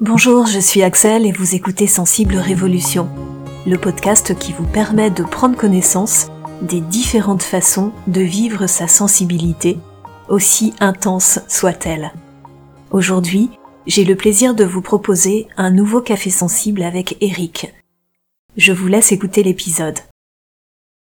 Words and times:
Bonjour, 0.00 0.46
je 0.46 0.60
suis 0.60 0.84
Axel 0.84 1.26
et 1.26 1.32
vous 1.32 1.56
écoutez 1.56 1.88
Sensible 1.88 2.36
Révolution, 2.36 3.08
le 3.66 3.76
podcast 3.78 4.38
qui 4.38 4.52
vous 4.52 4.64
permet 4.64 5.10
de 5.10 5.24
prendre 5.24 5.56
connaissance 5.56 6.28
des 6.62 6.80
différentes 6.80 7.42
façons 7.42 7.90
de 8.06 8.20
vivre 8.20 8.68
sa 8.68 8.86
sensibilité, 8.86 9.76
aussi 10.28 10.72
intense 10.78 11.40
soit-elle. 11.48 12.12
Aujourd'hui, 12.92 13.50
j'ai 13.88 14.04
le 14.04 14.14
plaisir 14.14 14.54
de 14.54 14.62
vous 14.62 14.82
proposer 14.82 15.48
un 15.56 15.72
nouveau 15.72 16.00
café 16.00 16.30
sensible 16.30 16.84
avec 16.84 17.16
Eric. 17.20 17.74
Je 18.56 18.72
vous 18.72 18.86
laisse 18.86 19.10
écouter 19.10 19.42
l'épisode. 19.42 19.98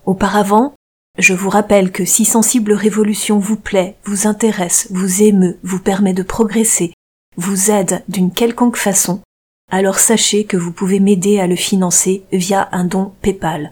Auparavant, 0.07 0.73
je 1.19 1.35
vous 1.35 1.51
rappelle 1.51 1.91
que 1.91 2.05
si 2.05 2.25
Sensible 2.25 2.73
Révolution 2.73 3.41
vous 3.41 3.57
plaît, 3.57 3.97
vous 4.05 4.29
intéresse, 4.29 4.87
vous 4.93 5.21
émeut, 5.21 5.59
vous 5.65 5.81
permet 5.81 6.13
de 6.13 6.23
progresser, 6.23 6.93
vous 7.37 7.71
aide 7.71 8.03
d'une 8.09 8.33
quelconque 8.33 8.77
façon, 8.77 9.21
alors 9.71 9.99
sachez 9.99 10.45
que 10.45 10.57
vous 10.57 10.73
pouvez 10.73 11.01
m'aider 11.01 11.41
à 11.41 11.47
le 11.47 11.57
financer 11.57 12.25
via 12.33 12.69
un 12.73 12.85
don 12.85 13.13
PayPal. 13.23 13.71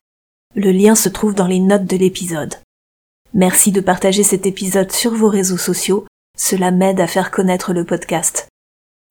Le 0.54 0.72
lien 0.72 0.94
se 0.94 1.08
trouve 1.08 1.34
dans 1.34 1.46
les 1.46 1.60
notes 1.60 1.86
de 1.86 1.96
l'épisode. 1.96 2.56
Merci 3.34 3.72
de 3.72 3.80
partager 3.80 4.22
cet 4.22 4.46
épisode 4.46 4.92
sur 4.92 5.14
vos 5.14 5.28
réseaux 5.28 5.56
sociaux, 5.56 6.06
cela 6.36 6.70
m'aide 6.70 7.00
à 7.00 7.06
faire 7.06 7.30
connaître 7.30 7.72
le 7.72 7.84
podcast. 7.84 8.48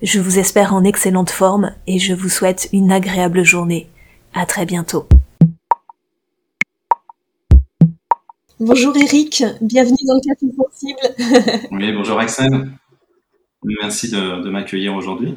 Je 0.01 0.19
vous 0.19 0.39
espère 0.39 0.73
en 0.73 0.83
excellente 0.83 1.29
forme 1.29 1.73
et 1.87 1.99
je 1.99 2.13
vous 2.13 2.29
souhaite 2.29 2.69
une 2.73 2.91
agréable 2.91 3.43
journée. 3.43 3.89
À 4.33 4.45
très 4.45 4.65
bientôt. 4.65 5.07
Bonjour 8.59 8.95
Eric, 8.95 9.43
bienvenue 9.61 9.97
dans 10.05 10.15
le 10.15 10.21
Café 10.21 10.45
Sensible. 10.55 11.67
oui, 11.71 11.91
bonjour 11.93 12.19
Axel. 12.19 12.71
Merci 13.63 14.09
de, 14.09 14.49
m'accueillir 14.49 14.95
aujourd'hui. 14.95 15.35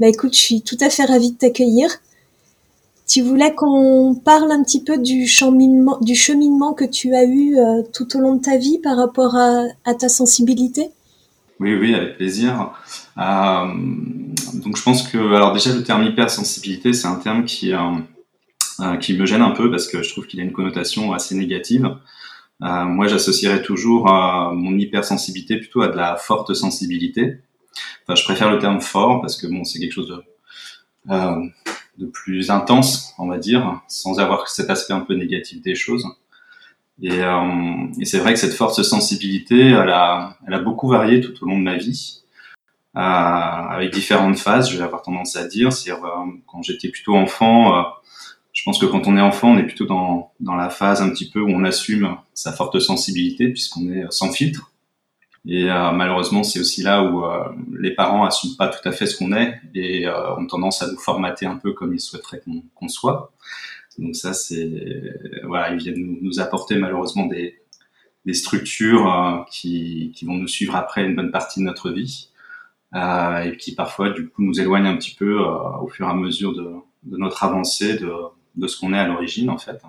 Bah 0.00 0.08
écoute, 0.08 0.34
je 0.34 0.40
suis 0.40 0.62
tout 0.62 0.78
à 0.80 0.88
fait 0.88 1.04
ravie 1.04 1.32
de 1.32 1.38
t'accueillir. 1.38 1.90
Tu 3.06 3.20
voulais 3.20 3.54
qu'on 3.54 4.14
parle 4.14 4.50
un 4.50 4.62
petit 4.62 4.82
peu 4.82 4.96
du 4.96 5.26
cheminement, 5.26 5.98
du 6.00 6.14
cheminement 6.14 6.72
que 6.72 6.84
tu 6.84 7.14
as 7.14 7.24
eu 7.24 7.56
euh, 7.56 7.82
tout 7.92 8.16
au 8.16 8.20
long 8.20 8.36
de 8.36 8.42
ta 8.42 8.56
vie 8.56 8.78
par 8.78 8.96
rapport 8.96 9.36
à, 9.36 9.94
ta 9.94 10.08
sensibilité? 10.08 10.88
Oui, 11.60 11.74
oui, 11.74 11.94
avec 11.94 12.16
plaisir. 12.16 12.72
Euh, 13.18 13.66
donc 14.54 14.76
je 14.76 14.82
pense 14.82 15.06
que, 15.06 15.18
alors 15.34 15.52
déjà 15.52 15.74
le 15.74 15.84
terme 15.84 16.04
hypersensibilité, 16.04 16.94
c'est 16.94 17.06
un 17.06 17.16
terme 17.16 17.44
qui, 17.44 17.74
euh, 17.74 18.96
qui 18.96 19.14
me 19.14 19.26
gêne 19.26 19.42
un 19.42 19.50
peu 19.50 19.70
parce 19.70 19.88
que 19.88 20.02
je 20.02 20.10
trouve 20.10 20.26
qu'il 20.26 20.40
a 20.40 20.42
une 20.42 20.52
connotation 20.52 21.12
assez 21.12 21.34
négative. 21.34 21.94
Euh, 22.62 22.84
moi, 22.84 23.08
j'associerais 23.08 23.62
toujours 23.62 24.08
euh, 24.08 24.52
mon 24.52 24.78
hypersensibilité 24.78 25.56
plutôt 25.56 25.82
à 25.82 25.88
de 25.88 25.96
la 25.96 26.16
forte 26.16 26.54
sensibilité. 26.54 27.40
Enfin, 28.04 28.14
je 28.14 28.24
préfère 28.24 28.50
le 28.50 28.58
terme 28.58 28.80
fort 28.80 29.20
parce 29.20 29.36
que 29.40 29.46
bon, 29.46 29.64
c'est 29.64 29.80
quelque 29.80 29.92
chose 29.92 30.08
de, 30.08 30.22
euh, 31.10 31.44
de 31.98 32.06
plus 32.06 32.50
intense, 32.50 33.14
on 33.18 33.26
va 33.26 33.38
dire, 33.38 33.80
sans 33.88 34.20
avoir 34.20 34.48
cet 34.48 34.70
aspect 34.70 34.94
un 34.94 35.00
peu 35.00 35.14
négatif 35.14 35.60
des 35.60 35.74
choses. 35.74 36.06
Et, 37.00 37.20
euh, 37.20 37.86
et 37.98 38.04
c'est 38.04 38.18
vrai 38.18 38.34
que 38.34 38.38
cette 38.38 38.54
forte 38.54 38.80
sensibilité, 38.82 39.70
elle 39.70 39.90
a, 39.90 40.36
elle 40.46 40.54
a 40.54 40.60
beaucoup 40.60 40.88
varié 40.88 41.20
tout 41.20 41.32
au 41.42 41.46
long 41.46 41.58
de 41.58 41.64
ma 41.64 41.76
vie, 41.76 42.22
euh, 42.96 43.00
avec 43.00 43.92
différentes 43.92 44.38
phases. 44.38 44.70
Je 44.70 44.76
vais 44.76 44.84
avoir 44.84 45.02
tendance 45.02 45.34
à 45.34 45.46
dire, 45.46 45.72
c'est 45.72 45.90
quand 46.46 46.62
j'étais 46.62 46.90
plutôt 46.90 47.16
enfant 47.16 47.84
je 48.62 48.70
pense 48.70 48.78
que 48.78 48.86
quand 48.86 49.08
on 49.08 49.16
est 49.16 49.20
enfant, 49.20 49.50
on 49.50 49.58
est 49.58 49.64
plutôt 49.64 49.86
dans, 49.86 50.30
dans 50.38 50.54
la 50.54 50.70
phase 50.70 51.02
un 51.02 51.10
petit 51.10 51.28
peu 51.28 51.40
où 51.40 51.48
on 51.48 51.64
assume 51.64 52.16
sa 52.32 52.52
forte 52.52 52.78
sensibilité 52.78 53.48
puisqu'on 53.48 53.90
est 53.90 54.04
sans 54.10 54.30
filtre. 54.30 54.70
Et 55.44 55.68
euh, 55.68 55.90
malheureusement, 55.90 56.44
c'est 56.44 56.60
aussi 56.60 56.80
là 56.84 57.02
où 57.02 57.24
euh, 57.24 57.42
les 57.76 57.92
parents 57.92 58.24
assument 58.24 58.54
pas 58.56 58.68
tout 58.68 58.88
à 58.88 58.92
fait 58.92 59.06
ce 59.06 59.16
qu'on 59.16 59.32
est 59.32 59.60
et 59.74 60.06
euh, 60.06 60.36
ont 60.36 60.46
tendance 60.46 60.80
à 60.80 60.88
nous 60.88 60.96
formater 60.96 61.44
un 61.44 61.56
peu 61.56 61.72
comme 61.72 61.92
ils 61.92 61.98
souhaiteraient 61.98 62.40
qu'on 62.76 62.86
soit. 62.86 63.32
Donc 63.98 64.14
ça, 64.14 64.32
c'est 64.32 64.70
voilà, 65.42 65.72
ils 65.72 65.78
viennent 65.78 65.98
nous, 65.98 66.18
nous 66.22 66.38
apporter 66.38 66.76
malheureusement 66.76 67.26
des, 67.26 67.60
des 68.26 68.34
structures 68.34 69.44
qui, 69.50 70.12
qui 70.14 70.24
vont 70.24 70.36
nous 70.36 70.46
suivre 70.46 70.76
après 70.76 71.04
une 71.04 71.16
bonne 71.16 71.32
partie 71.32 71.58
de 71.58 71.64
notre 71.64 71.90
vie 71.90 72.28
et 72.94 73.56
qui 73.56 73.74
parfois 73.74 74.10
du 74.10 74.28
coup 74.28 74.44
nous 74.44 74.60
éloignent 74.60 74.86
un 74.86 74.96
petit 74.96 75.16
peu 75.16 75.40
au 75.40 75.88
fur 75.88 76.06
et 76.06 76.10
à 76.10 76.14
mesure 76.14 76.54
de, 76.54 76.70
de 77.02 77.16
notre 77.16 77.42
avancée, 77.42 77.98
de, 77.98 78.08
de 78.56 78.66
ce 78.66 78.78
qu'on 78.78 78.92
est 78.92 78.98
à 78.98 79.06
l'origine 79.06 79.50
en 79.50 79.58
fait. 79.58 79.80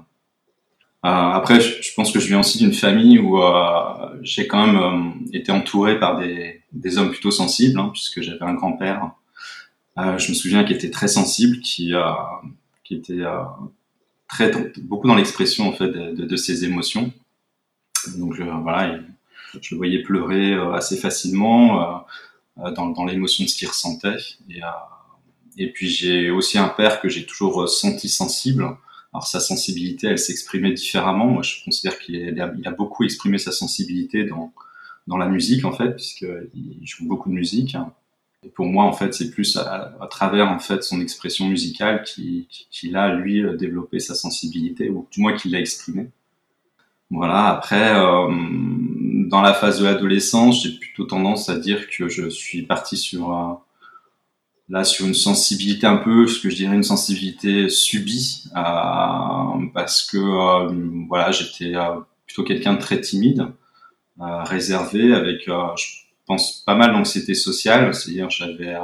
Euh, 1.05 1.09
après, 1.09 1.59
je, 1.59 1.93
pense 1.95 2.13
que 2.13 2.19
je 2.21 2.27
viens 2.27 2.39
aussi 2.39 2.57
d'une 2.59 2.73
famille 2.73 3.19
où 3.19 3.41
euh, 3.41 4.19
j'ai 4.21 4.47
quand 4.47 4.65
même 4.65 4.77
euh, 4.77 5.27
été 5.33 5.51
entouré 5.51 5.99
par 5.99 6.17
des, 6.17 6.97
hommes 6.97 7.11
plutôt 7.11 7.31
sensibles, 7.31 7.77
hein, 7.77 7.89
puisque 7.91 8.21
j'avais 8.21 8.43
un 8.43 8.53
grand-père, 8.53 9.11
je 9.97 10.29
me 10.29 10.33
souviens, 10.33 10.63
qui 10.63 10.71
était 10.73 10.89
très 10.89 11.09
sensible, 11.09 11.59
qui, 11.59 11.93
était 12.89 13.23
très 14.29 14.51
beaucoup 14.81 15.07
dans 15.07 15.15
l'expression 15.15 15.67
en 15.67 15.73
fait 15.73 15.89
de, 15.89 16.35
ses 16.37 16.63
émotions. 16.63 17.11
Donc 18.17 18.39
voilà, 18.39 18.99
je 19.61 19.75
le 19.75 19.77
voyais 19.77 20.01
pleurer 20.03 20.55
assez 20.73 20.97
facilement 20.97 22.05
dans, 22.57 22.89
dans 22.89 23.05
l'émotion 23.05 23.43
de 23.43 23.49
ce 23.49 23.55
qu'il 23.55 23.67
ressentait. 23.67 24.17
Et, 24.49 24.61
et 25.57 25.71
puis 25.71 25.89
j'ai 25.89 26.29
aussi 26.29 26.57
un 26.57 26.69
père 26.69 27.01
que 27.01 27.09
j'ai 27.09 27.25
toujours 27.25 27.67
senti 27.69 28.09
sensible. 28.09 28.67
Alors 29.13 29.27
sa 29.27 29.39
sensibilité, 29.39 30.07
elle 30.07 30.19
s'exprimait 30.19 30.73
différemment. 30.73 31.27
Moi, 31.27 31.43
je 31.43 31.63
considère 31.63 31.99
qu'il 31.99 32.39
a, 32.41 32.71
beaucoup 32.71 33.03
exprimé 33.03 33.37
sa 33.37 33.51
sensibilité 33.51 34.25
dans 34.25 34.53
dans 35.07 35.17
la 35.17 35.27
musique 35.27 35.65
en 35.65 35.73
fait, 35.73 35.91
puisqu'il 35.91 36.79
joue 36.83 37.07
beaucoup 37.07 37.29
de 37.29 37.35
musique. 37.35 37.75
Et 38.45 38.49
pour 38.49 38.65
moi, 38.65 38.85
en 38.85 38.93
fait, 38.93 39.13
c'est 39.13 39.31
plus 39.31 39.57
à, 39.57 40.07
travers 40.09 40.49
en 40.49 40.59
fait 40.59 40.83
son 40.83 40.99
expression 41.01 41.47
musicale 41.47 42.03
qu'il 42.03 42.45
qui, 42.47 42.95
a 42.95 43.13
lui 43.13 43.43
développé 43.57 43.99
sa 43.99 44.15
sensibilité, 44.15 44.89
ou 44.89 45.07
du 45.11 45.21
moins 45.21 45.33
qu'il 45.33 45.51
l'a 45.51 45.59
exprimé. 45.59 46.09
Voilà. 47.09 47.47
Après, 47.47 47.95
euh, 47.95 48.27
dans 49.29 49.41
la 49.41 49.53
phase 49.53 49.79
de 49.79 49.85
l'adolescence, 49.85 50.63
j'ai 50.63 50.77
plutôt 50.77 51.05
tendance 51.05 51.47
à 51.49 51.57
dire 51.57 51.87
que 51.89 52.09
je 52.09 52.29
suis 52.29 52.63
parti 52.63 52.97
sur 52.97 53.33
euh, 53.33 53.53
là 54.73 54.83
sur 54.83 55.05
une 55.05 55.13
sensibilité 55.13 55.85
un 55.85 55.97
peu, 55.97 56.25
ce 56.25 56.39
que 56.39 56.49
je 56.49 56.55
dirais 56.55 56.75
une 56.75 56.81
sensibilité 56.81 57.69
subie, 57.69 58.43
euh, 58.57 59.67
parce 59.71 60.01
que 60.01 60.17
euh, 60.17 61.05
voilà, 61.07 61.31
j'étais 61.31 61.75
euh, 61.75 61.99
plutôt 62.25 62.43
quelqu'un 62.43 62.73
de 62.73 62.79
très 62.79 62.99
timide, 62.99 63.45
réservé, 64.19 65.13
avec, 65.13 65.43
je 65.45 65.97
pense, 66.25 66.63
pas 66.65 66.75
mal 66.75 66.91
d'anxiété 66.93 67.35
sociale, 67.35 67.93
c'est-à-dire 67.93 68.29
j'avais 68.31 68.75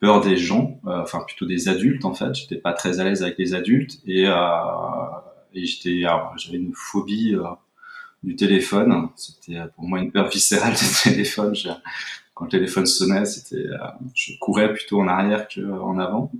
peur 0.00 0.20
des 0.22 0.36
gens, 0.36 0.80
enfin 0.84 1.20
plutôt 1.26 1.44
des 1.44 1.68
adultes 1.68 2.04
en 2.04 2.14
fait, 2.14 2.34
j'étais 2.34 2.56
pas 2.56 2.72
très 2.72 3.00
à 3.00 3.04
l'aise 3.04 3.22
avec 3.22 3.36
les 3.38 3.54
adultes 3.54 4.00
et, 4.06 4.24
et 5.54 5.64
j'étais, 5.64 6.02
j'avais 6.36 6.58
une 6.58 6.72
phobie 6.74 7.34
du 8.22 8.36
téléphone, 8.36 9.08
c'était 9.16 9.58
pour 9.74 9.84
moi 9.84 9.98
une 9.98 10.12
peur 10.12 10.28
viscérale 10.28 10.74
du 11.04 11.10
téléphone 11.10 11.54
quand 12.38 12.44
le 12.44 12.50
téléphone 12.52 12.86
sonnait, 12.86 13.24
c'était, 13.24 13.66
euh, 13.66 13.78
je 14.14 14.32
courais 14.38 14.72
plutôt 14.72 15.00
en 15.00 15.08
arrière 15.08 15.48
qu'en 15.48 15.98
avant. 15.98 16.30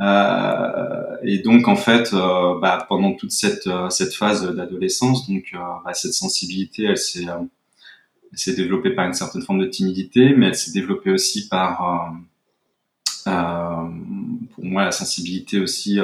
Euh, 0.00 1.16
et 1.22 1.38
donc 1.38 1.68
en 1.68 1.76
fait, 1.76 2.12
euh, 2.12 2.58
bah, 2.58 2.84
pendant 2.88 3.12
toute 3.12 3.30
cette 3.30 3.68
cette 3.90 4.12
phase 4.12 4.42
d'adolescence, 4.56 5.28
donc 5.30 5.54
bah, 5.84 5.94
cette 5.94 6.14
sensibilité, 6.14 6.86
elle 6.86 6.98
s'est 6.98 7.26
s'est 8.32 8.56
développée 8.56 8.90
par 8.90 9.06
une 9.06 9.14
certaine 9.14 9.42
forme 9.42 9.60
de 9.60 9.66
timidité, 9.66 10.34
mais 10.36 10.48
elle 10.48 10.56
s'est 10.56 10.72
développée 10.72 11.12
aussi 11.12 11.48
par 11.48 12.12
pour 13.24 14.64
moi 14.64 14.84
la 14.84 14.90
sensibilité 14.90 15.60
aussi 15.60 16.00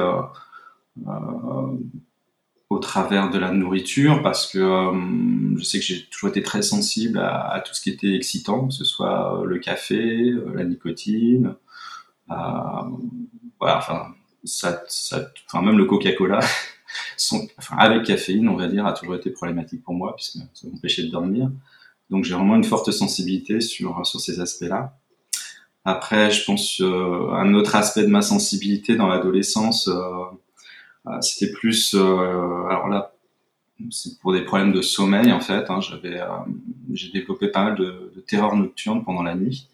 au 2.70 2.78
travers 2.78 3.30
de 3.30 3.38
la 3.38 3.50
nourriture 3.50 4.22
parce 4.22 4.46
que 4.46 4.58
euh, 4.58 5.58
je 5.58 5.64
sais 5.64 5.78
que 5.78 5.84
j'ai 5.84 6.06
toujours 6.06 6.30
été 6.30 6.42
très 6.42 6.62
sensible 6.62 7.18
à, 7.18 7.62
tout 7.66 7.74
ce 7.74 7.80
qui 7.80 7.90
était 7.90 8.14
excitant, 8.14 8.68
que 8.68 8.74
ce 8.74 8.84
soit 8.84 9.40
euh, 9.40 9.44
le 9.44 9.58
café, 9.58 10.30
euh, 10.30 10.52
la 10.54 10.64
nicotine, 10.64 11.56
voilà, 12.28 13.78
enfin, 13.78 14.14
ça, 14.44 14.82
ça, 14.88 15.28
enfin 15.46 15.62
même 15.62 15.76
le 15.76 15.84
Coca-Cola, 15.84 16.38
enfin, 17.32 17.76
avec 17.76 18.04
caféine, 18.04 18.48
on 18.48 18.56
va 18.56 18.68
dire, 18.68 18.86
a 18.86 18.92
toujours 18.92 19.16
été 19.16 19.30
problématique 19.30 19.82
pour 19.82 19.94
moi 19.94 20.14
puisque 20.16 20.38
ça 20.54 20.68
m'empêchait 20.68 21.02
de 21.02 21.10
dormir. 21.10 21.50
Donc 22.08 22.24
j'ai 22.24 22.34
vraiment 22.34 22.56
une 22.56 22.64
forte 22.64 22.90
sensibilité 22.92 23.60
sur 23.60 24.06
sur 24.06 24.20
ces 24.20 24.40
aspects-là. 24.40 24.96
Après, 25.84 26.30
je 26.30 26.44
pense 26.44 26.80
euh, 26.80 27.30
un 27.32 27.54
autre 27.54 27.74
aspect 27.74 28.02
de 28.02 28.08
ma 28.08 28.22
sensibilité 28.22 28.96
dans 28.96 29.08
l'adolescence. 29.08 29.88
Euh, 29.88 29.92
euh, 29.92 30.24
c'était 31.20 31.50
plus, 31.52 31.94
euh, 31.94 32.64
alors 32.68 32.88
là, 32.88 33.14
c'est 33.90 34.18
pour 34.20 34.32
des 34.32 34.42
problèmes 34.42 34.72
de 34.72 34.82
sommeil 34.82 35.32
en 35.32 35.40
fait. 35.40 35.70
Hein, 35.70 35.80
j'avais, 35.80 36.20
euh, 36.20 36.26
j'ai 36.92 37.10
développé 37.10 37.48
pas 37.48 37.64
mal 37.64 37.76
de, 37.76 38.12
de 38.14 38.20
terreurs 38.20 38.56
nocturnes 38.56 39.04
pendant 39.04 39.22
la 39.22 39.34
nuit. 39.34 39.68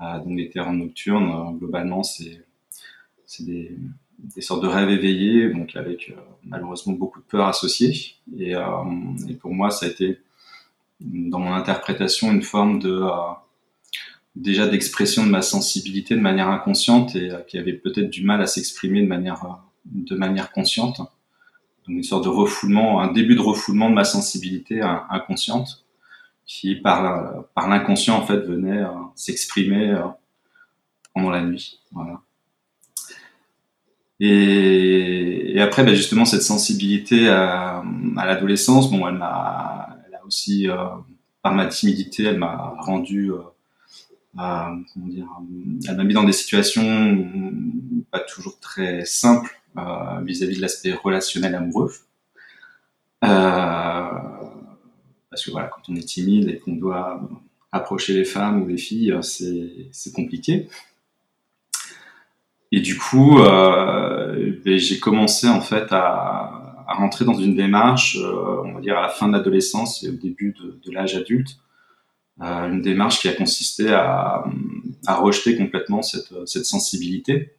donc 0.00 0.36
les 0.36 0.48
terreurs 0.50 0.72
nocturnes, 0.72 1.58
globalement, 1.58 2.02
c'est 2.02 2.44
des, 3.40 3.76
sortes 4.38 4.62
de 4.62 4.68
rêves 4.68 4.90
éveillés, 4.90 5.52
donc 5.52 5.74
avec 5.74 6.14
malheureusement 6.44 6.92
beaucoup 6.92 7.20
de 7.20 7.24
peur 7.24 7.48
associée. 7.48 8.14
Et, 8.36 8.54
euh, 8.54 8.62
et, 9.28 9.34
pour 9.34 9.52
moi, 9.52 9.70
ça 9.70 9.86
a 9.86 9.88
été 9.88 10.18
dans 11.00 11.40
mon 11.40 11.52
interprétation 11.52 12.30
une 12.30 12.42
forme 12.42 12.78
de 12.78 13.02
déjà 14.36 14.66
d'expression 14.66 15.26
de 15.26 15.30
ma 15.30 15.42
sensibilité 15.42 16.14
de 16.14 16.20
manière 16.20 16.48
inconsciente 16.48 17.16
et 17.16 17.30
qui 17.48 17.58
avait 17.58 17.74
peut-être 17.74 18.08
du 18.08 18.24
mal 18.24 18.40
à 18.40 18.46
s'exprimer 18.46 19.02
de 19.02 19.08
manière 19.08 19.44
de 19.84 20.16
manière 20.16 20.52
consciente. 20.52 20.98
Donc 20.98 21.08
une 21.88 22.02
sorte 22.02 22.24
de 22.24 22.28
refoulement, 22.28 23.00
un 23.00 23.12
début 23.12 23.34
de 23.34 23.40
refoulement 23.40 23.90
de 23.90 23.94
ma 23.94 24.04
sensibilité 24.04 24.80
inconsciente 24.82 25.84
qui 26.44 26.74
par 26.74 27.44
l'inconscient 27.56 28.16
en 28.16 28.26
fait 28.26 28.38
venait 28.38 28.84
s'exprimer 29.14 29.96
pendant 31.14 31.30
la 31.30 31.42
nuit. 31.42 31.80
Et, 34.24 35.60
après, 35.60 35.82
bah, 35.82 35.94
justement, 35.94 36.24
cette 36.24 36.42
sensibilité 36.42 37.28
à, 37.28 37.82
l'adolescence, 38.16 38.88
bon, 38.90 39.08
elle 39.08 39.16
m'a, 39.16 39.26
a 39.26 40.24
aussi, 40.24 40.68
euh, 40.68 40.76
par 41.42 41.54
ma 41.54 41.66
timidité, 41.66 42.22
elle 42.24 42.38
m'a 42.38 42.76
rendu, 42.78 43.32
euh, 43.32 43.38
comment 44.34 45.06
dire, 45.08 45.26
elle 45.88 45.96
m'a 45.96 46.04
mis 46.04 46.14
dans 46.14 46.22
des 46.22 46.32
situations 46.32 47.52
pas 48.12 48.20
toujours 48.20 48.60
très 48.60 49.04
simples 49.04 49.61
euh, 49.76 50.20
vis-à-vis 50.22 50.56
de 50.56 50.62
l'aspect 50.62 50.92
relationnel 50.92 51.54
amoureux. 51.54 51.92
parce 53.20 55.44
que 55.44 55.50
voilà, 55.50 55.68
quand 55.68 55.82
on 55.88 55.96
est 55.96 56.06
timide 56.06 56.48
et 56.48 56.58
qu'on 56.58 56.76
doit 56.76 57.20
approcher 57.70 58.14
les 58.14 58.24
femmes 58.24 58.62
ou 58.62 58.68
les 58.68 58.76
filles, 58.76 59.16
c'est 59.22 60.12
compliqué. 60.12 60.68
Et 62.72 62.80
du 62.80 62.96
coup, 62.96 63.38
euh, 63.38 64.54
ben, 64.64 64.78
j'ai 64.78 64.98
commencé 64.98 65.46
en 65.46 65.60
fait 65.60 65.92
à, 65.92 66.84
à, 66.88 66.94
rentrer 66.94 67.26
dans 67.26 67.34
une 67.34 67.54
démarche, 67.54 68.16
euh, 68.18 68.62
on 68.64 68.72
va 68.72 68.80
dire 68.80 68.96
à 68.96 69.02
la 69.02 69.10
fin 69.10 69.28
de 69.28 69.34
l'adolescence 69.34 70.02
et 70.02 70.08
au 70.08 70.12
début 70.12 70.54
de, 70.58 70.90
l'âge 70.90 71.14
adulte, 71.14 71.58
euh, 72.40 72.70
une 72.70 72.80
démarche 72.80 73.20
qui 73.20 73.28
a 73.28 73.34
consisté 73.34 73.92
à, 73.92 74.44
rejeter 75.06 75.56
complètement 75.56 76.00
cette, 76.00 76.64
sensibilité. 76.64 77.54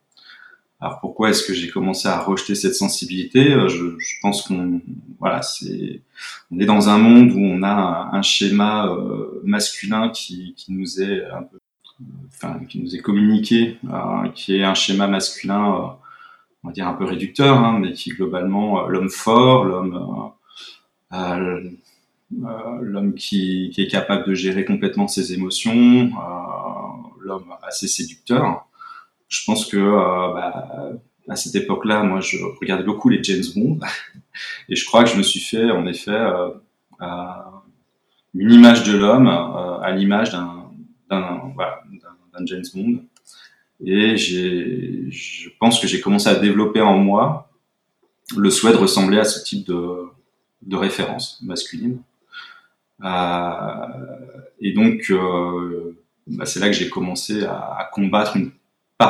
Alors 0.84 1.00
pourquoi 1.00 1.30
est-ce 1.30 1.48
que 1.48 1.54
j'ai 1.54 1.70
commencé 1.70 2.10
à 2.10 2.20
rejeter 2.20 2.56
cette 2.56 2.76
sensibilité? 2.76 3.54
Euh, 3.54 3.70
je, 3.70 3.96
pense 4.22 4.42
qu'on 4.42 4.82
voilà, 5.18 5.42
c'est 5.42 6.02
on 6.52 6.60
est 6.60 6.66
dans 6.66 6.90
un 6.90 6.98
monde 6.98 7.32
où 7.32 7.40
on 7.40 7.64
a 7.64 8.10
un, 8.12 8.22
schéma 8.22 8.88
euh, 8.88 9.40
masculin 9.46 10.10
qui, 10.10 10.54
nous 10.68 11.02
est 11.02 11.24
un 11.32 11.44
peu 11.44 11.58
enfin, 12.28 12.60
qui 12.68 12.82
nous 12.82 12.98
est 12.98 13.00
communiqué, 13.00 13.78
euh, 13.86 14.28
qui 14.36 14.58
est 14.58 14.66
un 14.66 14.74
schéma 14.74 15.08
masculin, 15.08 15.96
on 16.64 16.68
va 16.68 16.74
dire 16.74 16.86
un 16.86 16.96
peu 16.96 17.06
réducteur, 17.06 17.60
hein, 17.60 17.80
mais 17.80 17.94
qui 17.94 18.10
globalement 18.10 18.86
l'homme 18.90 19.10
fort, 19.10 19.64
l'homme 19.64 20.34
l'homme 22.82 23.14
qui, 23.14 23.72
qui, 23.74 23.84
est 23.84 23.88
capable 23.88 24.28
de 24.28 24.34
gérer 24.34 24.66
complètement 24.66 25.08
ses 25.08 25.32
émotions, 25.32 26.12
l'homme 27.22 27.54
assez 27.66 27.88
séducteur. 27.88 28.68
Je 29.34 29.44
pense 29.46 29.66
que 29.66 29.78
bah, 29.78 30.92
à 31.28 31.36
cette 31.36 31.56
époque-là, 31.56 32.04
moi, 32.04 32.20
je 32.20 32.38
regardais 32.62 32.84
beaucoup 32.84 33.10
les 33.10 33.24
James 33.24 33.44
Bond, 33.56 33.80
et 34.70 34.76
je 34.76 34.86
crois 34.86 35.04
que 35.04 35.10
je 35.10 35.18
me 35.18 35.24
suis 35.24 35.40
fait, 35.40 35.72
en 35.72 35.88
effet, 35.88 36.20
une 38.36 38.52
image 38.52 38.84
de 38.84 38.96
l'homme 38.96 39.28
à 39.28 39.92
l'image 39.92 40.32
d'un 40.32 40.70
James 42.46 42.66
Bond. 42.74 43.04
Et 43.84 44.18
je 44.18 45.50
pense 45.60 45.80
que 45.80 45.88
j'ai 45.88 46.00
commencé 46.00 46.30
à 46.30 46.36
développer 46.36 46.82
en 46.82 46.98
moi 46.98 47.50
le 48.38 48.50
souhait 48.50 48.72
de 48.72 48.78
ressembler 48.78 49.20
à 49.20 49.24
ce 49.24 49.44
type 49.44 49.68
de, 49.68 50.76
référence 50.76 51.42
masculine. 51.44 52.02
Euh, 53.04 53.88
et 54.60 54.72
donc, 54.74 55.06
euh, 55.10 55.98
bah 56.28 56.46
c'est 56.46 56.60
là 56.60 56.68
que 56.68 56.74
j'ai 56.74 56.90
commencé 56.90 57.44
à, 57.44 57.76
à, 57.78 57.90
combattre 57.92 58.38
une 58.38 58.52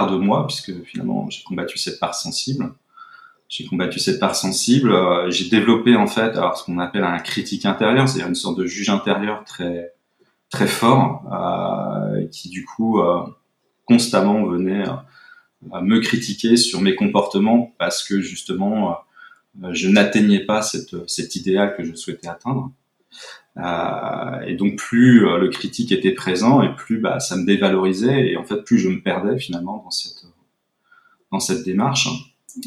de 0.01 0.17
moi, 0.17 0.45
puisque 0.47 0.83
finalement 0.83 1.29
j'ai 1.29 1.43
combattu 1.43 1.77
cette 1.77 1.99
part 1.99 2.15
sensible. 2.15 2.73
J'ai 3.49 3.65
combattu 3.65 3.99
cette 3.99 4.19
part 4.19 4.35
sensible. 4.35 4.91
Euh, 4.91 5.29
j'ai 5.29 5.49
développé 5.49 5.95
en 5.95 6.07
fait 6.07 6.37
alors, 6.37 6.57
ce 6.57 6.63
qu'on 6.63 6.79
appelle 6.79 7.03
un 7.03 7.19
critique 7.19 7.65
intérieur, 7.65 8.07
c'est-à-dire 8.07 8.29
une 8.29 8.35
sorte 8.35 8.57
de 8.57 8.65
juge 8.65 8.89
intérieur 8.89 9.43
très 9.45 9.93
très 10.49 10.67
fort, 10.67 11.23
euh, 11.31 12.27
qui 12.31 12.49
du 12.49 12.65
coup 12.65 12.99
euh, 12.99 13.21
constamment 13.85 14.45
venait 14.45 14.85
me 15.81 15.99
critiquer 15.99 16.57
sur 16.57 16.81
mes 16.81 16.95
comportements 16.95 17.73
parce 17.79 18.03
que 18.03 18.21
justement 18.21 18.97
je 19.71 19.87
n'atteignais 19.87 20.45
pas 20.45 20.61
cette, 20.61 21.07
cet 21.07 21.35
idéal 21.35 21.75
que 21.75 21.83
je 21.83 21.95
souhaitais 21.95 22.27
atteindre. 22.27 22.71
Euh, 23.57 24.39
et 24.47 24.55
donc 24.55 24.77
plus 24.77 25.19
le 25.19 25.47
critique 25.49 25.91
était 25.91 26.13
présent 26.13 26.63
et 26.63 26.75
plus 26.75 26.97
bah, 26.97 27.19
ça 27.19 27.35
me 27.35 27.45
dévalorisait 27.45 28.31
et 28.31 28.35
en 28.35 28.43
fait 28.43 28.63
plus 28.63 28.79
je 28.79 28.89
me 28.89 28.99
perdais 28.99 29.37
finalement 29.37 29.83
dans 29.83 29.91
cette 29.91 30.25
dans 31.31 31.39
cette 31.39 31.63
démarche 31.63 32.07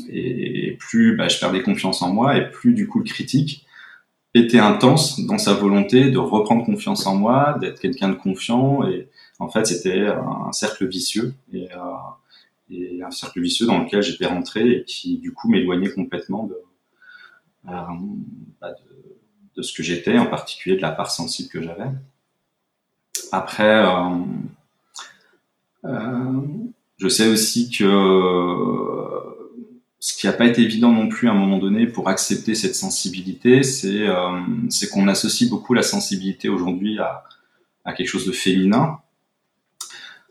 et 0.09 0.77
plus 0.79 1.17
bah, 1.17 1.27
je 1.27 1.41
perdais 1.41 1.61
confiance 1.63 2.03
en 2.03 2.13
moi 2.13 2.37
et 2.37 2.49
plus 2.51 2.73
du 2.73 2.87
coup 2.87 3.01
le 3.01 3.05
critique 3.05 3.67
était 4.39 4.59
intense 4.59 5.21
dans 5.21 5.39
sa 5.39 5.55
volonté 5.55 6.11
de 6.11 6.19
reprendre 6.19 6.65
confiance 6.65 7.07
en 7.07 7.17
moi, 7.17 7.57
d'être 7.61 7.81
quelqu'un 7.81 8.09
de 8.09 8.15
confiant. 8.15 8.87
Et 8.87 9.09
en 9.39 9.49
fait, 9.49 9.67
c'était 9.67 10.07
un 10.07 10.53
cercle 10.53 10.87
vicieux 10.87 11.35
et, 11.53 11.69
euh, 11.73 12.71
et, 12.71 13.03
un 13.03 13.11
cercle 13.11 13.41
vicieux 13.41 13.67
dans 13.67 13.83
lequel 13.83 14.03
j'étais 14.03 14.27
rentré 14.27 14.71
et 14.71 14.85
qui 14.85 15.19
du 15.19 15.33
coup 15.33 15.49
m'éloignait 15.49 15.91
complètement 15.91 16.45
de, 16.45 16.57
euh, 17.69 17.71
bah, 18.61 18.73
de, 18.73 19.16
de, 19.57 19.63
ce 19.63 19.73
que 19.73 19.83
j'étais, 19.83 20.19
en 20.19 20.27
particulier 20.27 20.77
de 20.77 20.83
la 20.83 20.93
part 20.93 21.11
sensible 21.11 21.49
que 21.49 21.63
j'avais. 21.63 21.91
Après, 23.33 23.85
euh, 23.85 24.19
euh 25.85 26.43
je 26.99 27.09
sais 27.09 27.29
aussi 27.29 27.71
que 27.71 27.85
ce 29.99 30.17
qui 30.17 30.27
n'a 30.27 30.33
pas 30.33 30.47
été 30.47 30.63
évident 30.63 30.93
non 30.93 31.09
plus 31.09 31.29
à 31.29 31.33
un 31.33 31.35
moment 31.35 31.59
donné 31.59 31.87
pour 31.87 32.09
accepter 32.09 32.55
cette 32.55 32.75
sensibilité, 32.75 33.63
c'est 33.63 34.09
euh, 34.09 34.41
qu'on 34.91 35.07
associe 35.09 35.51
beaucoup 35.51 35.75
la 35.75 35.83
sensibilité 35.83 36.49
aujourd'hui 36.49 36.99
à, 36.99 37.25
à, 37.85 37.93
quelque 37.93 38.09
chose 38.09 38.27
de 38.27 38.33
féminin 38.33 38.99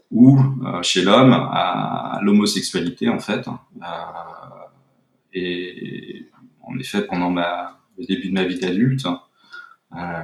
ou 0.09 0.39
chez 0.81 1.03
l'homme 1.03 1.33
à, 1.33 2.19
l'homosexualité 2.23 3.09
en 3.09 3.19
fait. 3.19 3.45
Et 5.33 6.27
en 6.63 6.79
effet, 6.79 7.05
pendant 7.05 7.29
ma, 7.29 7.79
le 7.97 8.05
début 8.05 8.29
de 8.29 8.33
ma 8.33 8.43
vie 8.43 8.59
d'adulte, 8.59 9.05
euh, 9.95 10.21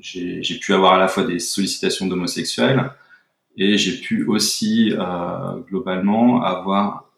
j'ai 0.00 0.58
pu 0.58 0.74
avoir 0.74 0.94
à 0.94 0.98
la 0.98 1.08
fois 1.08 1.24
des 1.24 1.38
sollicitations 1.38 2.06
d'homosexuels 2.06 2.90
et 3.56 3.76
j'ai 3.76 4.00
pu 4.00 4.24
aussi 4.24 4.92
euh, 4.92 5.56
globalement 5.68 6.42
avoir 6.42 7.10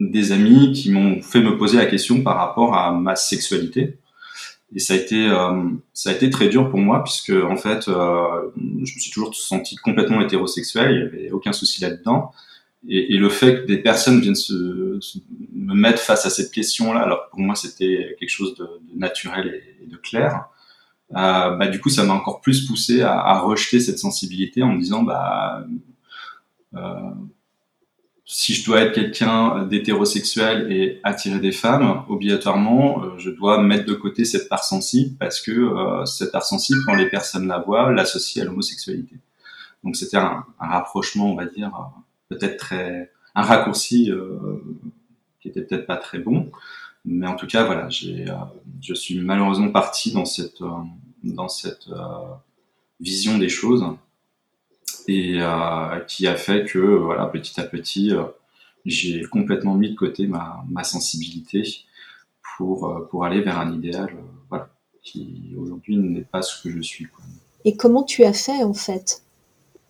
des 0.00 0.32
amis 0.32 0.72
qui 0.72 0.90
m'ont 0.90 1.20
fait 1.22 1.40
me 1.40 1.56
poser 1.56 1.76
la 1.76 1.86
question 1.86 2.22
par 2.22 2.36
rapport 2.36 2.74
à 2.74 2.92
ma 2.92 3.14
sexualité. 3.14 3.98
Et 4.74 4.78
ça 4.78 4.94
a 4.94 4.96
été, 4.96 5.28
euh, 5.28 5.68
ça 5.92 6.10
a 6.10 6.12
été 6.14 6.30
très 6.30 6.48
dur 6.48 6.70
pour 6.70 6.78
moi 6.78 7.04
puisque 7.04 7.30
en 7.30 7.56
fait, 7.56 7.84
je 7.86 8.52
me 8.56 8.86
suis 8.86 9.10
toujours 9.10 9.34
senti 9.34 9.76
complètement 9.76 10.20
hétérosexuel. 10.22 10.92
Il 10.92 10.98
y 10.98 11.02
avait 11.22 11.30
aucun 11.30 11.52
souci 11.52 11.82
là-dedans. 11.82 12.32
Et, 12.88 13.14
et, 13.14 13.16
le 13.16 13.28
fait 13.28 13.62
que 13.62 13.66
des 13.66 13.78
personnes 13.78 14.20
viennent 14.20 14.34
se, 14.34 14.98
me 15.52 15.74
mettre 15.74 16.00
face 16.00 16.26
à 16.26 16.30
cette 16.30 16.50
question-là, 16.50 17.00
alors 17.00 17.28
pour 17.30 17.38
moi 17.38 17.54
c'était 17.54 18.16
quelque 18.18 18.28
chose 18.28 18.56
de, 18.56 18.64
de 18.64 18.98
naturel 18.98 19.62
et, 19.80 19.86
de 19.86 19.96
clair. 19.96 20.46
Euh, 21.12 21.56
bah 21.56 21.68
du 21.68 21.78
coup, 21.80 21.90
ça 21.90 22.04
m'a 22.04 22.14
encore 22.14 22.40
plus 22.40 22.66
poussé 22.66 23.02
à, 23.02 23.20
à, 23.20 23.38
rejeter 23.40 23.80
cette 23.80 23.98
sensibilité 23.98 24.62
en 24.62 24.72
me 24.72 24.80
disant 24.80 25.02
bah 25.02 25.64
euh, 26.74 27.10
si 28.24 28.54
je 28.54 28.64
dois 28.64 28.80
être 28.80 28.94
quelqu'un 28.94 29.64
d'hétérosexuel 29.64 30.72
et 30.72 31.00
attirer 31.02 31.38
des 31.38 31.52
femmes, 31.52 32.04
obligatoirement, 32.08 33.04
euh, 33.04 33.18
je 33.18 33.30
dois 33.30 33.62
mettre 33.62 33.84
de 33.84 33.94
côté 33.94 34.24
cette 34.24 34.48
part 34.48 34.64
sensible 34.64 35.16
parce 35.18 35.40
que 35.40 35.50
euh, 35.50 36.06
cette 36.06 36.32
part 36.32 36.44
sensible, 36.44 36.80
quand 36.86 36.94
les 36.94 37.10
personnes 37.10 37.46
la 37.46 37.58
voient, 37.58 37.92
l'associe 37.92 38.42
à 38.42 38.48
l'homosexualité. 38.48 39.16
Donc 39.84 39.96
c'était 39.96 40.16
un, 40.16 40.44
un, 40.60 40.66
rapprochement, 40.66 41.30
on 41.30 41.36
va 41.36 41.46
dire, 41.46 41.72
peut-être 42.34 42.56
très, 42.56 43.10
un 43.34 43.42
raccourci 43.42 44.10
euh, 44.10 44.38
qui 45.40 45.48
était 45.48 45.62
peut-être 45.62 45.86
pas 45.86 45.96
très 45.96 46.18
bon, 46.18 46.50
mais 47.04 47.26
en 47.26 47.34
tout 47.34 47.46
cas, 47.46 47.64
voilà, 47.64 47.88
j'ai, 47.88 48.28
euh, 48.28 48.34
je 48.80 48.94
suis 48.94 49.20
malheureusement 49.20 49.70
parti 49.70 50.12
dans 50.12 50.24
cette, 50.24 50.62
dans 51.24 51.48
cette 51.48 51.88
vision 53.00 53.38
des 53.38 53.48
choses. 53.48 53.84
Et 55.08 55.40
euh, 55.40 55.98
qui 56.06 56.28
a 56.28 56.36
fait 56.36 56.64
que 56.64 56.78
voilà 56.78 57.26
petit 57.26 57.58
à 57.60 57.64
petit 57.64 58.12
euh, 58.12 58.22
j'ai 58.84 59.22
complètement 59.22 59.74
mis 59.74 59.90
de 59.90 59.96
côté 59.96 60.28
ma, 60.28 60.64
ma 60.70 60.84
sensibilité 60.84 61.62
pour 62.56 62.88
euh, 62.88 63.08
pour 63.10 63.24
aller 63.24 63.40
vers 63.40 63.58
un 63.58 63.72
idéal 63.72 64.14
voilà 64.48 64.68
qui 65.02 65.54
aujourd'hui 65.58 65.96
n'est 65.96 66.20
pas 66.22 66.42
ce 66.42 66.62
que 66.62 66.70
je 66.70 66.80
suis. 66.80 67.08
Et 67.64 67.76
comment 67.76 68.04
tu 68.04 68.22
as 68.22 68.32
fait 68.32 68.62
en 68.62 68.74
fait? 68.74 69.22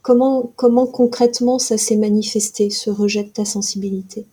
Comment 0.03 0.53
comment 0.57 0.87
concrètement 0.87 1.61
ça 1.61 1.79
s'est 1.79 1.97
manifesté 1.97 2.71
ce 2.71 2.91
rejet 2.91 3.23
de 3.23 3.29
ta 3.29 3.45
sensibilité? 3.45 4.27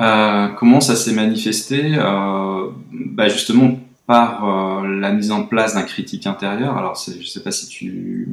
Euh, 0.00 0.48
Comment 0.58 0.80
ça 0.80 0.96
s'est 0.96 1.12
manifesté? 1.12 1.94
Euh, 1.96 2.70
bah 2.92 3.28
Justement 3.28 3.78
par 4.06 4.82
la 4.82 5.12
mise 5.12 5.30
en 5.30 5.44
place 5.44 5.74
d'un 5.74 5.84
critique 5.84 6.26
intérieur. 6.26 6.76
Alors, 6.76 7.00
je 7.06 7.16
ne 7.16 7.22
sais 7.22 7.44
pas 7.44 7.52
si 7.52 7.68
tu, 7.68 8.26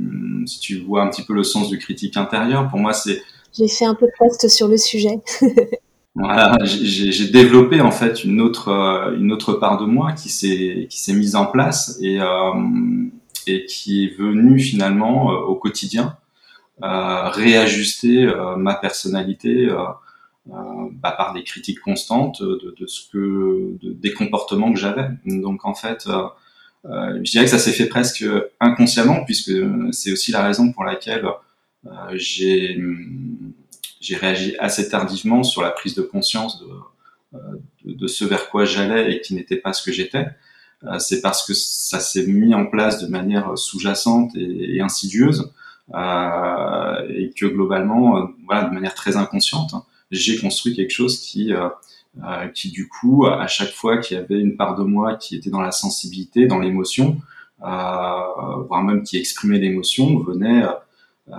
si 0.48 0.60
tu 0.60 0.80
vois 0.80 1.04
un 1.04 1.08
petit 1.08 1.22
peu 1.22 1.36
le 1.36 1.44
sens 1.44 1.70
du 1.70 1.78
critique 1.78 2.18
intérieur. 2.18 2.68
Pour 2.68 2.80
moi, 2.80 2.94
c'est... 2.94 3.22
J'ai 3.56 3.68
fait 3.68 3.86
un 3.86 3.94
peu 3.94 4.08
de 4.08 4.12
post 4.18 4.48
sur 4.48 4.68
le 4.68 4.78
sujet. 4.78 5.20
voilà, 6.16 6.58
j'ai 6.64 7.28
développé 7.28 7.80
en 7.80 7.92
fait 7.92 8.24
une 8.24 8.42
autre, 8.42 8.70
une 9.20 9.32
autre 9.32 9.54
part 9.54 9.80
de 9.80 9.86
moi 9.86 10.14
qui 10.14 10.30
s'est, 10.30 10.88
qui 10.90 11.00
s'est 11.00 11.14
mise 11.14 11.36
en 11.36 11.46
place 11.46 12.00
et, 12.02 12.18
et 13.46 13.66
qui 13.68 14.06
est 14.06 14.18
venue 14.18 14.60
finalement 14.60 15.28
au 15.28 15.54
quotidien 15.54 16.18
réajuster 16.82 18.32
ma 18.58 18.76
personnalité 18.76 19.70
euh, 20.50 20.88
bah, 20.92 21.12
par 21.12 21.34
des 21.34 21.44
critiques 21.44 21.82
constantes 21.82 22.42
de, 22.42 22.74
de 22.80 22.88
ce 22.88 23.10
que 23.10 23.78
de, 23.82 23.92
des 23.92 24.14
comportements 24.14 24.72
que 24.72 24.80
j'avais. 24.80 25.10
Donc 25.26 25.66
en 25.66 25.74
fait, 25.74 26.08
euh, 26.08 26.24
euh, 26.86 27.20
je 27.22 27.32
dirais 27.32 27.44
que 27.44 27.52
ça 27.52 27.60
s'est 27.60 27.74
fait 27.74 27.88
presque 27.88 28.24
inconsciemment 28.62 29.26
puisque 29.26 29.52
c'est 29.92 30.10
aussi 30.14 30.32
la 30.32 30.46
raison 30.46 30.72
pour 30.72 30.86
laquelle 30.86 31.26
j'ai 32.14 32.80
j'ai 34.00 34.16
réagi 34.16 34.56
assez 34.60 34.88
tardivement 34.90 35.44
sur 35.44 35.62
la 35.62 35.72
prise 35.72 35.96
de 35.96 36.02
conscience 36.02 36.62
de, 36.62 37.40
de, 37.84 37.94
de 37.94 38.08
ce 38.08 38.24
vers 38.24 38.50
quoi 38.50 38.64
j'allais 38.64 39.16
et 39.16 39.22
qui 39.22 39.36
n'était 39.36 39.58
pas 39.58 39.74
ce 39.74 39.84
que 39.84 39.92
j'étais. 39.92 40.28
c'est 41.00 41.22
parce 41.22 41.46
que 41.46 41.54
ça 41.54 42.00
s'est 42.00 42.26
mis 42.26 42.54
en 42.54 42.68
place 42.68 43.02
de 43.02 43.08
manière 43.08 43.58
sous-jacente 43.58 44.32
et, 44.36 44.80
insidieuse 44.80 45.42
euh, 45.42 45.52
et 45.90 47.32
que 47.36 47.46
globalement, 47.46 48.30
voilà, 48.46 48.64
de 48.66 48.74
manière 48.74 48.94
très 48.94 49.18
inconsciente, 49.18 49.74
j'ai 50.12 50.38
construit 50.38 50.76
quelque 50.76 50.92
chose 50.92 51.20
qui, 51.20 51.54
euh, 51.54 51.70
euh, 52.24 52.48
qui 52.48 52.72
du 52.72 52.88
coup, 52.88 53.26
à 53.26 53.48
chaque 53.48 53.72
fois 53.72 53.98
qu'il 53.98 54.18
y 54.18 54.20
avait 54.20 54.40
une 54.40 54.58
part 54.58 54.76
de 54.76 54.84
moi 54.84 55.16
qui 55.16 55.36
était 55.36 55.50
dans 55.50 55.62
la 55.62 55.72
sensibilité, 55.72 56.48
dans 56.48 56.60
l'émotion, 56.60 57.18
euh, 57.62 57.66
voire 58.68 58.84
même 58.84 59.04
qui 59.04 59.18
exprimait 59.18 59.60
l'émotion, 59.60 60.20
venait 60.20 60.64
euh, 61.30 61.36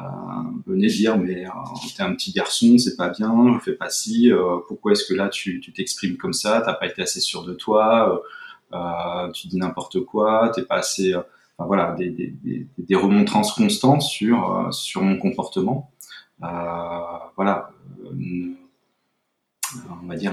venait 0.66 0.88
dire 0.88 1.16
mais 1.16 1.46
euh, 1.46 1.50
t'es 1.96 2.02
un 2.02 2.12
petit 2.14 2.32
garçon, 2.32 2.76
c'est 2.78 2.96
pas 2.96 3.08
bien, 3.08 3.58
fais 3.60 3.72
pas 3.72 3.88
ci, 3.88 4.30
euh, 4.30 4.58
pourquoi 4.68 4.92
est-ce 4.92 5.04
que 5.06 5.14
là 5.14 5.28
tu 5.28 5.60
t'exprimes 5.74 6.16
comme 6.16 6.34
ça, 6.34 6.62
t'as 6.64 6.74
pas 6.74 6.86
été 6.86 7.02
assez 7.02 7.20
sûr 7.20 7.44
de 7.44 7.54
toi, 7.54 8.22
euh, 8.74 9.30
tu 9.32 9.48
dis 9.48 9.56
n'importe 9.56 10.00
quoi, 10.00 10.52
t'es 10.54 10.62
pas 10.62 10.76
assez, 10.76 11.14
voilà, 11.58 11.94
des, 11.98 12.10
des, 12.10 12.66
des, 12.78 12.94
remontrances 12.94 13.52
constantes 13.52 14.02
sur 14.02 14.68
sur 14.72 15.02
mon 15.02 15.18
comportement. 15.18 15.90
voilà, 16.40 17.70
on 20.02 20.06
va 20.06 20.16
dire, 20.16 20.32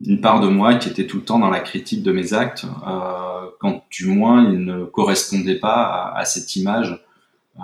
une 0.00 0.20
part 0.20 0.40
de 0.40 0.48
moi 0.48 0.76
qui 0.76 0.88
était 0.88 1.06
tout 1.06 1.18
le 1.18 1.24
temps 1.24 1.38
dans 1.38 1.50
la 1.50 1.60
critique 1.60 2.02
de 2.02 2.12
mes 2.12 2.32
actes, 2.32 2.64
euh, 2.86 3.50
quand 3.60 3.84
du 3.90 4.06
moins 4.06 4.50
ils 4.50 4.64
ne 4.64 4.84
correspondaient 4.84 5.58
pas 5.58 6.12
à, 6.14 6.24
cette 6.24 6.56
image 6.56 7.04
euh, 7.58 7.62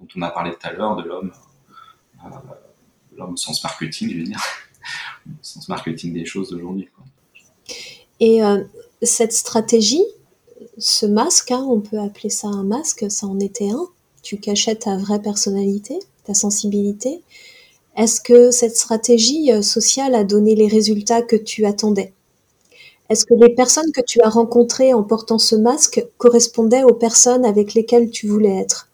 dont 0.00 0.08
on 0.16 0.22
a 0.22 0.30
parlé 0.30 0.52
tout 0.52 0.66
à 0.66 0.72
l'heure 0.72 0.96
de 0.96 1.02
l'homme, 1.02 1.32
euh, 2.24 2.28
l'homme 3.16 3.34
au 3.34 3.36
sens 3.36 3.62
marketing, 3.62 4.10
je 4.12 4.18
veux 4.18 4.24
dire, 4.24 4.40
sens 5.42 5.68
marketing 5.68 6.14
des 6.14 6.24
choses 6.24 6.50
d'aujourd'hui. 6.50 6.88
Et 8.18 8.40
cette 9.02 9.34
stratégie, 9.34 10.02
ce 10.78 11.06
masque, 11.06 11.50
hein, 11.50 11.66
on 11.68 11.80
peut 11.80 11.98
appeler 11.98 12.30
ça 12.30 12.48
un 12.48 12.64
masque, 12.64 13.06
ça 13.08 13.26
en 13.26 13.38
était 13.40 13.70
un. 13.70 13.86
Tu 14.22 14.38
cachais 14.38 14.74
ta 14.74 14.96
vraie 14.96 15.20
personnalité, 15.20 15.98
ta 16.24 16.34
sensibilité. 16.34 17.22
Est-ce 17.96 18.20
que 18.20 18.50
cette 18.50 18.76
stratégie 18.76 19.52
euh, 19.52 19.62
sociale 19.62 20.14
a 20.14 20.24
donné 20.24 20.54
les 20.54 20.68
résultats 20.68 21.22
que 21.22 21.36
tu 21.36 21.64
attendais? 21.64 22.12
Est-ce 23.08 23.24
que 23.24 23.34
les 23.34 23.54
personnes 23.54 23.92
que 23.92 24.02
tu 24.02 24.20
as 24.20 24.28
rencontrées 24.28 24.92
en 24.92 25.02
portant 25.02 25.38
ce 25.38 25.54
masque 25.54 26.04
correspondaient 26.18 26.82
aux 26.82 26.94
personnes 26.94 27.44
avec 27.44 27.74
lesquelles 27.74 28.10
tu 28.10 28.26
voulais 28.26 28.56
être? 28.56 28.88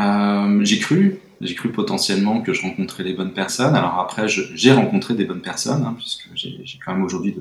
Euh, 0.00 0.60
J'ai 0.62 0.78
cru, 0.78 1.20
j'ai 1.40 1.54
cru 1.54 1.72
potentiellement 1.72 2.42
que 2.42 2.52
je 2.52 2.62
rencontrais 2.62 3.04
les 3.04 3.14
bonnes 3.14 3.32
personnes. 3.32 3.74
Alors 3.74 3.98
après, 3.98 4.28
j'ai 4.28 4.72
rencontré 4.72 5.14
des 5.14 5.24
bonnes 5.24 5.42
personnes, 5.42 5.82
hein, 5.84 5.94
puisque 5.98 6.28
j'ai 6.34 6.78
quand 6.84 6.94
même 6.94 7.04
aujourd'hui 7.04 7.34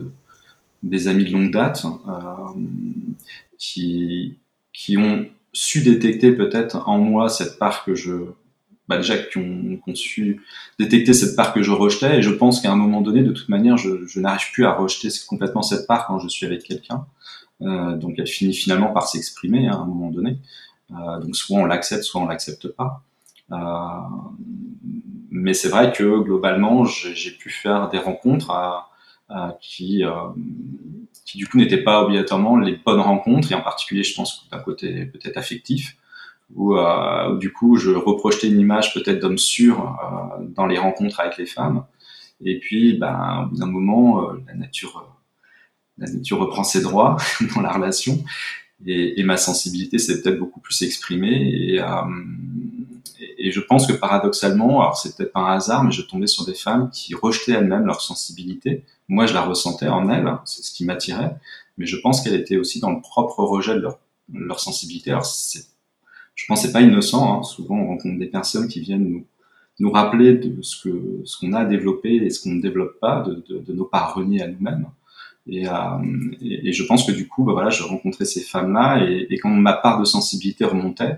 des 0.83 1.07
amis 1.07 1.25
de 1.25 1.31
longue 1.31 1.51
date 1.51 1.85
euh, 1.85 2.11
qui, 3.57 4.37
qui 4.73 4.97
ont 4.97 5.25
su 5.53 5.81
détecter 5.81 6.31
peut-être 6.31 6.87
en 6.87 6.97
moi 6.97 7.29
cette 7.29 7.59
part 7.59 7.83
que 7.83 7.93
je 7.93 8.25
bah, 8.91 8.97
déjà 8.97 9.17
qui 9.17 9.37
ont, 9.37 9.79
su 9.93 10.41
détecter 10.77 11.13
cette 11.13 11.37
part 11.37 11.53
que 11.53 11.63
je 11.63 11.71
rejetais. 11.71 12.17
Et 12.17 12.21
je 12.21 12.29
pense 12.29 12.59
qu'à 12.59 12.71
un 12.71 12.75
moment 12.75 12.99
donné, 12.99 13.23
de 13.23 13.31
toute 13.31 13.47
manière, 13.47 13.77
je, 13.77 14.19
n'arrive 14.19 14.51
plus 14.51 14.65
à 14.65 14.73
rejeter 14.73 15.07
complètement 15.27 15.61
cette 15.61 15.87
part 15.87 16.07
quand 16.07 16.19
je 16.19 16.27
suis 16.27 16.45
avec 16.45 16.63
quelqu'un. 16.63 17.05
Euh, 17.61 17.95
donc 17.95 18.15
elle 18.17 18.27
finit 18.27 18.53
finalement 18.53 18.91
par 18.91 19.07
s'exprimer 19.07 19.67
hein, 19.67 19.73
à 19.73 19.75
un 19.77 19.85
moment 19.85 20.09
donné. 20.09 20.39
Euh, 20.91 21.19
donc 21.19 21.37
soit 21.37 21.57
on 21.57 21.65
l'accepte, 21.65 22.03
soit 22.03 22.19
on 22.19 22.27
l'accepte 22.27 22.67
pas. 22.67 23.01
Euh, 23.53 23.55
mais 25.29 25.53
c'est 25.53 25.69
vrai 25.69 25.93
que 25.93 26.19
globalement, 26.19 26.83
j'ai 26.83 27.31
pu 27.31 27.49
faire 27.49 27.87
des 27.89 27.97
rencontres 27.97 28.51
qui, 29.61 30.03
qui 31.25 31.37
du 31.37 31.47
coup 31.47 31.57
n'étaient 31.57 31.83
pas 31.83 32.03
obligatoirement 32.03 32.57
les 32.57 32.75
bonnes 32.75 32.99
rencontres, 32.99 33.51
et 33.51 33.55
en 33.55 33.61
particulier, 33.61 34.03
je 34.03 34.15
pense, 34.15 34.47
d'un 34.51 34.59
côté 34.59 35.05
peut-être 35.05 35.37
affectif, 35.37 35.97
euh, 36.59 37.33
où, 37.33 37.37
du 37.37 37.53
coup 37.53 37.77
je 37.77 37.91
reprojetais 37.91 38.47
une 38.47 38.59
image 38.59 38.93
peut-être 38.93 39.19
d'homme 39.19 39.37
sûr 39.37 39.79
euh, 39.81 40.45
dans 40.55 40.65
les 40.65 40.77
rencontres 40.77 41.19
avec 41.19 41.37
les 41.37 41.45
femmes. 41.45 41.85
Et 42.43 42.59
puis, 42.59 42.97
ben, 42.97 43.43
au 43.45 43.49
bout 43.49 43.57
d'un 43.57 43.67
moment, 43.67 44.31
euh, 44.31 44.43
la 44.47 44.55
nature, 44.55 45.07
la 45.97 46.11
nature 46.11 46.39
reprend 46.39 46.63
ses 46.63 46.81
droits 46.81 47.17
dans 47.55 47.61
la 47.61 47.71
relation, 47.71 48.23
et, 48.85 49.19
et 49.19 49.23
ma 49.23 49.37
sensibilité 49.37 49.99
s'est 49.99 50.21
peut-être 50.21 50.39
beaucoup 50.39 50.59
plus 50.59 50.81
exprimée. 50.81 51.49
Et, 51.49 51.75
et, 51.75 53.47
et, 53.47 53.51
je 53.51 53.59
pense 53.59 53.85
que 53.85 53.93
paradoxalement, 53.93 54.81
alors 54.81 54.97
c'est 54.97 55.15
peut-être 55.15 55.33
pas 55.33 55.41
un 55.41 55.55
hasard, 55.55 55.83
mais 55.83 55.91
je 55.91 56.01
tombais 56.01 56.27
sur 56.27 56.45
des 56.45 56.55
femmes 56.55 56.89
qui 56.91 57.13
rejetaient 57.13 57.53
elles-mêmes 57.53 57.85
leur 57.85 58.01
sensibilité. 58.01 58.83
Moi, 59.11 59.25
je 59.25 59.33
la 59.33 59.41
ressentais 59.41 59.89
en 59.89 60.09
elles, 60.09 60.25
c'est 60.45 60.63
ce 60.63 60.71
qui 60.71 60.85
m'attirait, 60.85 61.35
mais 61.77 61.85
je 61.85 61.97
pense 61.97 62.21
qu'elle 62.21 62.33
était 62.33 62.55
aussi 62.55 62.79
dans 62.79 62.91
le 62.91 63.01
propre 63.01 63.43
rejet 63.43 63.75
de 63.75 63.81
leur, 63.81 63.99
leur 64.33 64.61
sensibilité. 64.61 65.11
Alors 65.11 65.25
je 65.25 66.45
pense 66.47 66.61
c'est 66.61 66.71
pas 66.71 66.79
innocent. 66.79 67.39
Hein. 67.39 67.43
Souvent, 67.43 67.75
on 67.75 67.87
rencontre 67.87 68.17
des 68.17 68.27
personnes 68.27 68.69
qui 68.69 68.79
viennent 68.79 69.03
nous, 69.03 69.25
nous 69.81 69.91
rappeler 69.91 70.35
de 70.35 70.61
ce 70.61 70.81
que 70.81 71.21
ce 71.25 71.37
qu'on 71.37 71.51
a 71.51 71.65
développé 71.65 72.15
et 72.15 72.29
ce 72.29 72.41
qu'on 72.41 72.51
ne 72.51 72.61
développe 72.61 73.01
pas, 73.01 73.21
de, 73.21 73.43
de, 73.49 73.59
de 73.59 73.73
nos 73.73 73.83
parts 73.83 74.15
reniées 74.15 74.43
à 74.43 74.47
nous-mêmes. 74.47 74.87
Et, 75.45 75.67
euh, 75.67 75.73
et, 76.41 76.71
je 76.71 76.83
pense 76.83 77.05
que 77.05 77.11
du 77.11 77.27
coup, 77.27 77.43
bah, 77.43 77.51
voilà, 77.51 77.69
je 77.69 77.83
rencontrais 77.83 78.23
ces 78.23 78.39
femmes-là 78.39 79.03
et, 79.03 79.27
et, 79.29 79.37
quand 79.39 79.49
ma 79.49 79.73
part 79.73 79.99
de 79.99 80.05
sensibilité 80.05 80.63
remontait, 80.63 81.17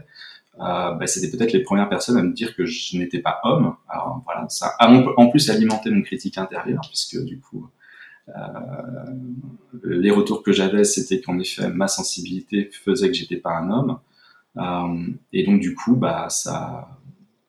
euh, 0.59 0.91
bah, 0.93 1.05
c'était 1.05 1.29
peut-être 1.29 1.53
les 1.53 1.61
premières 1.61 1.89
personnes 1.89 2.17
à 2.17 2.23
me 2.23 2.33
dire 2.33 2.55
que 2.55 2.65
je 2.65 2.97
n'étais 2.97 3.19
pas 3.19 3.39
homme. 3.43 3.75
Alors 3.87 4.23
voilà, 4.25 4.49
ça 4.49 4.73
a 4.79 4.91
en 4.91 5.29
plus 5.29 5.51
alimenté 5.51 5.91
mon 5.91 6.01
critique 6.01 6.39
intérieure 6.39 6.81
puisque 6.89 7.23
du 7.23 7.39
coup, 7.39 7.69
les 9.83 10.11
retours 10.11 10.43
que 10.43 10.51
j'avais, 10.51 10.83
c'était 10.83 11.21
qu'en 11.21 11.39
effet, 11.39 11.69
ma 11.69 11.87
sensibilité 11.87 12.69
faisait 12.71 13.07
que 13.07 13.13
j'étais 13.13 13.37
pas 13.37 13.57
un 13.57 13.69
homme. 13.69 13.99
Euh, 14.57 15.11
et 15.31 15.45
donc 15.45 15.59
du 15.59 15.75
coup, 15.75 15.95
bah, 15.95 16.27
ça, 16.29 16.99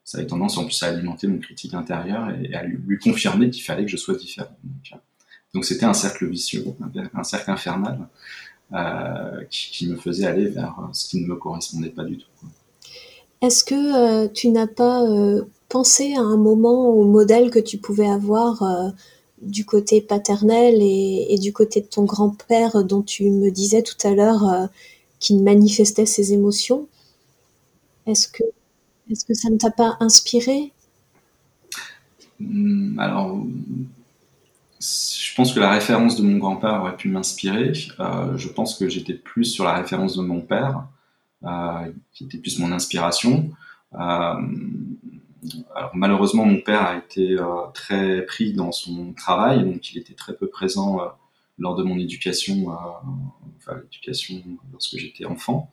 ça 0.04 0.18
avait 0.18 0.26
tendance 0.26 0.56
en 0.58 0.64
plus 0.64 0.82
à 0.82 0.88
alimenter 0.88 1.26
mon 1.26 1.38
critique 1.38 1.74
intérieur 1.74 2.30
et 2.30 2.54
à 2.54 2.64
lui, 2.64 2.98
confirmer 2.98 3.50
qu'il 3.50 3.62
fallait 3.62 3.84
que 3.84 3.90
je 3.90 3.96
sois 3.96 4.14
différent. 4.14 4.56
Donc 5.52 5.64
c'était 5.64 5.84
un 5.84 5.94
cercle 5.94 6.28
vicieux, 6.28 6.64
un, 7.14 7.22
cercle 7.22 7.50
infernal 7.50 8.08
euh, 8.72 9.44
qui, 9.50 9.88
me 9.88 9.96
faisait 9.96 10.26
aller 10.26 10.48
vers 10.48 10.76
ce 10.92 11.08
qui 11.08 11.20
ne 11.20 11.26
me 11.26 11.36
correspondait 11.36 11.90
pas 11.90 12.04
du 12.04 12.18
tout. 12.18 12.26
Est-ce 13.40 13.62
que 13.62 14.24
euh, 14.24 14.28
tu 14.32 14.48
n'as 14.48 14.66
pas 14.66 15.02
euh, 15.02 15.42
pensé 15.68 16.14
à 16.14 16.20
un 16.20 16.38
moment 16.38 16.88
au 16.88 17.04
modèle 17.04 17.50
que 17.50 17.58
tu 17.58 17.76
pouvais 17.76 18.08
avoir 18.08 18.62
euh, 18.62 18.88
du 19.44 19.64
côté 19.64 20.00
paternel 20.00 20.76
et, 20.80 21.38
du 21.38 21.52
côté 21.52 21.80
de 21.80 21.86
ton 21.86 22.04
grand-père 22.04 22.84
dont 22.84 23.02
tu 23.02 23.30
me 23.30 23.50
disais 23.50 23.82
tout 23.82 23.96
à 24.06 24.10
l'heure 24.14 24.48
euh, 24.48 24.66
qu'il 25.20 25.42
manifestait 25.42 26.06
ses 26.06 26.32
émotions 26.32 26.88
est-ce 28.06 28.28
que, 28.28 28.42
est 29.10 29.26
que 29.26 29.34
ça 29.34 29.50
ne 29.50 29.56
t'a 29.56 29.70
pas 29.70 29.96
inspiré? 30.00 30.72
Hmm, 32.40 32.98
Alors, 32.98 33.44
je 34.80 35.34
pense 35.34 35.54
que 35.54 35.60
la 35.60 35.70
référence 35.70 36.16
de 36.16 36.22
mon 36.22 36.38
grand-père 36.38 36.80
aurait 36.80 36.96
pu 36.96 37.08
m'inspirer. 37.08 37.72
Euh, 38.00 38.36
je 38.36 38.48
pense 38.48 38.78
que 38.78 38.88
j'étais 38.88 39.14
plus 39.14 39.44
sur 39.44 39.64
la 39.64 39.74
référence 39.74 40.16
de 40.16 40.22
mon 40.22 40.40
père, 40.40 40.86
euh, 41.44 41.92
qui 42.12 42.24
était 42.24 42.38
plus 42.38 42.58
mon 42.58 42.72
inspiration. 42.72 43.50
Euh, 45.44 45.48
alors 45.74 45.90
malheureusement, 45.94 46.44
mon 46.44 46.60
père 46.60 46.82
a 46.82 46.96
été 46.96 47.32
euh, 47.38 47.44
très 47.72 48.24
pris 48.26 48.52
dans 48.52 48.72
son 48.72 49.12
travail, 49.12 49.64
donc 49.64 49.92
il 49.92 49.98
était 49.98 50.14
très 50.14 50.34
peu 50.34 50.48
présent 50.48 51.00
euh, 51.00 51.06
lors 51.58 51.74
de 51.76 51.82
mon 51.82 51.98
éducation, 51.98 52.70
euh, 52.70 52.74
enfin 53.58 53.76
l'éducation 53.82 54.42
lorsque 54.72 54.96
j'étais 54.96 55.24
enfant 55.24 55.70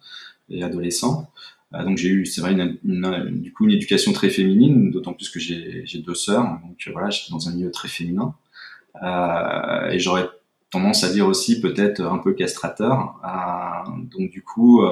et 0.50 0.64
adolescent. 0.64 1.30
Euh, 1.74 1.84
donc 1.84 1.98
j'ai 1.98 2.10
eu, 2.10 2.26
c'est 2.26 2.42
vrai, 2.42 2.54
une, 2.54 2.78
une, 2.84 3.42
du 3.42 3.54
coup 3.54 3.66
une 3.66 3.72
éducation 3.72 4.12
très 4.14 4.30
féminine, 4.30 4.92
d'autant 4.92 5.14
plus 5.14 5.30
que 5.30 5.40
j'ai 5.40 6.00
deux 6.06 6.16
sœurs, 6.16 6.44
donc 6.44 6.90
voilà, 6.92 7.10
j'étais 7.10 7.32
dans 7.32 7.48
un 7.48 7.54
milieu 7.54 7.72
très 7.72 7.88
féminin. 7.88 8.36
Euh, 9.04 9.90
et 9.90 10.00
j'aurais 10.00 10.28
tendance 10.70 11.04
à 11.04 11.12
dire 11.12 11.28
aussi 11.28 11.62
peut-être 11.62 12.02
un 12.02 12.18
peu 12.18 12.34
castrateur. 12.34 13.16
donc 14.14 14.32
du 14.32 14.42
coup, 14.44 14.84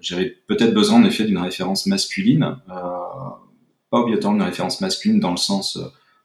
j'avais 0.00 0.36
peut-être 0.46 0.74
besoin 0.74 1.00
en 1.00 1.04
effet 1.04 1.24
d'une 1.24 1.38
référence 1.38 1.86
masculine, 1.86 2.56
pas 2.66 3.40
obligatoirement 4.00 4.38
d'une 4.38 4.48
référence 4.48 4.80
masculine 4.80 5.20
dans 5.20 5.30
le 5.30 5.36
sens 5.36 5.78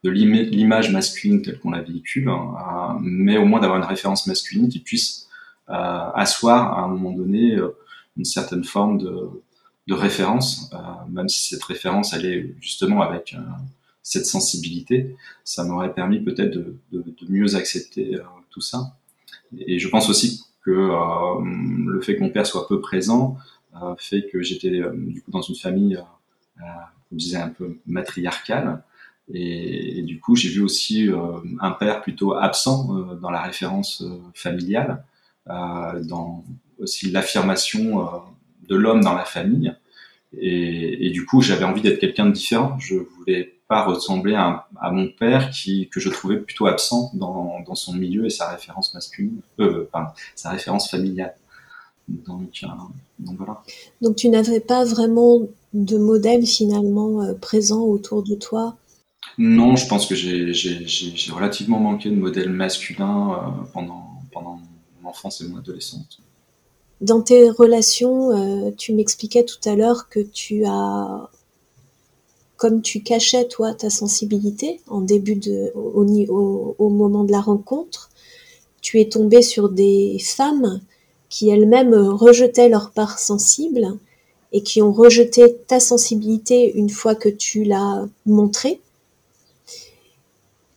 de 0.03 0.09
l'image 0.09 0.91
masculine 0.91 1.41
telle 1.41 1.59
qu'on 1.59 1.71
la 1.71 1.81
véhicule, 1.81 2.29
hein, 2.29 2.97
mais 3.01 3.37
au 3.37 3.45
moins 3.45 3.59
d'avoir 3.59 3.79
une 3.79 3.85
référence 3.85 4.27
masculine 4.27 4.69
qui 4.69 4.79
puisse 4.79 5.27
asseoir 5.67 6.77
à 6.77 6.83
un 6.83 6.87
moment 6.87 7.11
donné 7.11 7.57
une 8.19 8.25
certaine 8.25 8.63
forme 8.63 8.97
de, 8.99 9.93
référence, 9.93 10.69
euh, 10.73 10.77
même 11.09 11.27
si 11.29 11.49
cette 11.49 11.63
référence 11.63 12.13
est 12.13 12.53
justement 12.61 13.01
avec 13.01 13.33
euh, 13.33 13.39
cette 14.03 14.27
sensibilité, 14.27 15.15
ça 15.43 15.63
m'aurait 15.63 15.95
permis 15.95 16.19
peut-être 16.19 16.51
de, 16.51 16.77
de, 16.91 17.03
mieux 17.27 17.55
accepter 17.55 18.13
euh, 18.13 18.21
tout 18.51 18.61
ça. 18.61 18.95
Et 19.57 19.79
je 19.79 19.87
pense 19.87 20.07
aussi 20.07 20.43
que 20.69 21.89
le 21.91 22.01
fait 22.01 22.15
que 22.15 22.21
mon 22.21 22.29
père 22.29 22.45
soit 22.45 22.67
peu 22.67 22.79
présent 22.79 23.37
fait 23.97 24.27
que 24.31 24.41
j'étais 24.41 24.69
du 24.69 25.21
coup 25.21 25.31
dans 25.31 25.41
une 25.41 25.55
famille, 25.55 25.97
on 26.59 27.15
disait 27.15 27.37
un 27.37 27.49
peu 27.49 27.77
matriarcale, 27.87 28.83
et, 29.33 30.01
du 30.01 30.19
coup, 30.19 30.35
j'ai 30.35 30.49
vu 30.49 30.61
aussi 30.61 31.09
euh, 31.09 31.17
un 31.59 31.71
père 31.71 32.01
plutôt 32.01 32.33
absent 32.33 32.89
euh, 32.95 33.15
dans 33.15 33.29
la 33.29 33.41
référence 33.41 34.01
euh, 34.01 34.17
familiale, 34.33 35.03
dans 35.47 36.43
aussi 36.77 37.09
l'affirmation 37.09 38.07
de 38.67 38.75
l'homme 38.75 39.01
dans 39.01 39.15
la 39.15 39.25
famille. 39.25 39.73
Et 40.37 41.09
du 41.09 41.25
coup, 41.25 41.41
j'avais 41.41 41.63
envie 41.65 41.81
d'être 41.81 41.97
quelqu'un 41.97 42.27
de 42.27 42.31
différent. 42.31 42.77
Je 42.77 42.97
voulais 42.97 43.55
pas 43.69 43.85
ressembler 43.85 44.33
à, 44.33 44.67
à, 44.81 44.91
mon 44.91 45.07
père 45.07 45.51
qui 45.51 45.89
que 45.89 45.99
je 45.99 46.09
trouvais 46.09 46.37
plutôt 46.39 46.65
absent 46.65 47.11
dans, 47.13 47.61
dans 47.65 47.75
son 47.75 47.93
milieu 47.93 48.25
et 48.25 48.31
sa 48.31 48.49
référence 48.49 48.95
masculine, 48.95 49.39
euh, 49.59 49.87
sa 50.35 50.49
référence 50.49 50.89
familiale. 50.89 51.35
Donc, 52.07 52.61
euh, 52.63 52.67
donc 53.19 53.37
voilà. 53.37 53.61
Donc 54.01 54.15
tu 54.15 54.27
n'avais 54.29 54.59
pas 54.59 54.83
vraiment 54.83 55.41
de 55.73 55.97
modèle 55.99 56.47
finalement 56.47 57.21
euh, 57.21 57.35
présent 57.35 57.83
autour 57.83 58.23
de 58.23 58.33
toi? 58.33 58.75
Non, 59.37 59.75
je 59.75 59.87
pense 59.87 60.07
que 60.07 60.15
j'ai 60.15 61.31
relativement 61.31 61.79
manqué 61.79 62.09
de 62.09 62.15
modèle 62.15 62.49
masculin 62.49 63.65
pendant 63.71 64.15
pendant 64.31 64.59
mon 65.01 65.09
enfance 65.09 65.41
et 65.41 65.47
mon 65.47 65.57
adolescence. 65.59 66.19
Dans 67.01 67.21
tes 67.21 67.49
relations, 67.49 68.73
tu 68.77 68.93
m'expliquais 68.93 69.45
tout 69.45 69.69
à 69.69 69.75
l'heure 69.75 70.09
que 70.09 70.19
tu 70.19 70.65
as, 70.65 71.29
comme 72.59 72.81
tu 72.81 73.01
cachais 73.01 73.47
toi 73.47 73.73
ta 73.73 73.89
sensibilité 73.89 74.81
en 74.87 74.99
début 74.99 75.35
de, 75.35 75.71
au, 75.75 76.75
au, 76.77 76.89
moment 76.89 77.23
de 77.23 77.31
la 77.31 77.39
rencontre, 77.39 78.09
tu 78.81 78.99
es 78.99 79.07
tombé 79.07 79.41
sur 79.41 79.69
des 79.69 80.17
femmes 80.19 80.81
qui 81.29 81.49
elles-mêmes 81.49 81.95
rejetaient 81.95 82.67
leur 82.67 82.91
part 82.91 83.17
sensible 83.17 83.97
et 84.51 84.61
qui 84.61 84.81
ont 84.81 84.91
rejeté 84.91 85.55
ta 85.67 85.79
sensibilité 85.79 86.73
une 86.75 86.89
fois 86.89 87.15
que 87.15 87.29
tu 87.29 87.63
l'as 87.63 88.05
montrée. 88.25 88.81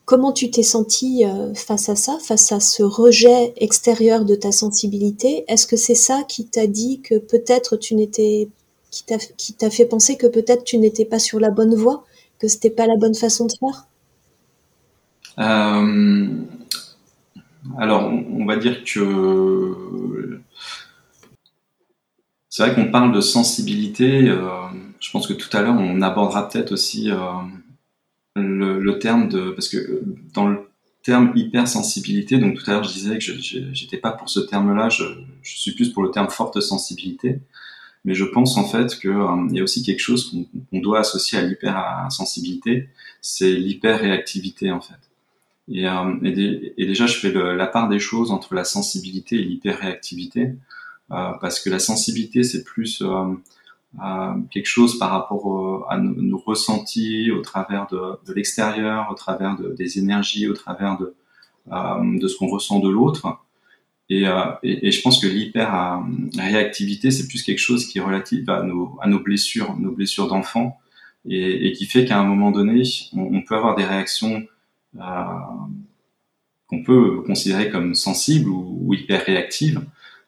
Comment 0.04 0.32
tu 0.32 0.52
t'es 0.52 0.62
senti 0.62 1.24
euh, 1.24 1.52
face 1.54 1.88
à 1.88 1.96
ça, 1.96 2.16
face 2.22 2.52
à 2.52 2.60
ce 2.60 2.84
rejet 2.84 3.54
extérieur 3.56 4.24
de 4.24 4.36
ta 4.36 4.52
sensibilité? 4.52 5.44
Est-ce 5.48 5.66
que 5.66 5.76
c'est 5.76 5.96
ça 5.96 6.22
qui 6.28 6.44
t'a 6.44 6.68
dit 6.68 7.00
que 7.00 7.16
peut-être 7.16 7.76
tu 7.76 7.96
n'étais, 7.96 8.48
qui 8.92 9.54
t'a, 9.54 9.70
fait 9.70 9.86
penser 9.86 10.16
que 10.16 10.26
peut-être 10.26 10.64
tu 10.64 10.78
n'étais 10.78 11.06
pas 11.06 11.18
sur 11.18 11.40
la 11.40 11.50
bonne 11.50 11.74
voie, 11.74 12.04
que 12.38 12.46
c'était 12.46 12.70
pas 12.70 12.86
la 12.86 12.96
bonne 12.96 13.14
façon 13.14 13.46
de 13.46 13.52
faire? 13.58 13.86
Euh, 15.38 16.28
Alors, 17.78 18.12
on 18.12 18.44
va 18.44 18.56
dire 18.56 18.84
que 18.84 20.40
c'est 22.50 22.64
vrai 22.64 22.74
qu'on 22.74 22.90
parle 22.90 23.12
de 23.12 23.22
sensibilité. 23.22 24.28
Euh, 24.28 24.44
je 25.00 25.10
pense 25.10 25.26
que 25.26 25.32
tout 25.32 25.48
à 25.56 25.62
l'heure, 25.62 25.76
on 25.78 26.02
abordera 26.02 26.48
peut-être 26.48 26.72
aussi 26.72 27.10
le, 28.36 28.78
le, 28.78 28.98
terme 28.98 29.28
de 29.28 29.50
parce 29.52 29.68
que 29.68 30.02
dans 30.34 30.48
le 30.48 30.72
terme 31.02 31.32
hypersensibilité, 31.34 32.38
donc 32.38 32.54
tout 32.54 32.70
à 32.70 32.74
l'heure 32.74 32.84
je 32.84 32.92
disais 32.92 33.18
que 33.18 33.24
je 33.24 33.58
j'étais 33.72 33.96
pas 33.96 34.12
pour 34.12 34.28
ce 34.28 34.40
terme-là, 34.40 34.88
je, 34.88 35.04
suis 35.42 35.74
plus 35.74 35.90
pour 35.90 36.02
le 36.02 36.10
terme 36.10 36.30
forte 36.30 36.60
sensibilité, 36.60 37.40
mais 38.04 38.14
je 38.14 38.24
pense 38.24 38.56
en 38.56 38.64
fait 38.64 38.98
qu'il 38.98 39.10
euh, 39.10 39.48
y 39.50 39.60
a 39.60 39.62
aussi 39.62 39.82
quelque 39.82 40.00
chose 40.00 40.32
qu'on 40.70 40.80
doit 40.80 41.00
associer 41.00 41.38
à 41.38 41.42
l'hypersensibilité, 41.42 42.88
c'est 43.20 43.52
l'hyperréactivité 43.52 44.70
en 44.72 44.80
fait. 44.80 44.98
Et, 45.68 45.86
euh, 45.86 46.14
déjà 46.76 47.06
je 47.06 47.18
fais 47.18 47.32
la 47.32 47.66
part 47.66 47.88
des 47.88 48.00
choses 48.00 48.30
entre 48.30 48.54
la 48.54 48.64
sensibilité 48.64 49.36
et 49.36 49.44
l'hyperréactivité, 49.44 50.54
euh, 51.12 51.30
parce 51.40 51.60
que 51.60 51.70
la 51.70 51.78
sensibilité 51.78 52.42
c'est 52.42 52.64
plus 52.64 53.02
euh, 53.02 54.34
quelque 54.50 54.66
chose 54.66 54.98
par 54.98 55.10
rapport 55.10 55.86
à 55.88 55.98
nos, 55.98 56.38
ressentis 56.38 57.30
au 57.30 57.42
travers 57.42 57.86
de, 57.88 58.32
l'extérieur, 58.32 59.08
au 59.10 59.14
travers 59.14 59.56
de, 59.56 59.74
des 59.74 59.98
énergies, 59.98 60.48
au 60.48 60.54
travers 60.54 60.98
de 60.98 61.14
ce 62.28 62.36
qu'on 62.36 62.48
ressent 62.48 62.80
de 62.80 62.88
l'autre. 62.88 63.38
Et, 64.12 64.26
euh, 64.26 64.44
et, 64.62 64.90
je 64.90 65.00
pense 65.00 65.18
que 65.18 65.26
l'hyper-réactivité, 65.26 67.10
c'est 67.10 67.26
plus 67.28 67.42
quelque 67.42 67.58
chose 67.58 67.86
qui 67.86 67.96
est 67.96 68.02
relatif 68.02 68.46
à 68.46 68.62
nos, 68.62 69.18
blessures, 69.20 69.74
nos 69.78 69.90
blessures 69.90 70.28
d'enfant, 70.28 70.78
et, 71.26 71.72
qui 71.72 71.86
fait 71.86 72.04
qu'à 72.04 72.18
un 72.18 72.24
moment 72.24 72.50
donné, 72.50 72.82
on, 73.14 73.40
peut 73.40 73.56
avoir 73.56 73.74
des 73.74 73.84
réactions 73.84 74.42
euh, 75.00 75.00
qu'on 76.66 76.82
peut 76.82 77.22
considérer 77.22 77.70
comme 77.70 77.94
sensibles 77.94 78.50
ou, 78.50 78.92
hyper 78.92 79.24
réactives, 79.24 79.80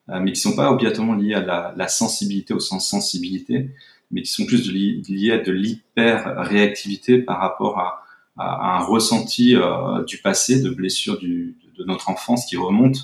euh, 0.09 0.19
mais 0.19 0.33
qui 0.33 0.41
sont 0.41 0.57
pas 0.57 0.73
obligatoirement 0.73 1.15
liés 1.15 1.35
à 1.35 1.75
la, 1.77 1.89
sensibilité 1.89 2.55
au 2.55 2.61
sens 2.61 2.89
sensibilité, 2.89 3.71
mais 4.11 4.23
qui 4.23 4.31
sont 4.31 4.47
plus 4.47 4.73
liés 4.73 5.33
à 5.33 5.39
de 5.39 5.53
l'hyper-réactivité 5.53 7.19
par 7.19 7.39
rapport 7.39 7.79
à, 7.79 8.01
un 8.37 8.81
ressenti 8.81 9.55
du 10.09 10.19
passé, 10.19 10.61
de 10.61 10.71
blessures 10.71 11.21
de 11.21 11.85
notre 11.85 12.09
enfance 12.09 12.47
qui 12.47 12.57
remontent 12.57 13.03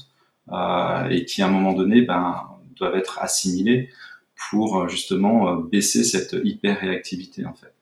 et 1.11 1.25
qui 1.25 1.43
à 1.43 1.47
un 1.47 1.51
moment 1.51 1.73
donné 1.73 2.03
ben, 2.03 2.43
doivent 2.77 2.97
être 2.97 3.19
assimilés 3.21 3.91
pour 4.51 4.89
justement 4.89 5.57
baisser 5.57 6.03
cette 6.03 6.37
hyper-réactivité 6.43 7.45
en 7.47 7.55
fait. 7.55 7.75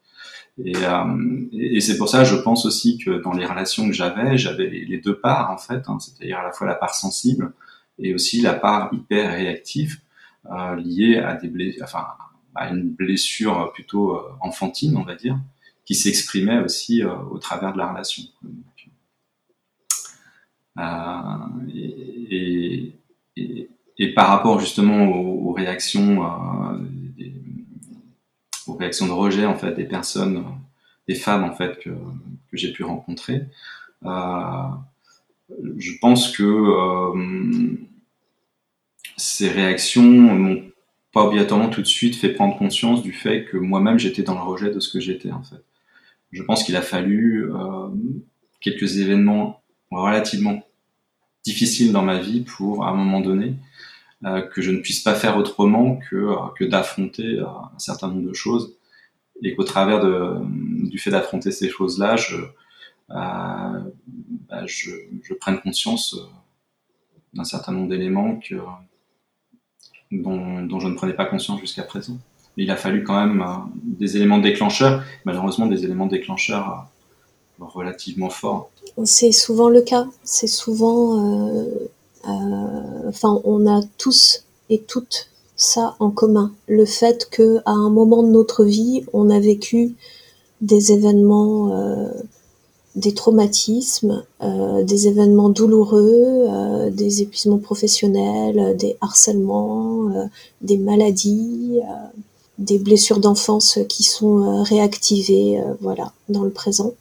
Et, 0.64 0.74
euh, 0.76 1.48
et 1.52 1.80
c'est 1.80 1.96
pour 1.98 2.08
ça, 2.08 2.24
je 2.24 2.34
pense 2.34 2.66
aussi 2.66 2.98
que 2.98 3.22
dans 3.22 3.32
les 3.32 3.46
relations 3.46 3.86
que 3.86 3.92
j'avais, 3.92 4.36
j'avais 4.36 4.66
les, 4.66 4.98
deux 4.98 5.18
parts 5.18 5.50
en 5.50 5.58
fait, 5.58 5.82
hein, 5.86 5.98
c'est-à-dire 6.00 6.38
à 6.38 6.42
la 6.42 6.52
fois 6.52 6.66
la 6.66 6.74
part 6.74 6.94
sensible 6.94 7.52
et 7.98 8.14
aussi 8.14 8.40
la 8.40 8.54
part 8.54 8.90
hyper 8.92 9.30
réactive 9.30 9.98
euh, 10.50 10.76
liée 10.76 11.18
à 11.18 11.34
des 11.34 11.48
blessures, 11.48 11.84
enfin 11.84 12.06
à 12.54 12.70
une 12.70 12.90
blessure 12.90 13.70
plutôt 13.72 14.16
euh, 14.16 14.22
enfantine, 14.40 14.96
on 14.96 15.04
va 15.04 15.14
dire, 15.14 15.38
qui 15.84 15.94
s'exprimait 15.94 16.58
aussi 16.58 17.02
euh, 17.02 17.14
au 17.30 17.38
travers 17.38 17.72
de 17.72 17.78
la 17.78 17.90
relation. 17.90 18.24
Euh, 20.78 20.84
et, 24.00 24.14
par 24.14 24.28
rapport 24.28 24.60
justement 24.60 25.08
aux, 25.08 25.52
réactions, 25.52 26.24
euh, 26.24 26.78
aux 28.66 28.74
réactions 28.74 29.06
de 29.06 29.12
rejet 29.12 29.44
en 29.44 29.56
fait 29.56 29.74
des 29.74 29.84
personnes, 29.84 30.44
des 31.08 31.16
femmes 31.16 31.44
en 31.44 31.52
fait 31.52 31.78
que, 31.80 31.90
j'ai 32.52 32.72
pu 32.72 32.84
rencontrer, 32.84 33.42
je 35.78 35.92
pense 36.00 36.36
que 36.36 36.42
euh, 36.42 37.76
ces 39.16 39.48
réactions 39.48 40.02
m'ont 40.02 40.62
pas 41.12 41.24
obligatoirement 41.24 41.68
tout 41.68 41.82
de 41.82 41.86
suite 41.86 42.16
fait 42.16 42.30
prendre 42.30 42.56
conscience 42.56 43.02
du 43.02 43.12
fait 43.12 43.44
que 43.44 43.56
moi-même 43.56 43.98
j'étais 43.98 44.22
dans 44.22 44.34
le 44.34 44.42
rejet 44.42 44.70
de 44.70 44.80
ce 44.80 44.92
que 44.92 45.00
j'étais 45.00 45.32
en 45.32 45.42
fait. 45.42 45.62
Je 46.30 46.42
pense 46.42 46.62
qu'il 46.62 46.76
a 46.76 46.82
fallu 46.82 47.50
euh, 47.50 47.88
quelques 48.60 48.98
événements 48.98 49.62
relativement 49.90 50.62
difficiles 51.44 51.92
dans 51.92 52.02
ma 52.02 52.18
vie 52.18 52.40
pour 52.42 52.84
à 52.84 52.90
un 52.90 52.94
moment 52.94 53.20
donné 53.20 53.56
euh, 54.24 54.42
que 54.42 54.62
je 54.62 54.72
ne 54.72 54.78
puisse 54.78 54.98
pas 54.98 55.14
faire 55.14 55.36
autrement 55.36 56.00
que, 56.10 56.16
euh, 56.16 56.68
d'affronter 56.68 57.38
euh, 57.38 57.46
un 57.46 57.78
certain 57.78 58.08
nombre 58.08 58.28
de 58.28 58.34
choses 58.34 58.76
et 59.44 59.54
qu'au 59.54 59.62
travers 59.62 60.00
de, 60.00 60.38
du 60.90 60.98
fait 60.98 61.10
d'affronter 61.10 61.52
ces 61.52 61.68
choses-là, 61.68 62.16
je, 62.16 62.36
bah, 63.08 63.84
je, 64.66 64.90
prenne 65.38 65.60
conscience 65.60 66.16
d'un 67.32 67.44
certain 67.44 67.70
nombre 67.70 67.88
d'éléments 67.88 68.40
dont, 70.10 70.62
dont, 70.62 70.80
je 70.80 70.88
ne 70.88 70.94
prenais 70.94 71.12
pas 71.12 71.24
conscience 71.24 71.60
jusqu'à 71.60 71.84
présent. 71.84 72.18
Il 72.56 72.72
a 72.72 72.76
fallu 72.76 73.04
quand 73.04 73.24
même 73.24 73.46
des 73.84 74.16
éléments 74.16 74.38
déclencheurs, 74.38 75.04
malheureusement 75.24 75.66
des 75.66 75.84
éléments 75.84 76.06
déclencheurs 76.06 76.90
relativement 77.60 78.30
forts. 78.30 78.72
C'est 79.04 79.32
souvent 79.32 79.68
le 79.68 79.82
cas. 79.82 80.06
C'est 80.24 80.46
souvent, 80.46 81.18
euh, 81.18 81.64
euh, 82.26 83.08
enfin, 83.08 83.40
on 83.44 83.66
a 83.66 83.80
tous 83.96 84.44
et 84.70 84.80
toutes 84.80 85.28
ça 85.56 85.96
en 85.98 86.10
commun. 86.10 86.52
Le 86.68 86.84
fait 86.84 87.28
que 87.30 87.58
à 87.64 87.72
un 87.72 87.90
moment 87.90 88.22
de 88.22 88.28
notre 88.28 88.64
vie, 88.64 89.04
on 89.12 89.30
a 89.30 89.40
vécu 89.40 89.94
des 90.60 90.92
événements 90.92 92.12
des 92.98 93.14
traumatismes, 93.14 94.24
euh, 94.42 94.82
des 94.82 95.06
événements 95.06 95.50
douloureux, 95.50 96.46
euh, 96.48 96.90
des 96.90 97.22
épuisements 97.22 97.58
professionnels, 97.58 98.76
des 98.76 98.96
harcèlements, 99.00 100.10
euh, 100.10 100.24
des 100.62 100.78
maladies, 100.78 101.80
des 102.58 102.78
blessures 102.78 103.20
d'enfance 103.20 103.78
qui 103.88 104.02
sont 104.02 104.64
réactivées, 104.64 105.62
voilà, 105.80 106.12
dans 106.28 106.42
le 106.42 106.50
présent. 106.50 106.92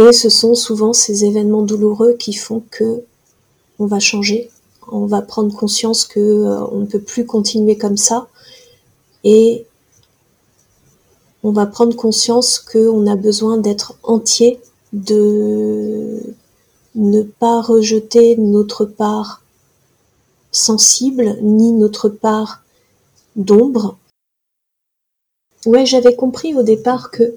Et 0.00 0.12
ce 0.12 0.30
sont 0.30 0.54
souvent 0.54 0.94
ces 0.94 1.26
événements 1.26 1.60
douloureux 1.60 2.14
qui 2.14 2.32
font 2.32 2.62
que 2.70 3.02
on 3.78 3.84
va 3.84 3.98
changer, 3.98 4.50
on 4.90 5.04
va 5.04 5.20
prendre 5.20 5.54
conscience 5.54 6.06
que 6.06 6.20
on 6.72 6.80
ne 6.80 6.86
peut 6.86 7.02
plus 7.02 7.26
continuer 7.26 7.76
comme 7.76 7.98
ça 7.98 8.28
et 9.24 9.66
on 11.42 11.50
va 11.52 11.66
prendre 11.66 11.94
conscience 11.94 12.58
qu'on 12.58 13.06
a 13.06 13.14
besoin 13.14 13.58
d'être 13.58 13.94
entier, 14.02 14.58
de 14.94 16.34
ne 16.94 17.22
pas 17.22 17.60
rejeter 17.60 18.36
notre 18.38 18.86
part 18.86 19.42
sensible 20.50 21.36
ni 21.42 21.72
notre 21.72 22.08
part 22.08 22.62
d'ombre. 23.36 23.98
Ouais, 25.66 25.84
j'avais 25.84 26.16
compris 26.16 26.54
au 26.54 26.62
départ 26.62 27.10
que 27.10 27.34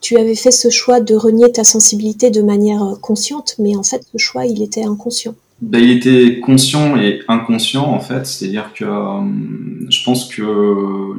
tu 0.00 0.16
avais 0.16 0.34
fait 0.34 0.50
ce 0.50 0.70
choix 0.70 1.00
de 1.00 1.14
renier 1.14 1.52
ta 1.52 1.64
sensibilité 1.64 2.30
de 2.30 2.42
manière 2.42 2.96
consciente, 3.00 3.54
mais 3.58 3.76
en 3.76 3.82
fait, 3.82 4.02
ce 4.10 4.18
choix, 4.18 4.46
il 4.46 4.62
était 4.62 4.84
inconscient. 4.84 5.34
Ben, 5.60 5.78
il 5.78 5.90
était 5.90 6.40
conscient 6.40 6.96
et 6.96 7.20
inconscient, 7.28 7.84
en 7.84 8.00
fait. 8.00 8.26
C'est-à-dire 8.26 8.72
que 8.72 8.84
euh, 8.84 9.90
je 9.90 10.02
pense 10.04 10.26
que 10.34 11.14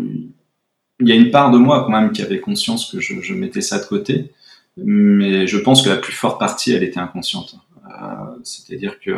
il 1.02 1.10
y 1.10 1.12
a 1.12 1.16
une 1.16 1.32
part 1.32 1.52
de 1.52 1.58
moi 1.58 1.84
quand 1.84 1.92
même 1.92 2.12
qui 2.12 2.22
avait 2.22 2.40
conscience 2.40 2.92
que 2.92 3.00
je, 3.00 3.34
mettais 3.34 3.62
ça 3.62 3.80
de 3.80 3.86
côté, 3.86 4.32
mais 4.78 5.48
je 5.48 5.58
pense 5.58 5.82
que 5.82 5.90
la 5.90 5.98
plus 5.98 6.14
forte 6.14 6.40
partie, 6.40 6.72
elle 6.72 6.84
était 6.84 7.00
inconsciente. 7.00 7.56
Euh, 7.86 8.38
c'est-à-dire 8.44 9.00
que 9.00 9.12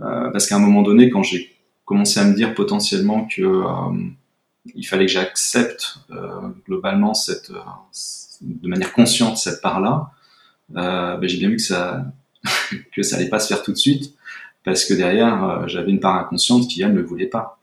euh, 0.00 0.30
parce 0.30 0.46
qu'à 0.46 0.56
un 0.56 0.60
moment 0.60 0.82
donné, 0.82 1.10
quand 1.10 1.22
j'ai 1.22 1.50
commencé 1.84 2.20
à 2.20 2.24
me 2.24 2.34
dire 2.34 2.54
potentiellement 2.54 3.26
que 3.26 3.42
euh, 3.42 3.98
il 4.74 4.84
fallait 4.84 5.06
que 5.06 5.12
j'accepte 5.12 5.98
globalement 6.66 7.14
cette, 7.14 7.50
de 8.40 8.68
manière 8.68 8.92
consciente 8.92 9.36
cette 9.38 9.60
part-là, 9.60 10.10
ben, 10.68 11.18
j'ai 11.22 11.38
bien 11.38 11.48
vu 11.48 11.56
que 11.56 11.62
ça 11.62 12.04
que 12.94 13.02
ça 13.02 13.16
allait 13.16 13.28
pas 13.28 13.38
se 13.38 13.48
faire 13.48 13.62
tout 13.62 13.72
de 13.72 13.76
suite 13.76 14.14
parce 14.64 14.84
que 14.84 14.94
derrière 14.94 15.68
j'avais 15.68 15.90
une 15.90 16.00
part 16.00 16.16
inconsciente 16.16 16.68
qui 16.68 16.82
elle 16.82 16.94
ne 16.94 17.02
voulait 17.02 17.26
pas. 17.26 17.60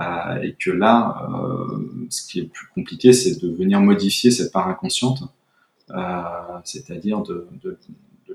Euh, 0.00 0.42
et 0.42 0.54
que 0.54 0.70
là, 0.70 1.28
euh, 1.30 2.06
ce 2.08 2.26
qui 2.26 2.40
est 2.40 2.44
plus 2.44 2.66
compliqué, 2.68 3.12
c'est 3.12 3.42
de 3.42 3.52
venir 3.52 3.80
modifier 3.80 4.30
cette 4.30 4.50
part 4.50 4.68
inconsciente, 4.68 5.22
euh, 5.90 6.22
c'est-à-dire 6.64 7.20
de, 7.22 7.46
de, 7.62 7.78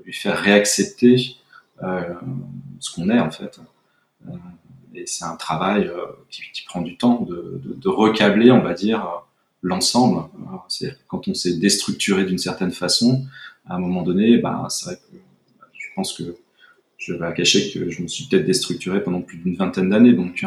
lui 0.04 0.12
faire 0.12 0.38
réaccepter 0.38 1.36
ce 2.78 2.94
qu'on 2.94 3.10
est 3.10 3.18
en 3.18 3.30
fait. 3.30 3.60
et 4.94 5.06
c'est 5.06 5.24
un 5.24 5.36
travail 5.36 5.90
qui, 6.30 6.64
prend 6.66 6.80
du 6.80 6.96
temps 6.96 7.26
de, 7.28 7.88
recabler, 7.88 8.50
on 8.52 8.62
va 8.62 8.72
dire, 8.72 9.24
l'ensemble. 9.62 10.28
Quand 11.08 11.28
on 11.28 11.34
s'est 11.34 11.54
déstructuré 11.54 12.24
d'une 12.24 12.38
certaine 12.38 12.72
façon, 12.72 13.26
à 13.66 13.76
un 13.76 13.78
moment 13.78 14.02
donné, 14.02 14.38
ben, 14.38 14.66
vrai 14.84 14.96
que 14.96 15.16
je 15.72 15.86
pense 15.94 16.12
que 16.12 16.36
je 16.96 17.12
vais 17.14 17.32
cacher 17.34 17.70
que 17.72 17.90
je 17.90 18.02
me 18.02 18.08
suis 18.08 18.26
peut-être 18.26 18.44
déstructuré 18.44 19.02
pendant 19.02 19.22
plus 19.22 19.38
d'une 19.38 19.56
vingtaine 19.56 19.90
d'années. 19.90 20.12
Donc, 20.12 20.44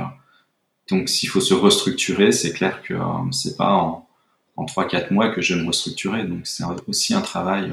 donc, 0.90 1.10
s'il 1.10 1.30
faut 1.30 1.42
se 1.42 1.54
restructurer, 1.54 2.32
c'est 2.32 2.52
clair 2.52 2.82
que 2.84 2.94
euh, 2.94 3.32
c'est 3.32 3.56
pas 3.56 3.74
en, 3.74 4.08
en 4.58 4.66
3-4 4.66 5.14
mois 5.14 5.30
que 5.30 5.42
je 5.42 5.56
vais 5.56 5.62
me 5.62 5.68
restructurer. 5.68 6.26
Donc, 6.26 6.46
c'est 6.46 6.64
aussi 6.88 7.14
un 7.14 7.22
travail, 7.22 7.72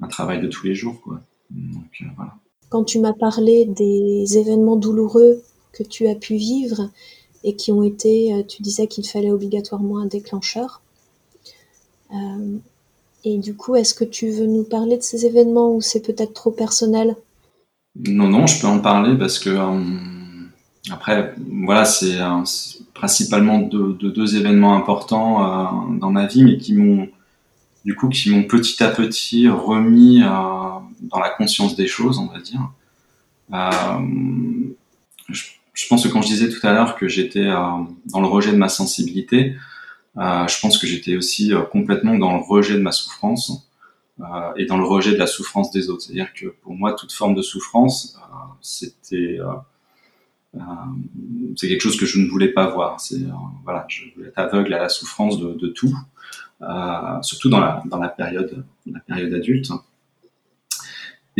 un 0.00 0.08
travail 0.08 0.40
de 0.40 0.48
tous 0.48 0.66
les 0.66 0.74
jours, 0.74 1.00
quoi. 1.02 1.20
Euh. 1.52 2.24
Quand 2.68 2.84
tu 2.84 3.00
m'as 3.00 3.12
parlé 3.12 3.66
des 3.66 4.38
événements 4.38 4.76
douloureux 4.76 5.42
que 5.72 5.82
tu 5.82 6.06
as 6.06 6.14
pu 6.14 6.36
vivre 6.36 6.90
et 7.44 7.56
qui 7.56 7.72
ont 7.72 7.82
été, 7.82 8.34
euh, 8.34 8.42
tu 8.46 8.62
disais 8.62 8.86
qu'il 8.86 9.06
fallait 9.06 9.30
obligatoirement 9.30 9.98
un 9.98 10.06
déclencheur. 10.06 10.82
Euh, 12.12 12.56
et 13.24 13.38
du 13.38 13.54
coup, 13.54 13.76
est-ce 13.76 13.94
que 13.94 14.04
tu 14.04 14.30
veux 14.30 14.46
nous 14.46 14.64
parler 14.64 14.96
de 14.96 15.02
ces 15.02 15.26
événements 15.26 15.74
ou 15.74 15.80
c'est 15.80 16.00
peut-être 16.00 16.34
trop 16.34 16.50
personnel? 16.50 17.16
Non, 17.96 18.28
non, 18.28 18.46
je 18.46 18.60
peux 18.60 18.66
en 18.66 18.80
parler 18.80 19.16
parce 19.18 19.38
que 19.38 19.50
après, 20.90 21.34
voilà, 21.48 21.84
c'est 21.84 22.18
principalement 22.94 23.58
deux, 23.60 23.94
deux, 23.94 24.36
événements 24.36 24.74
importants 24.74 25.42
euh, 25.42 25.96
dans 25.98 26.10
ma 26.10 26.26
vie, 26.26 26.44
mais 26.44 26.58
qui 26.58 26.74
m'ont, 26.74 27.08
du 27.84 27.94
coup, 27.94 28.08
qui 28.08 28.30
m'ont 28.30 28.44
petit 28.44 28.82
à 28.82 28.88
petit 28.88 29.48
remis 29.48 30.22
euh, 30.22 30.28
dans 30.28 31.18
la 31.18 31.30
conscience 31.30 31.76
des 31.76 31.86
choses, 31.86 32.18
on 32.18 32.26
va 32.26 32.40
dire. 32.40 32.60
Euh, 33.52 34.74
je, 35.28 35.44
je, 35.72 35.86
pense 35.88 36.06
que 36.06 36.12
quand 36.12 36.22
je 36.22 36.28
disais 36.28 36.48
tout 36.48 36.64
à 36.66 36.72
l'heure 36.72 36.96
que 36.96 37.08
j'étais 37.08 37.46
dans 37.46 38.20
le 38.20 38.26
rejet 38.26 38.52
de 38.52 38.56
ma 38.56 38.68
sensibilité, 38.68 39.56
je 40.16 40.60
pense 40.60 40.78
que 40.78 40.86
j'étais 40.86 41.16
aussi 41.16 41.52
complètement 41.70 42.18
dans 42.18 42.36
le 42.36 42.42
rejet 42.42 42.74
de 42.74 42.80
ma 42.80 42.92
souffrance 42.92 43.68
et 44.56 44.66
dans 44.66 44.76
le 44.76 44.84
rejet 44.84 45.12
de 45.12 45.18
la 45.18 45.26
souffrance 45.26 45.70
des 45.70 45.88
autres. 45.88 46.02
C'est-à-dire 46.02 46.32
que 46.34 46.46
pour 46.46 46.74
moi, 46.74 46.92
toute 46.92 47.12
forme 47.12 47.34
de 47.34 47.42
souffrance, 47.42 48.18
c'était 48.60 49.38
euh, 50.56 50.60
c'est 51.56 51.68
quelque 51.68 51.80
chose 51.80 51.96
que 51.96 52.06
je 52.06 52.18
ne 52.18 52.28
voulais 52.28 52.48
pas 52.48 52.66
voir. 52.66 53.00
C'est 53.00 53.22
euh, 53.22 53.32
voilà, 53.64 53.86
je 53.88 54.04
voulais 54.14 54.28
être 54.28 54.38
aveugle 54.38 54.74
à 54.74 54.78
la 54.78 54.88
souffrance 54.88 55.38
de, 55.38 55.54
de 55.54 55.68
tout, 55.68 55.94
euh, 56.62 57.22
surtout 57.22 57.48
dans 57.48 57.60
la 57.60 57.82
dans 57.86 57.98
la 57.98 58.08
période 58.08 58.64
la 58.86 59.00
période 59.00 59.32
adulte. 59.32 59.70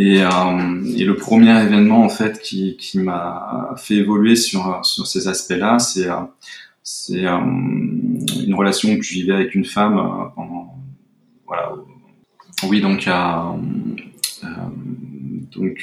Et, 0.00 0.22
euh, 0.22 0.84
et, 0.96 1.04
le 1.04 1.14
premier 1.14 1.60
événement 1.62 2.02
en 2.02 2.08
fait 2.08 2.40
qui, 2.40 2.76
m'a 2.94 3.74
fait 3.76 3.96
évoluer 3.96 4.34
sur 4.34 4.80
ces 4.84 5.28
aspects-là, 5.28 5.78
c'est 5.78 6.08
c'est 6.82 7.24
une 7.24 8.54
relation 8.54 8.96
que 8.96 9.02
je 9.02 9.30
avec 9.30 9.54
une 9.54 9.66
femme 9.66 9.96
pendant 10.34 10.74
oui 12.64 12.80
donc 12.80 13.06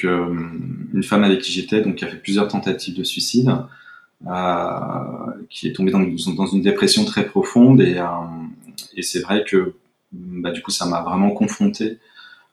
euh, 0.04 0.34
une 0.94 1.02
femme 1.02 1.24
avec 1.24 1.40
qui 1.40 1.52
j'étais, 1.52 1.82
donc 1.82 1.96
qui 1.96 2.04
a 2.04 2.08
fait 2.08 2.16
plusieurs 2.16 2.48
tentatives 2.48 2.96
de 2.96 3.04
suicide, 3.04 3.52
euh, 4.26 5.00
qui 5.50 5.68
est 5.68 5.72
tombée 5.72 5.92
dans, 5.92 6.46
une 6.46 6.62
dépression 6.62 7.04
très 7.04 7.26
profonde. 7.26 7.80
Et, 7.80 7.98
euh, 7.98 8.04
et 8.96 9.02
c'est 9.02 9.20
vrai 9.20 9.44
que 9.44 9.74
bah, 10.12 10.50
du 10.50 10.62
coup 10.62 10.70
ça 10.70 10.86
m'a 10.86 11.02
vraiment 11.02 11.30
confronté 11.30 11.98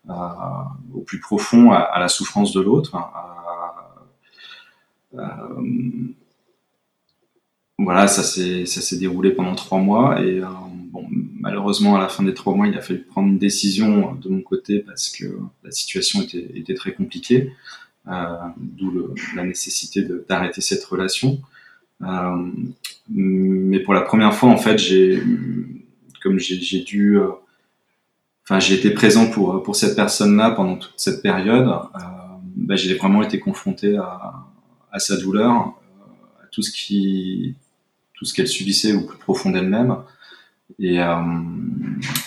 au 0.09 0.99
plus 1.01 1.19
profond 1.19 1.71
à, 1.71 1.99
la 1.99 2.07
souffrance 2.07 2.53
de 2.53 2.61
l'autre. 2.61 2.95
voilà, 7.77 8.07
ça 8.07 8.23
s'est 8.23 8.97
déroulé 8.97 9.31
pendant 9.31 9.55
trois 9.55 9.79
mois 9.79 10.21
et 10.21 10.41
bon, 10.91 11.07
malheureusement, 11.39 11.95
à 11.95 11.99
la 11.99 12.07
fin 12.07 12.23
des 12.23 12.33
trois 12.33 12.55
mois, 12.55 12.67
il 12.67 12.77
a 12.77 12.81
fallu 12.81 13.01
prendre 13.01 13.27
une 13.29 13.37
décision 13.37 14.15
de 14.15 14.29
mon 14.29 14.41
côté 14.41 14.79
parce 14.79 15.09
que 15.09 15.25
la 15.63 15.71
situation 15.71 16.21
était, 16.21 16.51
était 16.55 16.73
très 16.73 16.93
compliquée, 16.93 17.51
euh, 18.07 18.35
d'où 18.57 19.13
la 19.35 19.43
nécessité 19.43 20.05
d'arrêter 20.27 20.61
cette 20.61 20.83
relation. 20.83 21.39
Euh, 22.01 22.51
mais 23.09 23.79
pour 23.79 23.93
la 23.93 24.01
première 24.01 24.33
fois, 24.33 24.49
en 24.49 24.57
fait, 24.57 24.77
j'ai, 24.77 25.21
comme 26.21 26.39
j'ai 26.39 26.81
dû, 26.81 27.17
euh, 27.17 27.29
enfin, 28.45 28.59
j'ai 28.59 28.75
été 28.75 28.91
présent 28.91 29.29
pour 29.29 29.61
pour 29.63 29.75
cette 29.75 29.95
personne-là 29.95 30.51
pendant 30.51 30.77
toute 30.77 30.93
cette 30.97 31.21
période. 31.21 31.67
Euh, 31.67 31.99
bah, 32.55 32.75
j'ai 32.75 32.95
vraiment 32.95 33.21
été 33.21 33.39
confronté 33.39 33.97
à, 33.97 34.33
à 34.91 34.99
sa 34.99 35.17
douleur, 35.17 35.51
à 36.41 36.47
tout 36.51 36.61
ce 36.61 36.71
qui, 36.71 37.55
tout 38.13 38.25
ce 38.25 38.33
qu'elle 38.33 38.47
subissait 38.47 38.93
au 38.93 39.01
plus 39.05 39.17
profond 39.17 39.49
d'elle-même. 39.51 39.97
Et, 40.79 40.99
euh, 40.99 41.21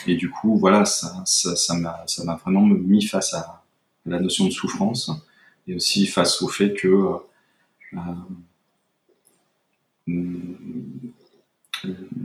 et 0.06 0.14
du 0.14 0.30
coup, 0.30 0.56
voilà, 0.58 0.84
ça, 0.84 1.22
ça, 1.24 1.56
ça 1.56 1.74
m'a, 1.74 2.04
ça 2.06 2.22
m'a 2.24 2.36
vraiment 2.36 2.62
mis 2.62 3.04
face 3.04 3.34
à 3.34 3.62
la 4.06 4.20
notion 4.20 4.44
de 4.44 4.50
souffrance 4.50 5.10
et 5.66 5.74
aussi 5.74 6.06
face 6.06 6.40
au 6.40 6.48
fait 6.48 6.72
que 6.74 6.88
euh, 6.88 7.16
euh, 10.08 10.34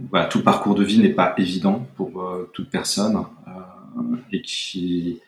voilà, 0.10 0.28
tout 0.28 0.44
parcours 0.44 0.76
de 0.76 0.84
vie 0.84 1.00
n'est 1.00 1.10
pas 1.10 1.34
évident 1.38 1.88
pour 1.96 2.22
euh, 2.22 2.50
toute 2.54 2.70
personne 2.70 3.18
euh, 3.48 3.52
et 4.32 4.42
qui 4.42 5.20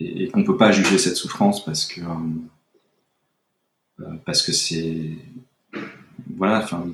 et, 0.00 0.28
qu'on 0.28 0.44
peut 0.44 0.56
pas 0.56 0.72
juger 0.72 0.98
cette 0.98 1.16
souffrance 1.16 1.64
parce 1.64 1.86
que 1.86 2.00
parce 4.24 4.42
que 4.42 4.52
c'est 4.52 5.10
voilà, 6.36 6.62
enfin 6.62 6.86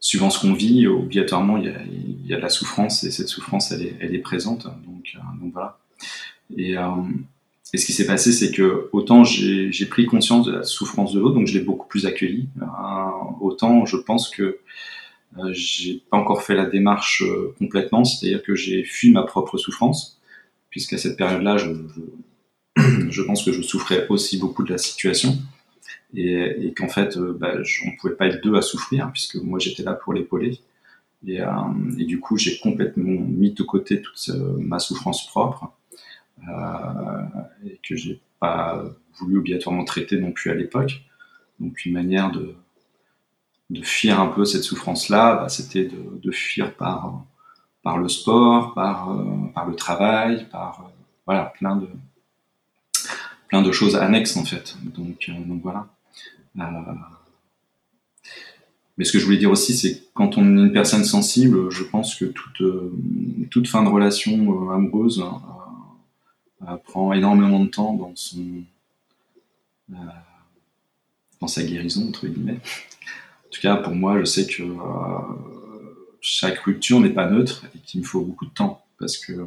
suivant 0.00 0.30
ce 0.30 0.40
qu'on 0.40 0.54
vit, 0.54 0.86
obligatoirement, 0.86 1.58
il 1.58 1.66
y, 1.66 1.68
a, 1.68 1.82
il 1.82 2.26
y, 2.26 2.32
a, 2.32 2.36
de 2.36 2.42
la 2.42 2.48
souffrance 2.48 3.04
et 3.04 3.10
cette 3.10 3.28
souffrance, 3.28 3.70
elle 3.70 3.82
est, 3.82 3.96
elle 4.00 4.14
est 4.14 4.20
présente. 4.20 4.64
Donc, 4.64 5.14
euh, 5.14 5.18
donc 5.40 5.52
voilà. 5.52 5.78
Et, 6.56 6.76
euh, 6.76 6.82
et, 7.72 7.78
ce 7.78 7.86
qui 7.86 7.92
s'est 7.92 8.06
passé, 8.06 8.32
c'est 8.32 8.50
que 8.50 8.88
autant 8.92 9.22
j'ai 9.24 9.86
pris 9.86 10.06
conscience 10.06 10.46
de 10.46 10.52
la 10.52 10.64
souffrance 10.64 11.12
de 11.12 11.20
l'autre, 11.20 11.34
donc 11.34 11.46
je 11.46 11.56
l'ai 11.56 11.64
beaucoup 11.64 11.86
plus 11.86 12.06
accueilli, 12.06 12.48
euh, 12.60 12.64
autant 13.40 13.84
je 13.84 13.96
pense 13.98 14.28
que 14.28 14.58
j'ai 15.52 16.02
pas 16.10 16.16
encore 16.16 16.42
fait 16.42 16.54
la 16.54 16.66
démarche 16.66 17.22
complètement, 17.58 18.04
c'est-à-dire 18.04 18.42
que 18.42 18.54
j'ai 18.54 18.84
fui 18.84 19.12
ma 19.12 19.22
propre 19.22 19.58
souffrance, 19.58 20.20
puisqu'à 20.70 20.98
cette 20.98 21.16
période-là, 21.16 21.56
je, 21.56 21.70
je, 23.10 23.22
pense 23.26 23.44
que 23.44 23.52
je 23.52 23.62
souffrais 23.62 24.06
aussi 24.08 24.38
beaucoup 24.38 24.62
de 24.62 24.70
la 24.70 24.78
situation 24.78 25.36
et, 26.14 26.72
qu'en 26.76 26.88
fait, 26.88 27.16
bah, 27.18 27.54
on 27.86 27.96
pouvait 27.96 28.14
pas 28.14 28.26
être 28.26 28.42
deux 28.42 28.54
à 28.56 28.62
souffrir, 28.62 29.10
puisque 29.12 29.36
moi 29.36 29.58
j'étais 29.58 29.82
là 29.82 29.94
pour 29.94 30.12
l'épauler. 30.12 30.60
Et, 31.26 31.40
et, 31.98 32.04
du 32.04 32.18
coup, 32.18 32.36
j'ai 32.36 32.58
complètement 32.58 33.20
mis 33.20 33.52
de 33.52 33.62
côté 33.62 34.00
toute 34.00 34.30
ma 34.58 34.78
souffrance 34.78 35.26
propre 35.28 35.72
et 36.42 37.78
que 37.86 37.94
j'ai 37.94 38.20
pas 38.40 38.82
voulu 39.18 39.38
obligatoirement 39.38 39.84
traiter 39.84 40.18
non 40.18 40.32
plus 40.32 40.50
à 40.50 40.54
l'époque. 40.54 41.02
Donc 41.60 41.84
une 41.84 41.92
manière 41.92 42.32
de, 42.32 42.54
de 43.70 43.82
fuir 43.82 44.20
un 44.20 44.26
peu 44.26 44.44
cette 44.44 44.64
souffrance-là, 44.64 45.36
bah, 45.36 45.48
c'était 45.48 45.84
de, 45.84 46.30
fuir 46.32 46.74
par, 46.74 47.24
par 47.82 47.98
le 47.98 48.08
sport, 48.08 48.74
par, 48.74 49.12
euh, 49.12 49.24
par 49.54 49.66
le 49.66 49.76
travail, 49.76 50.48
par 50.50 50.80
euh, 50.80 50.90
voilà, 51.24 51.44
plein 51.44 51.76
de, 51.76 51.88
plein 53.48 53.62
de 53.62 53.72
choses 53.72 53.96
annexes 53.96 54.36
en 54.36 54.44
fait. 54.44 54.76
Donc, 54.82 55.28
euh, 55.28 55.44
donc 55.46 55.62
voilà. 55.62 55.86
mais 58.98 59.04
ce 59.04 59.12
que 59.12 59.20
je 59.20 59.24
voulais 59.24 59.38
dire 59.38 59.50
aussi, 59.50 59.76
c'est 59.76 59.94
que 59.94 60.04
quand 60.14 60.36
on 60.36 60.42
est 60.42 60.60
une 60.60 60.72
personne 60.72 61.04
sensible, 61.04 61.70
je 61.70 61.84
pense 61.84 62.16
que 62.16 62.24
toute, 62.24 62.62
toute 63.50 63.68
fin 63.68 63.84
de 63.84 63.88
relation 63.88 64.70
amoureuse 64.72 65.24
prend 66.84 67.12
énormément 67.12 67.64
de 67.64 67.68
temps 67.68 67.94
dans 67.94 68.14
son 68.16 68.64
dans 71.40 71.48
sa 71.48 71.62
guérison 71.62 72.08
entre 72.08 72.26
guillemets. 72.26 72.60
En 73.50 73.52
tout 73.52 73.62
cas, 73.62 73.74
pour 73.74 73.96
moi, 73.96 74.20
je 74.20 74.24
sais 74.26 74.46
que 74.46 74.62
euh, 74.62 74.76
chaque 76.20 76.60
rupture 76.60 77.00
n'est 77.00 77.10
pas 77.10 77.28
neutre 77.28 77.66
et 77.74 77.80
qu'il 77.80 78.00
me 78.00 78.06
faut 78.06 78.20
beaucoup 78.20 78.46
de 78.46 78.52
temps 78.52 78.86
parce 78.96 79.18
que 79.18 79.44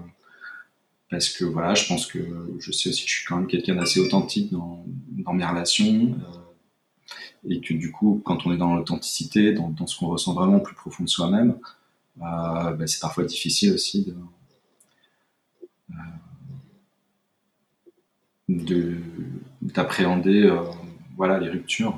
parce 1.10 1.30
que 1.30 1.46
voilà, 1.46 1.74
je 1.74 1.88
pense 1.88 2.06
que 2.06 2.20
je 2.60 2.72
sais 2.74 2.90
aussi 2.90 3.04
que 3.06 3.10
je 3.10 3.16
suis 3.16 3.26
quand 3.26 3.38
même 3.38 3.48
quelqu'un 3.48 3.76
d'assez 3.76 4.02
authentique 4.02 4.52
dans, 4.52 4.84
dans 4.88 5.32
mes 5.32 5.46
relations 5.46 6.18
euh, 6.20 7.50
et 7.50 7.62
que 7.62 7.74
du 7.74 7.94
coup, 7.94 8.22
quand 8.26 8.46
on 8.46 8.52
est 8.52 8.58
dans 8.58 8.76
l'authenticité, 8.76 9.54
dans, 9.54 9.70
dans, 9.70 9.88
ce 9.88 9.98
qu'on 9.98 10.08
ressent 10.08 10.34
vraiment 10.34 10.60
plus 10.60 10.76
profond 10.76 11.06
de 11.06 11.10
soi-même, 11.10 11.52
euh, 12.18 12.74
bah, 12.74 12.88
c'est 12.88 13.00
parfois 13.00 13.24
difficile 13.24 13.72
aussi 13.72 14.14
de 18.50 18.98
d'appréhender 19.62 20.54
voilà 21.16 21.40
les 21.40 21.48
ruptures. 21.48 21.98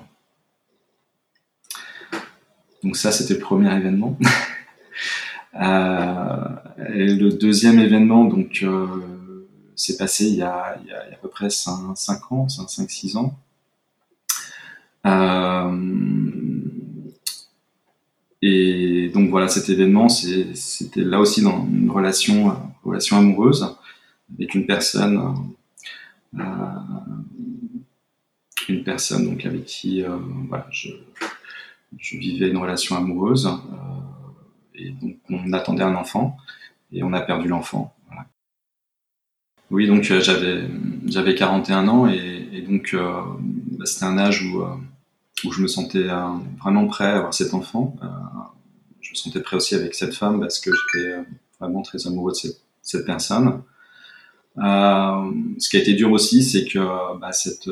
Donc 2.86 2.95
ça, 2.98 3.12
c'était 3.12 3.34
le 3.34 3.39
premier 3.39 3.76
événement. 3.76 4.15
euh, 5.60 6.38
le 6.78 7.30
deuxième 7.32 7.80
événement, 7.80 8.26
donc, 8.26 8.60
euh, 8.62 8.86
s'est 9.76 9.98
passé 9.98 10.28
il 10.28 10.36
y, 10.36 10.43
a, 10.43 10.78
à 10.78 11.15
peu 11.19 11.28
près 11.28 11.50
5, 11.50 11.98
5 11.98 12.32
ans, 12.32 12.45
5-6 12.45 13.17
ans. 13.17 13.39
Euh, 15.08 16.21
et 18.43 19.10
donc 19.12 19.32
voilà, 19.32 19.48
cet 19.48 19.67
événement, 19.69 20.08
c'était 20.08 21.02
là 21.02 21.19
aussi 21.19 21.41
dans 21.41 21.65
une 21.65 21.89
relation, 21.89 22.56
relation 22.84 23.17
amoureuse 23.17 23.76
avec 24.36 24.54
une 24.54 24.67
personne, 24.67 25.19
une 28.69 28.84
personne 28.84 29.26
donc 29.26 29.43
avec 29.43 29.65
qui 29.65 30.04
voilà, 30.48 30.67
je, 30.69 30.89
je 31.97 32.17
vivais 32.17 32.49
une 32.49 32.58
relation 32.58 32.95
amoureuse 32.95 33.47
euh, 33.47 34.75
et 34.75 34.91
donc 34.91 35.17
on 35.29 35.53
attendait 35.53 35.84
un 35.84 35.95
enfant 35.95 36.38
et 36.91 37.03
on 37.03 37.13
a 37.13 37.21
perdu 37.21 37.47
l'enfant. 37.47 37.93
Oui, 39.71 39.88
donc 39.88 40.10
euh, 40.12 40.21
j'avais 40.21 40.69
j'avais 41.08 41.36
41 41.36 41.88
ans 41.88 42.08
et, 42.08 42.62
donc 42.67 42.91
euh, 42.93 43.21
bah, 43.77 43.86
c'était 43.86 44.05
un 44.05 44.17
âge 44.17 44.43
où 44.43 44.63
où 45.43 45.51
je 45.51 45.62
me 45.62 45.67
sentais 45.67 46.08
vraiment 46.62 46.88
prêt 46.88 47.05
à 47.05 47.17
avoir 47.17 47.34
cet 47.34 47.53
enfant. 47.53 47.95
je 49.01 49.12
me 49.12 49.15
sentais 49.15 49.41
prêt 49.41 49.58
aussi 49.58 49.75
avec 49.75 49.93
cette 49.93 50.15
femme 50.15 50.39
parce 50.39 50.60
que 50.60 50.71
j'étais 50.71 51.15
vraiment 51.60 51.81
très 51.81 52.08
amoureux 52.08 52.31
de 52.31 52.51
cette, 52.81 53.05
personne. 53.05 53.62
ce 54.58 55.69
qui 55.69 55.77
a 55.77 55.79
été 55.81 55.93
dur 55.93 56.12
aussi, 56.12 56.41
c'est 56.41 56.65
que 56.65 56.79
bah, 57.19 57.34
cette 57.34 57.69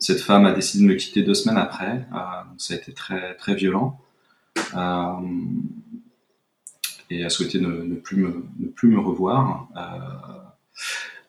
cette 0.00 0.20
femme 0.20 0.46
a 0.46 0.52
décidé 0.52 0.84
de 0.84 0.88
me 0.88 0.94
quitter 0.94 1.22
deux 1.22 1.34
semaines 1.34 1.58
après. 1.58 2.06
Euh, 2.12 2.42
ça 2.56 2.74
a 2.74 2.76
été 2.78 2.92
très, 2.92 3.36
très 3.36 3.54
violent. 3.54 4.00
Euh, 4.74 5.12
et 7.10 7.24
a 7.24 7.28
souhaité 7.28 7.60
ne, 7.60 7.94
plus 7.96 8.16
me, 8.16 8.46
ne 8.58 8.68
plus 8.68 8.88
me 8.88 8.98
revoir. 8.98 9.68
Euh, 9.76 10.38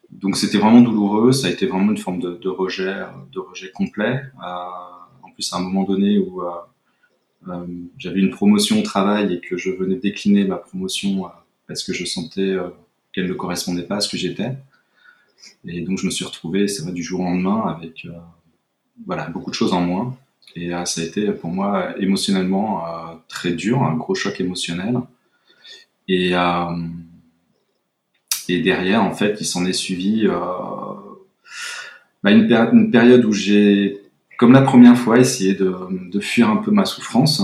donc 0.09 0.37
c'était 0.37 0.57
vraiment 0.57 0.79
douloureux. 0.81 1.33
Ça 1.33 1.47
a 1.47 1.49
été 1.49 1.65
vraiment 1.65 1.91
une 1.91 1.97
forme 1.97 2.19
de, 2.19 2.47
rejet, 2.47 3.03
de 3.33 3.39
rejet 3.39 3.71
complet. 3.71 4.21
en 4.41 5.29
plus, 5.33 5.51
à 5.51 5.57
un 5.57 5.61
moment 5.61 5.83
donné 5.83 6.17
où 6.17 6.41
j'avais 7.97 8.21
une 8.21 8.29
promotion 8.29 8.79
au 8.79 8.83
travail 8.83 9.33
et 9.33 9.41
que 9.41 9.57
je 9.57 9.69
venais 9.71 9.95
décliner 9.97 10.45
ma 10.45 10.57
promotion 10.57 11.25
parce 11.67 11.83
que 11.83 11.91
je 11.93 12.05
sentais 12.05 12.55
qu'elle 13.11 13.27
ne 13.27 13.33
correspondait 13.33 13.83
pas 13.83 13.97
à 13.97 14.01
ce 14.01 14.07
que 14.07 14.17
j'étais. 14.17 14.51
Et 15.65 15.81
donc 15.81 15.97
je 15.97 16.05
me 16.05 16.11
suis 16.11 16.23
retrouvé, 16.23 16.67
c'est 16.67 16.83
vrai, 16.83 16.91
du 16.91 17.03
jour 17.03 17.21
au 17.21 17.23
lendemain 17.23 17.63
avec 17.67 18.05
voilà, 19.05 19.27
beaucoup 19.29 19.49
de 19.49 19.55
choses 19.55 19.73
en 19.73 19.81
moins. 19.81 20.15
Et 20.55 20.73
euh, 20.73 20.85
ça 20.85 21.01
a 21.01 21.03
été 21.03 21.31
pour 21.31 21.49
moi 21.49 21.97
émotionnellement 21.99 22.85
euh, 22.85 23.15
très 23.27 23.51
dur, 23.51 23.83
un 23.83 23.95
gros 23.95 24.15
choc 24.15 24.39
émotionnel. 24.39 24.99
Et, 26.07 26.35
euh, 26.35 26.87
et 28.49 28.61
derrière, 28.61 29.03
en 29.03 29.13
fait, 29.13 29.37
il 29.39 29.45
s'en 29.45 29.65
est 29.65 29.73
suivi 29.73 30.27
bah, 32.23 32.31
une, 32.31 32.91
période 32.91 33.23
où 33.23 33.31
j'ai, 33.31 34.01
comme 34.37 34.51
la 34.51 34.61
première 34.61 34.97
fois, 34.97 35.19
essayé 35.19 35.53
de, 35.53 35.73
de 36.09 36.19
fuir 36.19 36.49
un 36.49 36.57
peu 36.57 36.71
ma 36.71 36.85
souffrance, 36.85 37.41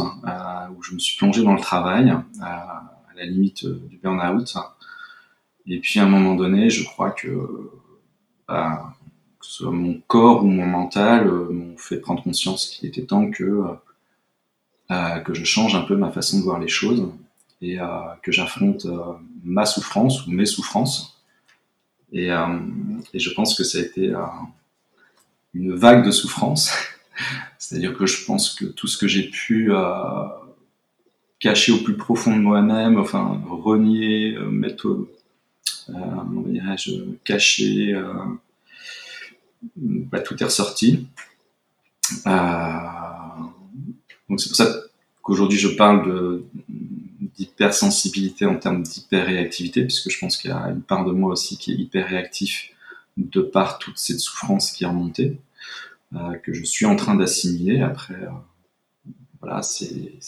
où 0.76 0.84
je 0.84 0.93
me 0.93 1.00
suis 1.00 1.17
plongé 1.17 1.43
dans 1.43 1.54
le 1.54 1.62
travail, 1.62 2.13
à 2.41 2.91
la 3.15 3.26
limite 3.26 3.65
du 3.65 3.98
burn-out. 3.98 4.58
Et 5.65 5.80
puis 5.80 6.00
à 6.00 6.06
un 6.06 6.10
moment 6.10 6.36
donné, 6.36 6.70
je 6.70 6.84
crois 6.84 7.12
que 7.12 7.30
bah, 8.48 8.96
soit 9.47 9.71
mon 9.71 10.01
corps 10.07 10.43
ou 10.43 10.47
mon 10.47 10.65
mental 10.65 11.27
euh, 11.27 11.49
m'ont 11.49 11.77
fait 11.77 11.97
prendre 11.97 12.21
conscience 12.21 12.67
qu'il 12.67 12.89
était 12.89 13.05
temps 13.05 13.31
que 13.31 13.43
euh, 13.43 13.73
euh, 14.91 15.19
que 15.19 15.33
je 15.33 15.45
change 15.45 15.73
un 15.73 15.83
peu 15.83 15.95
ma 15.95 16.12
façon 16.12 16.39
de 16.39 16.43
voir 16.43 16.60
les 16.60 16.67
choses 16.67 17.10
et 17.62 17.79
que 18.21 18.31
j'affronte 18.31 18.86
ma 19.43 19.65
souffrance 19.65 20.27
ou 20.27 20.31
mes 20.31 20.45
souffrances. 20.45 21.19
Et, 22.13 22.27
je 22.27 23.29
pense 23.31 23.55
que 23.55 23.63
ça 23.63 23.79
a 23.79 23.81
été 23.81 24.13
une 25.55 25.73
vague 25.73 26.05
de 26.05 26.12
souffrance. 26.12 26.71
C'est-à-dire 27.57 27.97
que 27.97 28.05
je 28.05 28.25
pense 28.25 28.53
que 28.53 28.65
tout 28.65 28.86
ce 28.86 28.95
que 28.95 29.07
j'ai 29.07 29.27
pu 29.27 29.71
cacher 31.39 31.71
au 31.71 31.79
plus 31.79 31.97
profond 31.97 32.38
de 32.38 32.41
moi-même, 32.41 32.99
enfin 32.99 33.41
renier, 33.49 34.38
mettre, 34.51 35.07
comment 35.88 36.41
dirais-je, 36.41 36.91
cacher, 37.23 37.99
bah, 39.76 40.20
tout 40.20 40.41
est 40.41 40.46
ressorti. 40.46 41.08
Euh, 42.26 42.72
donc 44.30 44.39
c'est 44.39 44.50
pour 44.50 44.56
ça 44.56 44.74
qu'aujourd'hui 45.22 45.58
je 45.58 45.70
parle 45.70 46.43
d'hypersensibilité 47.36 48.46
en 48.46 48.56
termes 48.56 48.84
d'hyperréactivité, 48.84 49.84
puisque 49.84 50.10
je 50.10 50.20
pense 50.20 50.38
qu'il 50.38 50.52
y 50.52 50.54
a 50.54 50.70
une 50.70 50.82
part 50.82 51.06
de 51.06 51.12
moi 51.12 51.32
aussi 51.32 51.58
qui 51.58 51.72
est 51.72 51.76
hyper 51.76 52.08
réactif 52.08 52.72
de 53.17 53.41
par 53.41 53.80
toute 53.80 53.98
cette 53.98 54.20
souffrance 54.20 54.72
qui 54.72 54.84
est 54.84 54.88
remontée, 54.88 55.39
euh, 56.15 56.36
que 56.36 56.54
je 56.54 56.63
suis 56.63 56.86
en 56.86 56.96
train 56.96 57.15
d'assimiler. 57.15 57.82
Après, 57.82 58.15
euh, 58.15 58.30
voilà, 59.41 59.62
c'est 59.63 60.20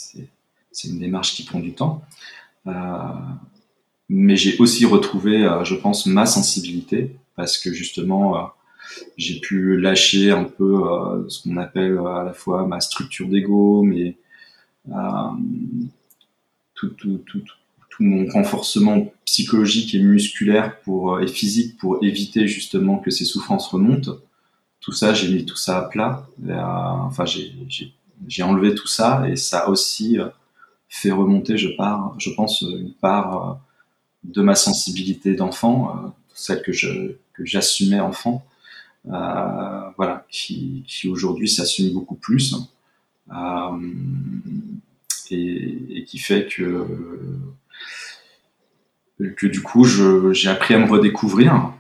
une 0.86 1.00
démarche 1.00 1.36
qui 1.36 1.44
prend 1.44 1.60
du 1.60 1.74
temps. 1.74 2.04
mais 4.10 4.36
j'ai 4.36 4.58
aussi 4.58 4.86
retrouvé, 4.86 5.48
je 5.64 5.76
pense, 5.76 6.06
ma 6.06 6.26
sensibilité, 6.26 7.16
parce 7.36 7.58
que 7.58 7.72
justement, 7.72 8.52
j'ai 9.18 9.40
pu 9.40 9.80
lâcher 9.80 10.32
un 10.32 10.46
peu 10.46 10.84
euh, 10.88 11.28
ce 11.30 11.44
qu'on 11.44 11.58
appelle 11.58 11.94
euh, 11.94 12.06
à 12.06 12.24
la 12.24 12.34
fois 12.34 12.66
ma 12.66 12.80
structure 12.80 13.28
d'ego, 13.28 13.84
mais 13.84 14.18
euh, 14.90 14.94
tout, 16.76 16.96
mon 18.00 18.26
renforcement 18.32 19.12
psychologique 19.26 19.94
et 19.94 20.00
musculaire 20.00 20.80
pour, 20.82 21.20
et 21.20 21.28
physique 21.28 21.78
pour 21.78 22.02
éviter 22.02 22.48
justement 22.48 22.98
que 22.98 23.12
ces 23.12 23.26
souffrances 23.26 23.68
remontent. 23.68 24.14
Tout 24.80 24.94
ça, 24.94 25.14
j'ai 25.14 25.34
mis 25.34 25.46
tout 25.46 25.58
ça 25.58 25.80
à 25.80 25.82
plat. 25.82 26.26
enfin, 26.48 27.26
j'ai 27.26 28.44
enlevé 28.44 28.74
tout 28.74 28.88
ça 28.88 29.28
et 29.28 29.36
ça 29.36 29.66
a 29.66 29.68
aussi 29.68 30.18
fait 30.88 31.12
remonter, 31.12 31.58
je, 31.58 31.68
je 32.18 32.30
pense, 32.30 32.62
une 32.62 32.94
part 32.94 33.60
de 34.24 34.42
ma 34.42 34.56
sensibilité 34.56 35.36
d'enfant, 35.36 36.16
celle 36.34 36.62
que 36.62 36.72
j'assumais 37.44 38.00
enfant, 38.00 38.46
voilà, 39.06 40.26
qui, 40.30 40.86
aujourd'hui 41.10 41.50
s'assume 41.50 41.94
beaucoup 41.94 42.16
plus. 42.16 42.56
Euh, 43.32 43.78
et, 45.32 46.04
qui 46.06 46.18
fait 46.18 46.48
que 46.48 46.88
que 49.38 49.46
du 49.46 49.62
coup 49.62 49.86
j'ai 50.34 50.50
appris 50.50 50.74
à 50.74 50.80
me 50.80 50.90
redécouvrir. 50.90 51.74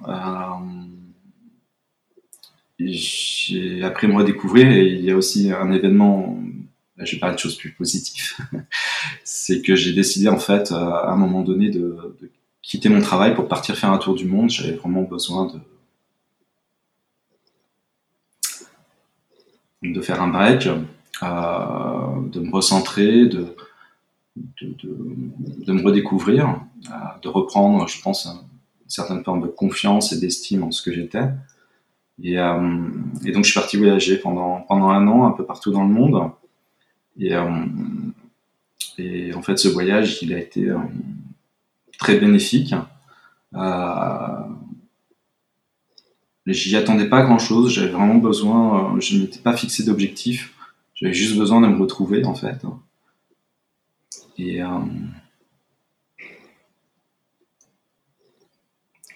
j'ai 2.78 3.84
appris 3.84 4.06
à 4.06 4.10
me 4.10 4.18
redécouvrir 4.18 4.70
et 4.70 4.86
il 4.86 5.02
y 5.02 5.10
a 5.10 5.18
aussi 5.18 5.52
un 5.52 5.72
événement 5.72 6.40
je 7.06 7.14
vais 7.14 7.20
parler 7.20 7.36
de 7.36 7.40
choses 7.40 7.56
plus 7.56 7.72
positives, 7.72 8.36
c'est 9.24 9.62
que 9.62 9.76
j'ai 9.76 9.94
décidé 9.94 10.28
en 10.28 10.40
fait 10.40 10.72
à 10.72 11.10
un 11.10 11.16
moment 11.16 11.42
donné 11.44 11.70
de, 11.70 11.98
quitter 12.62 12.90
mon 12.90 13.02
travail 13.02 13.34
pour 13.34 13.48
partir 13.48 13.76
faire 13.76 13.92
un 13.92 13.98
tour 13.98 14.14
du 14.14 14.26
monde. 14.26 14.50
J'avais 14.50 14.74
vraiment 14.74 15.04
besoin 15.04 15.48
de 15.48 15.60
de 19.82 20.02
faire 20.02 20.22
un 20.22 20.28
break, 20.28 20.68
euh, 20.68 20.80
de 22.32 22.39
me 22.39 22.52
recentrer, 22.52 23.26
de, 23.28 23.56
de, 24.36 25.72
me 25.72 25.82
redécouvrir, 25.84 26.60
euh, 26.88 26.92
de 27.22 27.28
reprendre, 27.28 27.88
je 27.88 28.02
pense, 28.02 28.26
une 28.26 28.89
certaine 28.89 29.24
forme 29.24 29.42
de 29.42 29.48
confiance 29.48 30.12
et 30.13 30.20
d'estime 30.20 30.63
en 30.63 30.72
ce 30.72 30.82
que 30.82 30.94
j'étais. 30.94 31.30
Et, 32.22 32.38
euh, 32.38 32.88
et, 33.26 33.32
donc 33.32 33.46
je 33.46 33.52
suis 33.52 33.60
parti 33.60 33.78
voyager 33.78 34.18
pendant, 34.18 34.62
pendant 34.62 34.89
un 34.89 35.08
an 35.08 35.26
un 35.26 35.32
peu 35.32 35.46
partout 35.46 35.72
dans 35.72 35.84
le 35.84 35.94
monde. 35.94 36.32
Et, 37.18 37.36
en 39.34 39.42
fait, 39.42 39.58
ce 39.58 39.68
voyage, 39.70 40.20
il 40.22 40.34
a 40.34 40.39
été 40.39 40.70
très 41.98 42.18
bénéfique. 42.18 42.74
J'y 46.45 46.75
attendais 46.75 47.08
pas 47.08 47.21
grand 47.21 47.39
chose. 47.39 47.71
J'avais 47.73 47.91
vraiment 47.91 48.15
besoin. 48.15 48.95
Euh, 48.95 48.99
je 48.99 49.15
ne 49.15 49.21
m'étais 49.21 49.39
pas 49.39 49.56
fixé 49.56 49.84
d'objectif. 49.84 50.54
J'avais 50.95 51.13
juste 51.13 51.38
besoin 51.38 51.62
de 51.62 51.67
me 51.67 51.78
retrouver, 51.80 52.25
en 52.25 52.36
fait. 52.36 52.65
Et, 54.38 54.62
euh, 54.62 54.67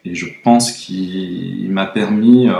je 0.05 0.25
pense 0.43 0.71
qu'il 0.71 1.71
m'a 1.71 1.85
permis, 1.85 2.49
euh, 2.49 2.53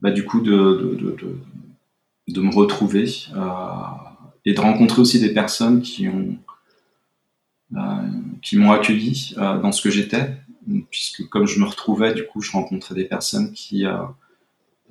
bah, 0.00 0.10
du 0.10 0.24
coup, 0.24 0.40
de, 0.40 0.98
me 2.36 2.54
retrouver 2.54 3.08
et 4.44 4.54
de 4.54 4.60
rencontrer 4.60 5.00
aussi 5.00 5.20
des 5.20 5.32
personnes 5.32 5.82
qui 5.82 6.08
ont 6.08 6.36
qui 8.42 8.56
m'ont 8.56 8.72
accueilli 8.72 9.34
dans 9.36 9.70
ce 9.70 9.80
que 9.80 9.90
j'étais, 9.90 10.32
puisque 10.90 11.28
comme 11.28 11.46
je 11.46 11.58
me 11.58 11.64
retrouvais, 11.64 12.14
du 12.14 12.26
coup, 12.26 12.40
je 12.40 12.52
rencontrais 12.52 12.94
des 12.94 13.04
personnes 13.04 13.52
qui 13.52 13.84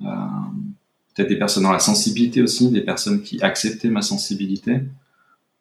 peut-être 0.00 1.28
des 1.28 1.38
personnes 1.38 1.64
dans 1.64 1.72
la 1.72 1.78
sensibilité 1.78 2.42
aussi, 2.42 2.70
des 2.70 2.80
personnes 2.80 3.22
qui 3.22 3.42
acceptaient 3.42 3.90
ma 3.90 4.02
sensibilité. 4.02 4.82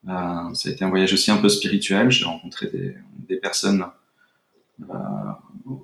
ça 0.05 0.69
a 0.69 0.69
été 0.69 0.83
un 0.83 0.89
voyage 0.89 1.13
aussi 1.13 1.31
un 1.31 1.37
peu 1.37 1.49
spirituel. 1.49 2.11
J'ai 2.11 2.25
rencontré 2.25 2.67
des, 2.67 2.95
des 3.27 3.37
personnes 3.37 3.85
euh, 4.89 4.93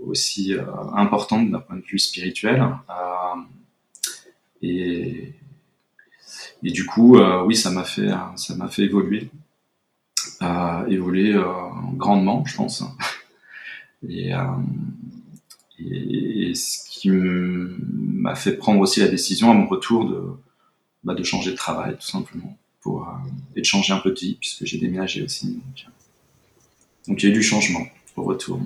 aussi 0.06 0.54
euh, 0.54 0.64
importantes 0.94 1.52
d'un 1.52 1.60
point 1.60 1.76
de 1.76 1.84
vue 1.84 2.00
spirituel. 2.00 2.62
Euh, 2.62 3.42
et, 4.62 5.34
et 6.64 6.72
du 6.72 6.86
coup, 6.86 7.18
euh, 7.18 7.44
oui, 7.44 7.56
ça 7.56 7.70
m'a 7.72 7.84
fait, 7.84 8.10
ça 8.38 8.56
m'a 8.56 8.68
fait 8.68 8.84
évoluer, 8.84 9.30
euh, 10.42 10.86
évoluer 10.88 11.36
euh, 11.36 11.44
grandement, 11.94 12.44
je 12.46 12.56
pense. 12.56 12.84
Et, 14.10 14.32
et, 15.80 16.56
ce 16.56 16.90
qui 16.90 17.10
m'a 17.10 18.36
fait 18.36 18.54
prendre 18.54 18.80
aussi 18.80 19.00
la 19.00 19.08
décision 19.08 19.52
à 19.52 19.54
mon 19.54 19.68
retour 19.68 20.10
de, 20.10 20.22
bah, 21.04 21.14
de 21.14 21.24
changer 21.24 21.52
de 21.52 21.56
travail, 21.56 21.96
tout 21.96 22.08
simplement, 22.08 22.58
pour, 22.82 23.08
et 23.56 23.62
de 23.62 23.66
changer 23.66 23.94
un 23.94 24.00
peu 24.00 24.12
de 24.12 24.20
vie, 24.20 24.38
puisque 24.40 24.66
j'ai 24.66 24.78
déménagé 24.78 25.24
aussi. 25.24 25.48
Donc, 25.54 25.88
donc 27.08 27.24
il 27.24 27.26
y 27.26 27.30
a 27.30 27.32
eu 27.32 27.38
du 27.38 27.44
changement 27.44 27.86
au 28.16 28.24
retour. 28.24 28.60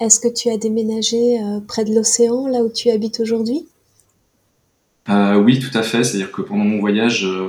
Est-ce 0.00 0.20
que 0.20 0.28
tu 0.28 0.48
as 0.48 0.56
déménagé 0.56 1.38
près 1.66 1.84
de 1.84 1.94
l'océan, 1.94 2.46
là 2.46 2.62
où 2.62 2.70
tu 2.70 2.90
habites 2.90 3.20
aujourd'hui? 3.20 3.66
Euh, 5.08 5.40
oui, 5.40 5.58
tout 5.58 5.76
à 5.76 5.82
fait. 5.82 6.04
C'est-à-dire 6.04 6.32
que 6.32 6.42
pendant 6.42 6.64
mon 6.64 6.80
voyage, 6.80 7.24
euh, 7.24 7.48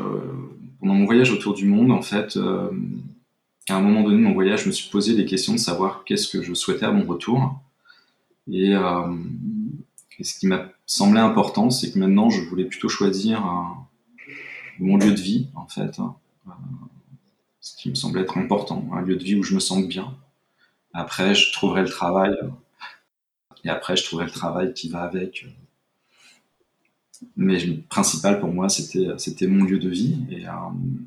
pendant 0.79 0.93
mon 0.93 1.05
voyage 1.05 1.31
autour 1.31 1.53
du 1.53 1.65
monde, 1.65 1.91
en 1.91 2.01
fait, 2.01 2.37
euh, 2.37 2.69
à 3.73 3.77
un 3.77 3.81
moment 3.81 4.03
donné 4.03 4.17
de 4.17 4.23
mon 4.23 4.33
voyage, 4.33 4.63
je 4.63 4.67
me 4.67 4.71
suis 4.71 4.89
posé 4.89 5.15
des 5.15 5.25
questions 5.25 5.53
de 5.53 5.59
savoir 5.59 6.03
qu'est-ce 6.03 6.27
que 6.27 6.41
je 6.41 6.53
souhaitais 6.53 6.85
à 6.85 6.91
mon 6.91 7.05
retour. 7.05 7.59
Et, 8.51 8.73
ce 10.21 10.37
qui 10.37 10.47
m'a 10.47 10.69
semblé 10.85 11.19
important, 11.19 11.69
c'est 11.69 11.91
que 11.91 11.99
maintenant, 11.99 12.29
je 12.29 12.41
voulais 12.41 12.65
plutôt 12.65 12.89
choisir 12.89 13.41
mon 14.79 14.97
lieu 14.97 15.11
de 15.11 15.21
vie, 15.21 15.47
en 15.55 15.67
fait. 15.67 15.97
ce 17.61 17.77
qui 17.77 17.89
me 17.89 17.95
semblait 17.95 18.21
être 18.21 18.37
important, 18.37 18.89
un 18.91 19.01
lieu 19.01 19.15
de 19.15 19.23
vie 19.23 19.35
où 19.35 19.43
je 19.43 19.55
me 19.55 19.59
sens 19.59 19.87
bien. 19.87 20.13
Après, 20.93 21.35
je 21.35 21.51
trouverai 21.53 21.81
le 21.81 21.89
travail. 21.89 22.35
Et 23.63 23.69
après, 23.69 23.95
je 23.95 24.03
trouverai 24.03 24.25
le 24.25 24.31
travail 24.31 24.73
qui 24.73 24.89
va 24.89 25.03
avec 25.03 25.45
mais 27.35 27.59
le 27.59 27.81
principal 27.81 28.39
pour 28.39 28.51
moi, 28.51 28.69
c'était 28.69 29.47
mon 29.47 29.65
lieu 29.65 29.79
de 29.79 29.89
vie. 29.89 30.17
Et, 30.29 30.47
euh, 30.47 30.51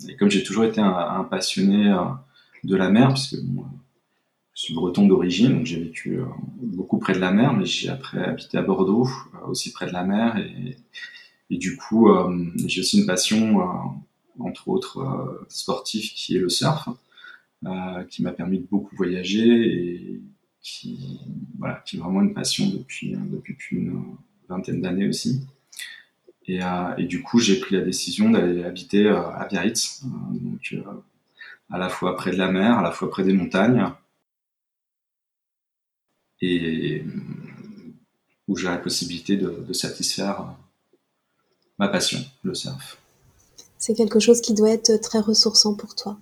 et 0.08 0.16
comme 0.16 0.30
j'ai 0.30 0.42
toujours 0.42 0.64
été 0.64 0.80
un, 0.80 1.24
passionné 1.24 1.90
euh, 1.90 2.04
de 2.64 2.76
la 2.76 2.90
mer, 2.90 3.08
puisque 3.08 3.42
moi, 3.42 3.68
je 4.54 4.62
suis 4.62 4.74
breton 4.74 5.06
d'origine, 5.06 5.54
donc 5.54 5.66
j'ai 5.66 5.80
vécu 5.80 6.20
euh, 6.20 6.26
beaucoup 6.62 6.98
près 6.98 7.14
de 7.14 7.18
la 7.18 7.32
mer, 7.32 7.52
mais 7.54 7.64
j'ai 7.64 7.88
après 7.88 8.22
habité 8.22 8.58
à 8.58 8.62
Bordeaux, 8.62 9.08
aussi 9.46 9.72
près 9.72 9.86
de 9.86 9.92
la 9.92 10.04
mer, 10.04 10.36
et, 10.38 10.76
du 11.50 11.76
coup, 11.76 12.08
j'ai 12.66 12.80
aussi 12.80 13.00
une 13.00 13.06
passion, 13.06 13.60
entre 14.38 14.68
autres 14.68 15.44
sportive, 15.48 16.10
qui 16.14 16.34
est 16.34 16.38
le 16.38 16.48
surf, 16.48 16.88
qui 18.08 18.22
m'a 18.22 18.32
permis 18.32 18.58
de 18.58 18.66
beaucoup 18.70 18.96
voyager 18.96 19.44
et 19.44 20.22
qui, 20.62 21.20
voilà, 21.58 21.82
qui 21.84 21.96
est 21.96 22.00
vraiment 22.00 22.22
une 22.22 22.32
passion 22.32 22.70
depuis, 22.70 23.16
une 23.72 24.16
vingtaine 24.48 24.80
d'années 24.80 25.08
aussi. 25.08 25.42
Et, 26.46 26.62
euh, 26.62 26.94
du 26.96 27.22
coup, 27.22 27.38
j'ai 27.38 27.58
pris 27.60 27.76
la 27.76 27.82
décision 27.82 28.30
d'aller 28.30 28.64
habiter 28.64 29.06
euh, 29.06 29.30
à 29.30 29.46
Biarritz, 29.46 30.02
euh, 30.04 30.82
à 31.72 31.78
la 31.78 31.88
fois 31.88 32.16
près 32.16 32.30
de 32.30 32.36
la 32.36 32.50
mer, 32.50 32.78
à 32.78 32.82
la 32.82 32.92
fois 32.92 33.10
près 33.10 33.24
des 33.24 33.32
montagnes, 33.32 33.90
et 36.40 37.04
où 38.48 38.56
j'ai 38.56 38.68
la 38.68 38.76
possibilité 38.76 39.36
de, 39.36 39.64
de, 39.66 39.72
satisfaire 39.72 40.54
ma 41.78 41.88
passion, 41.88 42.20
le 42.42 42.54
surf. 42.54 42.98
C'est 43.78 43.94
quelque 43.94 44.20
chose 44.20 44.40
qui 44.40 44.54
doit 44.54 44.70
être 44.70 44.96
très 45.00 45.20
ressourçant 45.20 45.74
pour 45.74 45.94
toi. 45.94 46.18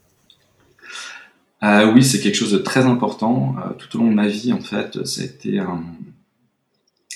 Euh, 1.62 1.92
oui, 1.92 2.04
c'est 2.04 2.20
quelque 2.20 2.36
chose 2.36 2.52
de 2.52 2.58
très 2.58 2.86
important. 2.86 3.56
Euh, 3.58 3.72
tout 3.74 3.96
au 3.96 4.00
long 4.00 4.10
de 4.10 4.14
ma 4.14 4.28
vie, 4.28 4.52
en 4.52 4.60
fait, 4.60 5.04
ça 5.04 5.22
a 5.22 5.24
été 5.24 5.58
un, 5.58 5.84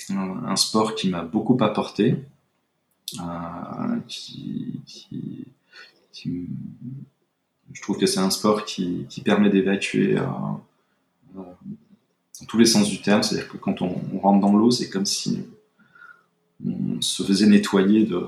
un, 0.09 0.45
un 0.45 0.55
sport 0.55 0.93
qui 0.95 1.09
m'a 1.09 1.23
beaucoup 1.23 1.57
apporté. 1.63 2.15
Euh, 3.19 3.99
qui, 4.07 4.81
qui, 4.85 5.45
qui, 6.11 6.49
je 7.73 7.81
trouve 7.81 7.97
que 7.97 8.05
c'est 8.05 8.19
un 8.19 8.29
sport 8.29 8.65
qui, 8.65 9.07
permet 9.23 9.49
d'évacuer 9.49 10.17
euh, 10.17 10.21
euh, 11.37 11.41
dans 12.39 12.45
tous 12.47 12.57
les 12.57 12.65
sens 12.65 12.89
du 12.89 13.01
terme. 13.01 13.23
C'est-à-dire 13.23 13.49
que 13.49 13.57
quand 13.57 13.81
on, 13.81 14.19
rentre 14.19 14.39
dans 14.39 14.53
l'eau, 14.55 14.71
c'est 14.71 14.89
comme 14.89 15.05
si 15.05 15.45
on 16.65 17.01
se 17.01 17.23
faisait 17.23 17.47
nettoyer 17.47 18.05
de 18.05 18.25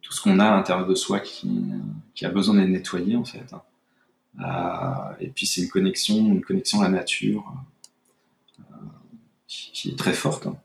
tout 0.00 0.12
ce 0.12 0.20
qu'on 0.20 0.38
a 0.38 0.46
à 0.46 0.56
l'intérieur 0.56 0.86
de 0.86 0.94
soi 0.94 1.20
qui, 1.20 1.50
a 2.22 2.28
besoin 2.28 2.54
d'être 2.54 2.68
nettoyé 2.68 3.16
en 3.16 3.24
fait. 3.24 3.52
Euh, 4.40 5.14
et 5.20 5.28
puis 5.28 5.46
c'est 5.46 5.62
une 5.62 5.68
connexion, 5.68 6.16
une 6.16 6.42
connexion 6.42 6.80
à 6.80 6.84
la 6.84 6.90
nature 6.90 7.52
euh, 8.60 8.62
qui, 9.46 9.90
est 9.90 9.98
très 9.98 10.14
forte, 10.14 10.46
hein, 10.46 10.56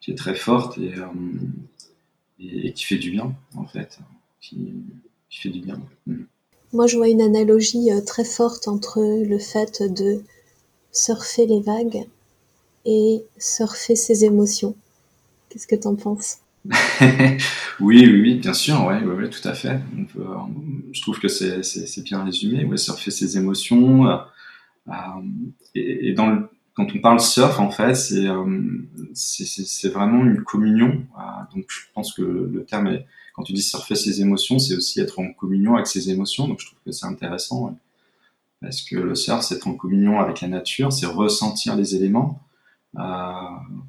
qui 0.00 0.12
est 0.12 0.14
très 0.14 0.34
forte 0.34 0.78
et 0.78 0.94
euh, 0.94 2.70
qui 2.70 2.84
fait 2.84 2.98
du 2.98 3.10
bien, 3.10 3.34
en 3.56 3.66
fait, 3.66 3.98
qui, 4.40 4.72
fait 5.30 5.48
du 5.48 5.60
bien. 5.60 5.80
Mm. 6.06 6.24
Moi, 6.74 6.88
je 6.88 6.96
vois 6.96 7.08
une 7.08 7.22
analogie 7.22 7.92
euh, 7.92 8.00
très 8.04 8.24
forte 8.24 8.66
entre 8.66 9.00
le 9.00 9.38
fait 9.38 9.80
de 9.80 10.22
surfer 10.90 11.46
les 11.46 11.60
vagues 11.60 12.04
et 12.84 13.22
surfer 13.38 13.94
ses 13.94 14.24
émotions. 14.24 14.74
Qu'est-ce 15.48 15.68
que 15.68 15.76
tu 15.76 15.86
en 15.86 15.94
penses? 15.94 16.38
Oui, 17.80 18.06
oui, 18.06 18.36
bien 18.36 18.54
sûr, 18.54 18.86
ouais, 18.86 19.02
ouais, 19.02 19.28
tout 19.30 19.48
à 19.48 19.52
fait. 19.52 19.80
je 20.92 21.00
trouve 21.00 21.18
que 21.18 21.26
c'est 21.26 22.04
bien 22.04 22.22
résumé. 22.22 22.64
Ouais, 22.64 22.76
surfer 22.76 23.10
ses 23.10 23.36
émotions. 23.36 24.06
Euh, 24.06 24.16
euh, 24.88 24.92
et, 25.74 26.14
quand 26.14 26.48
on 26.94 26.98
parle 27.00 27.18
surf, 27.18 27.58
en 27.58 27.70
fait, 27.70 27.94
c'est 27.94 29.88
vraiment 29.88 30.24
une 30.24 30.42
communion. 30.42 31.04
Donc, 31.54 31.64
je 31.68 31.80
pense 31.94 32.12
que 32.12 32.22
le 32.22 32.64
terme 32.64 32.86
est, 32.88 33.06
quand 33.34 33.42
tu 33.42 33.52
dis 33.52 33.62
surfer 33.62 33.96
ses 33.96 34.22
émotions, 34.22 34.58
c'est 34.58 34.76
aussi 34.76 35.00
être 35.00 35.18
en 35.18 35.32
communion 35.32 35.74
avec 35.74 35.88
ses 35.88 36.08
émotions. 36.08 36.48
Donc, 36.48 36.60
je 36.60 36.66
trouve 36.66 36.78
que 36.86 36.92
c'est 36.92 37.06
intéressant. 37.06 37.76
Parce 38.60 38.80
que 38.82 38.96
le 38.96 39.14
surf, 39.14 39.42
c'est 39.42 39.56
être 39.56 39.66
en 39.66 39.74
communion 39.74 40.20
avec 40.20 40.40
la 40.40 40.48
nature, 40.48 40.92
c'est 40.92 41.06
ressentir 41.06 41.76
les 41.76 41.96
éléments. 41.96 42.40
Euh, 42.96 43.00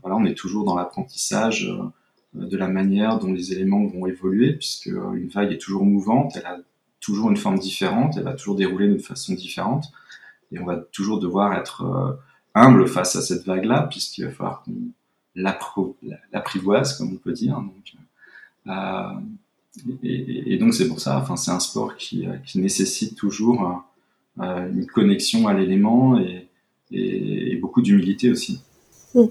voilà, 0.01 0.17
on 0.17 0.25
est 0.25 0.33
toujours 0.33 0.65
dans 0.65 0.75
l'apprentissage 0.75 1.65
euh, 1.65 2.47
de 2.47 2.57
la 2.57 2.67
manière 2.67 3.19
dont 3.19 3.31
les 3.31 3.53
éléments 3.53 3.85
vont 3.85 4.07
évoluer, 4.07 4.53
puisque 4.53 4.87
une 4.87 5.29
vague 5.29 5.51
est 5.51 5.61
toujours 5.61 5.85
mouvante, 5.85 6.35
elle 6.35 6.45
a 6.47 6.57
toujours 6.99 7.29
une 7.29 7.37
forme 7.37 7.59
différente, 7.59 8.17
elle 8.17 8.23
va 8.23 8.33
toujours 8.33 8.55
dérouler 8.55 8.87
d'une 8.87 8.99
façon 8.99 9.35
différente, 9.35 9.91
et 10.51 10.59
on 10.59 10.65
va 10.65 10.77
toujours 10.77 11.19
devoir 11.19 11.53
être 11.53 11.83
euh, 11.83 12.13
humble 12.55 12.87
face 12.87 13.15
à 13.15 13.21
cette 13.21 13.45
vague-là, 13.45 13.87
puisqu'il 13.91 14.25
va 14.25 14.31
falloir 14.31 14.63
qu'on 14.63 14.73
l'apprivoise, 15.35 16.97
comme 16.97 17.13
on 17.13 17.17
peut 17.17 17.33
dire. 17.33 17.61
Euh, 18.67 19.09
et, 20.03 20.57
donc 20.57 20.73
c'est 20.73 20.87
pour 20.87 20.99
ça, 20.99 21.19
enfin 21.19 21.35
c'est 21.35 21.51
un 21.51 21.59
sport 21.59 21.97
qui, 21.97 22.25
qui 22.45 22.59
nécessite 22.59 23.15
toujours 23.15 23.83
une 24.37 24.85
connexion 24.85 25.47
à 25.47 25.53
l'élément 25.53 26.17
et, 26.17 26.47
beaucoup 27.61 27.81
d'humilité 27.81 28.29
aussi. 28.29 28.61
Hmm. 29.13 29.25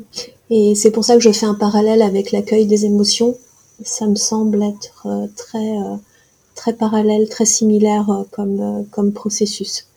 Et 0.51 0.75
c'est 0.75 0.91
pour 0.91 1.05
ça 1.05 1.15
que 1.15 1.21
je 1.21 1.33
fais 1.33 1.47
un 1.47 1.55
parallèle 1.55 2.03
avec 2.03 2.33
l'accueil 2.33 2.67
des 2.67 2.85
émotions. 2.85 3.37
Ça 3.83 4.07
me 4.07 4.15
semble 4.15 4.63
être 4.63 5.07
euh, 5.07 5.27
très, 5.37 5.79
euh, 5.79 5.97
très 6.55 6.75
parallèle, 6.75 7.29
très 7.29 7.47
similaire 7.47 8.09
euh, 8.11 8.23
comme, 8.31 8.87
comme 8.91 9.13
processus. 9.13 9.89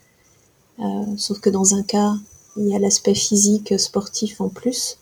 sauf 1.18 1.40
que 1.40 1.50
dans 1.50 1.74
un 1.74 1.84
cas, 1.84 2.14
il 2.58 2.68
y 2.68 2.76
a 2.76 2.80
l'aspect 2.80 3.16
physique, 3.16 3.80
sportif 3.80 4.42
en 4.42 4.50
plus. 4.50 4.98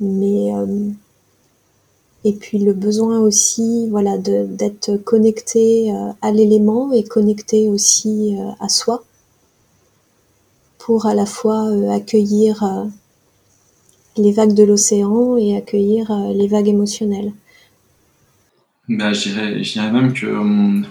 Mais 0.00 0.50
et 2.24 2.32
puis 2.34 2.58
le 2.58 2.72
besoin 2.72 3.18
aussi, 3.18 3.88
voilà, 3.90 4.16
d'être 4.18 4.96
connecté 4.98 5.92
à 6.20 6.30
l'élément 6.30 6.92
et 6.92 7.02
connecté 7.02 7.68
aussi 7.68 8.36
à 8.60 8.68
soi 8.68 9.04
pour 10.78 11.06
à 11.06 11.14
la 11.14 11.26
fois 11.26 11.68
accueillir 11.92 12.90
les 14.16 14.32
vagues 14.32 14.54
de 14.54 14.64
l'océan 14.64 15.36
et 15.36 15.56
accueillir 15.56 16.10
euh, 16.10 16.32
les 16.32 16.48
vagues 16.48 16.68
émotionnelles 16.68 17.32
ben, 18.88 19.12
je, 19.12 19.62
dirais, 19.70 19.92
même 19.92 20.12
que 20.12 20.26
on 20.26 20.82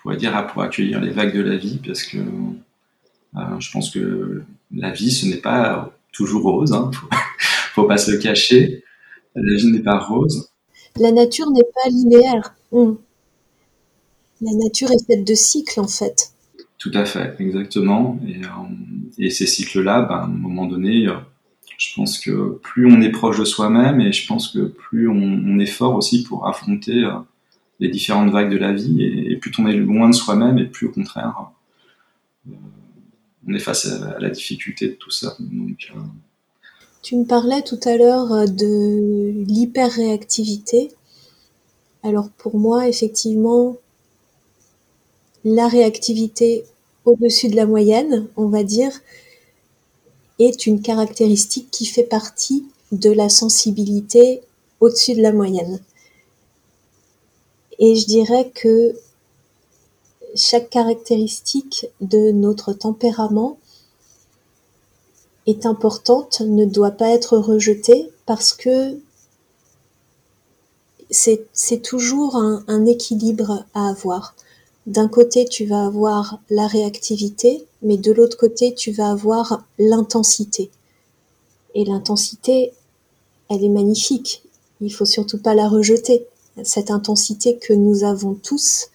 pourrait 0.00 0.16
dire 0.16 0.46
pour 0.46 0.62
accueillir 0.62 1.00
les 1.00 1.10
vagues 1.10 1.36
de 1.36 1.42
la 1.42 1.56
vie, 1.56 1.80
parce 1.84 2.04
que 2.04 2.18
euh, 2.18 3.58
je 3.58 3.70
pense 3.72 3.90
que 3.90 4.42
la 4.74 4.90
vie, 4.92 5.10
ce 5.10 5.26
n'est 5.26 5.40
pas 5.40 5.92
toujours 6.12 6.44
rose, 6.44 6.72
hein, 6.72 6.90
faut, 6.94 7.08
faut 7.74 7.84
pas 7.84 7.98
se 7.98 8.12
le 8.12 8.18
cacher. 8.18 8.84
La 9.34 9.56
vie 9.56 9.72
n'est 9.72 9.80
pas 9.80 9.98
rose. 9.98 10.51
La 10.98 11.12
nature 11.12 11.50
n'est 11.50 11.64
pas 11.64 11.88
linéaire. 11.88 12.54
Hmm. 12.70 12.94
La 14.40 14.52
nature 14.52 14.90
est 14.90 15.06
faite 15.06 15.26
de 15.26 15.34
cycles, 15.34 15.80
en 15.80 15.88
fait. 15.88 16.32
Tout 16.78 16.90
à 16.94 17.04
fait, 17.04 17.36
exactement. 17.38 18.18
Et, 18.26 18.40
euh, 19.24 19.30
ces 19.30 19.46
cycles-là, 19.46 20.02
ben, 20.02 20.14
à 20.14 20.24
un 20.24 20.28
moment 20.28 20.66
donné, 20.66 21.08
je 21.82 21.94
pense 21.94 22.20
que 22.20 22.58
plus 22.62 22.86
on 22.86 23.00
est 23.00 23.10
proche 23.10 23.38
de 23.38 23.44
soi-même 23.44 24.00
et 24.00 24.12
je 24.12 24.26
pense 24.26 24.48
que 24.48 24.60
plus 24.60 25.08
on, 25.08 25.58
est 25.58 25.66
fort 25.66 25.96
aussi 25.96 26.22
pour 26.22 26.46
affronter 26.46 27.04
euh, 27.04 27.12
les 27.80 27.88
différentes 27.88 28.30
vagues 28.30 28.52
de 28.52 28.56
la 28.56 28.72
vie 28.72 29.02
et, 29.02 29.36
plus 29.36 29.52
on 29.58 29.66
est 29.66 29.76
loin 29.76 30.08
de 30.08 30.14
soi-même 30.14 30.58
et 30.58 30.66
plus 30.66 30.86
au 30.86 30.92
contraire 30.92 31.34
euh, 32.48 32.52
on 33.48 33.54
est 33.54 33.58
face 33.58 33.86
à, 33.86 34.18
la 34.20 34.30
difficulté 34.30 34.88
de 34.88 34.94
tout 34.94 35.10
ça. 35.10 35.36
Euh, 35.40 36.00
tu 37.02 37.16
me 37.16 37.24
parlais 37.24 37.62
tout 37.62 37.80
à 37.84 37.96
l'heure 37.96 38.48
de 38.48 39.32
l'hyperréactivité. 39.44 40.92
Alors 42.04 42.30
pour 42.38 42.56
moi, 42.56 42.88
effectivement, 42.88 43.76
la 45.44 45.66
réactivité 45.66 46.64
au-dessus 47.04 47.48
de 47.48 47.56
la 47.56 47.66
moyenne, 47.66 48.28
on 48.36 48.46
va 48.46 48.62
dire, 48.62 48.92
est 50.38 50.66
une 50.66 50.80
caractéristique 50.80 51.70
qui 51.72 51.86
fait 51.86 52.04
partie 52.04 52.64
de 52.92 53.10
la 53.10 53.28
sensibilité 53.28 54.42
au-dessus 54.78 55.14
de 55.14 55.22
la 55.22 55.32
moyenne. 55.32 55.80
Et 57.80 57.96
je 57.96 58.06
dirais 58.06 58.52
que 58.54 58.94
chaque 60.36 60.70
caractéristique 60.70 61.88
de 62.00 62.30
notre 62.30 62.72
tempérament 62.72 63.58
est 65.46 65.66
importante, 65.66 66.40
ne 66.40 66.64
doit 66.64 66.92
pas 66.92 67.10
être 67.10 67.38
rejetée 67.38 68.10
parce 68.26 68.52
que 68.52 68.96
c'est 71.10 71.82
toujours 71.82 72.36
un, 72.36 72.86
équilibre 72.86 73.64
à 73.74 73.90
avoir. 73.90 74.34
D'un 74.86 75.08
côté, 75.08 75.44
tu 75.44 75.66
vas 75.66 75.84
avoir 75.84 76.40
la 76.48 76.66
réactivité, 76.66 77.66
mais 77.82 77.96
de 77.96 78.12
l'autre 78.12 78.36
côté, 78.36 78.74
tu 78.74 78.92
vas 78.92 79.10
avoir 79.10 79.64
l'intensité. 79.78 80.70
Et 81.74 81.84
l'intensité, 81.84 82.72
elle 83.50 83.62
est 83.62 83.68
magnifique. 83.68 84.42
Il 84.80 84.92
faut 84.92 85.04
surtout 85.04 85.38
pas 85.38 85.54
la 85.54 85.68
rejeter. 85.68 86.26
Cette 86.64 86.90
intensité 86.90 87.58
que 87.58 87.72
nous 87.72 88.04
avons 88.04 88.34
tous, 88.34 88.88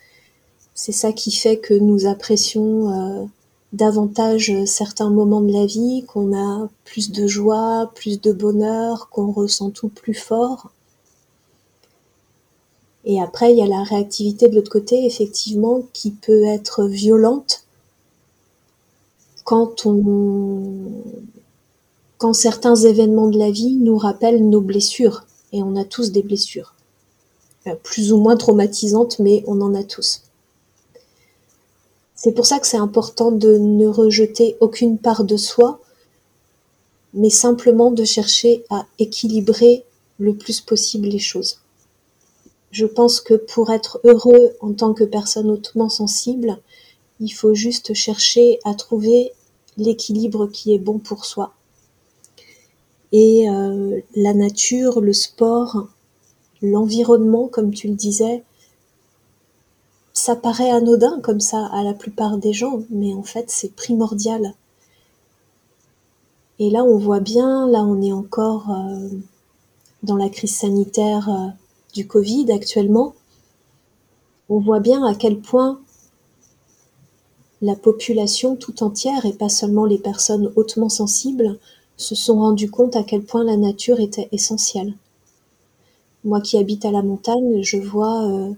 c'est 0.74 0.92
ça 0.92 1.12
qui 1.12 1.32
fait 1.32 1.58
que 1.58 1.74
nous 1.74 2.06
apprécions 2.06 2.92
euh, 2.92 3.26
davantage 3.74 4.54
certains 4.66 5.10
moments 5.10 5.42
de 5.42 5.52
la 5.52 5.66
vie, 5.66 6.04
qu'on 6.08 6.36
a 6.36 6.70
plus 6.86 7.12
de 7.12 7.28
joie, 7.28 7.92
plus 7.96 8.22
de 8.22 8.32
bonheur, 8.32 9.10
qu'on 9.10 9.32
ressent 9.32 9.72
tout 9.72 9.90
plus 9.90 10.14
fort. 10.14 10.72
Et 13.06 13.22
après, 13.22 13.54
il 13.54 13.58
y 13.58 13.62
a 13.62 13.68
la 13.68 13.84
réactivité 13.84 14.50
de 14.50 14.56
l'autre 14.56 14.72
côté, 14.72 15.06
effectivement, 15.06 15.84
qui 15.94 16.12
peut 16.12 16.44
être 16.44 16.86
violente 16.86 17.64
quand 19.44 19.86
on, 19.86 20.92
quand 22.18 22.34
certains 22.34 22.76
événements 22.76 23.30
de 23.30 23.40
la 23.40 23.50
vie 23.50 23.78
nous 23.78 23.98
rappellent 23.98 24.50
nos 24.50 24.60
blessures. 24.60 25.24
Et 25.54 25.64
on 25.64 25.78
a 25.78 25.86
tous 25.86 26.12
des 26.12 26.22
blessures. 26.22 26.74
Euh, 27.68 27.76
plus 27.82 28.12
ou 28.12 28.18
moins 28.18 28.36
traumatisantes, 28.36 29.20
mais 29.20 29.44
on 29.48 29.62
en 29.62 29.74
a 29.74 29.84
tous. 29.84 30.27
C'est 32.18 32.32
pour 32.32 32.48
ça 32.48 32.60
que 32.60 32.66
c'est 32.66 32.78
important 32.78 33.32
de 33.32 33.60
ne 33.60 33.88
rejeter 33.88 34.58
aucune 34.60 34.98
part 34.98 35.24
de 35.24 35.38
soi, 35.38 35.80
mais 37.14 37.30
simplement 37.30 37.92
de 37.92 38.04
chercher 38.04 38.66
à 38.72 38.88
équilibrer 38.98 39.86
le 40.18 40.36
plus 40.36 40.60
possible 40.60 41.08
les 41.08 41.20
choses. 41.20 41.60
Je 42.72 42.88
pense 42.88 43.22
que 43.22 43.36
pour 43.36 43.72
être 43.72 44.02
heureux 44.04 44.56
en 44.62 44.74
tant 44.74 44.96
que 44.96 45.04
personne 45.04 45.52
hautement 45.52 45.90
sensible, 45.90 46.58
il 47.20 47.30
faut 47.30 47.54
juste 47.54 47.94
chercher 47.94 48.60
à 48.66 48.74
trouver 48.74 49.32
l'équilibre 49.78 50.48
qui 50.48 50.74
est 50.74 50.80
bon 50.80 50.98
pour 50.98 51.24
soi. 51.24 51.54
Et 53.12 53.48
euh, 53.48 54.02
la 54.16 54.34
nature, 54.34 55.02
le 55.02 55.14
sport, 55.14 55.88
l'environnement, 56.64 57.48
comme 57.48 57.72
tu 57.72 57.88
le 57.88 57.94
disais, 57.94 58.44
ça 60.18 60.36
paraît 60.36 60.72
anodin 60.72 61.20
comme 61.22 61.40
ça 61.40 61.68
à 61.68 61.84
la 61.84 61.94
plupart 61.94 62.40
des 62.40 62.52
gens, 62.52 62.82
mais 62.90 63.14
en 63.14 63.22
fait 63.22 63.52
c'est 63.52 63.76
primordial. 63.76 64.56
Et 66.58 66.72
là 66.72 66.84
on 66.84 66.98
voit 66.98 67.20
bien, 67.20 67.68
là 67.68 67.84
on 67.84 68.02
est 68.02 68.12
encore 68.12 68.72
euh, 68.72 69.10
dans 70.02 70.16
la 70.16 70.30
crise 70.30 70.56
sanitaire 70.56 71.30
euh, 71.30 71.50
du 71.94 72.08
Covid 72.08 72.52
actuellement, 72.52 73.14
on 74.50 74.60
voit 74.60 74.80
bien 74.80 75.06
à 75.06 75.14
quel 75.14 75.40
point 75.40 75.80
la 77.62 77.76
population 77.76 78.56
tout 78.56 78.84
entière, 78.84 79.24
et 79.26 79.34
pas 79.34 79.50
seulement 79.50 79.86
les 79.86 80.00
personnes 80.00 80.52
hautement 80.56 80.90
sensibles, 80.90 81.60
se 81.96 82.16
sont 82.16 82.40
rendues 82.40 82.72
compte 82.72 82.96
à 82.96 83.04
quel 83.04 83.24
point 83.24 83.44
la 83.44 83.58
nature 83.58 84.00
était 84.00 84.30
essentielle. 84.32 84.96
Moi 86.24 86.42
qui 86.42 86.58
habite 86.58 86.86
à 86.86 86.92
la 86.92 87.04
montagne, 87.04 87.62
je 87.62 87.78
vois 87.78 88.26
euh, 88.26 88.54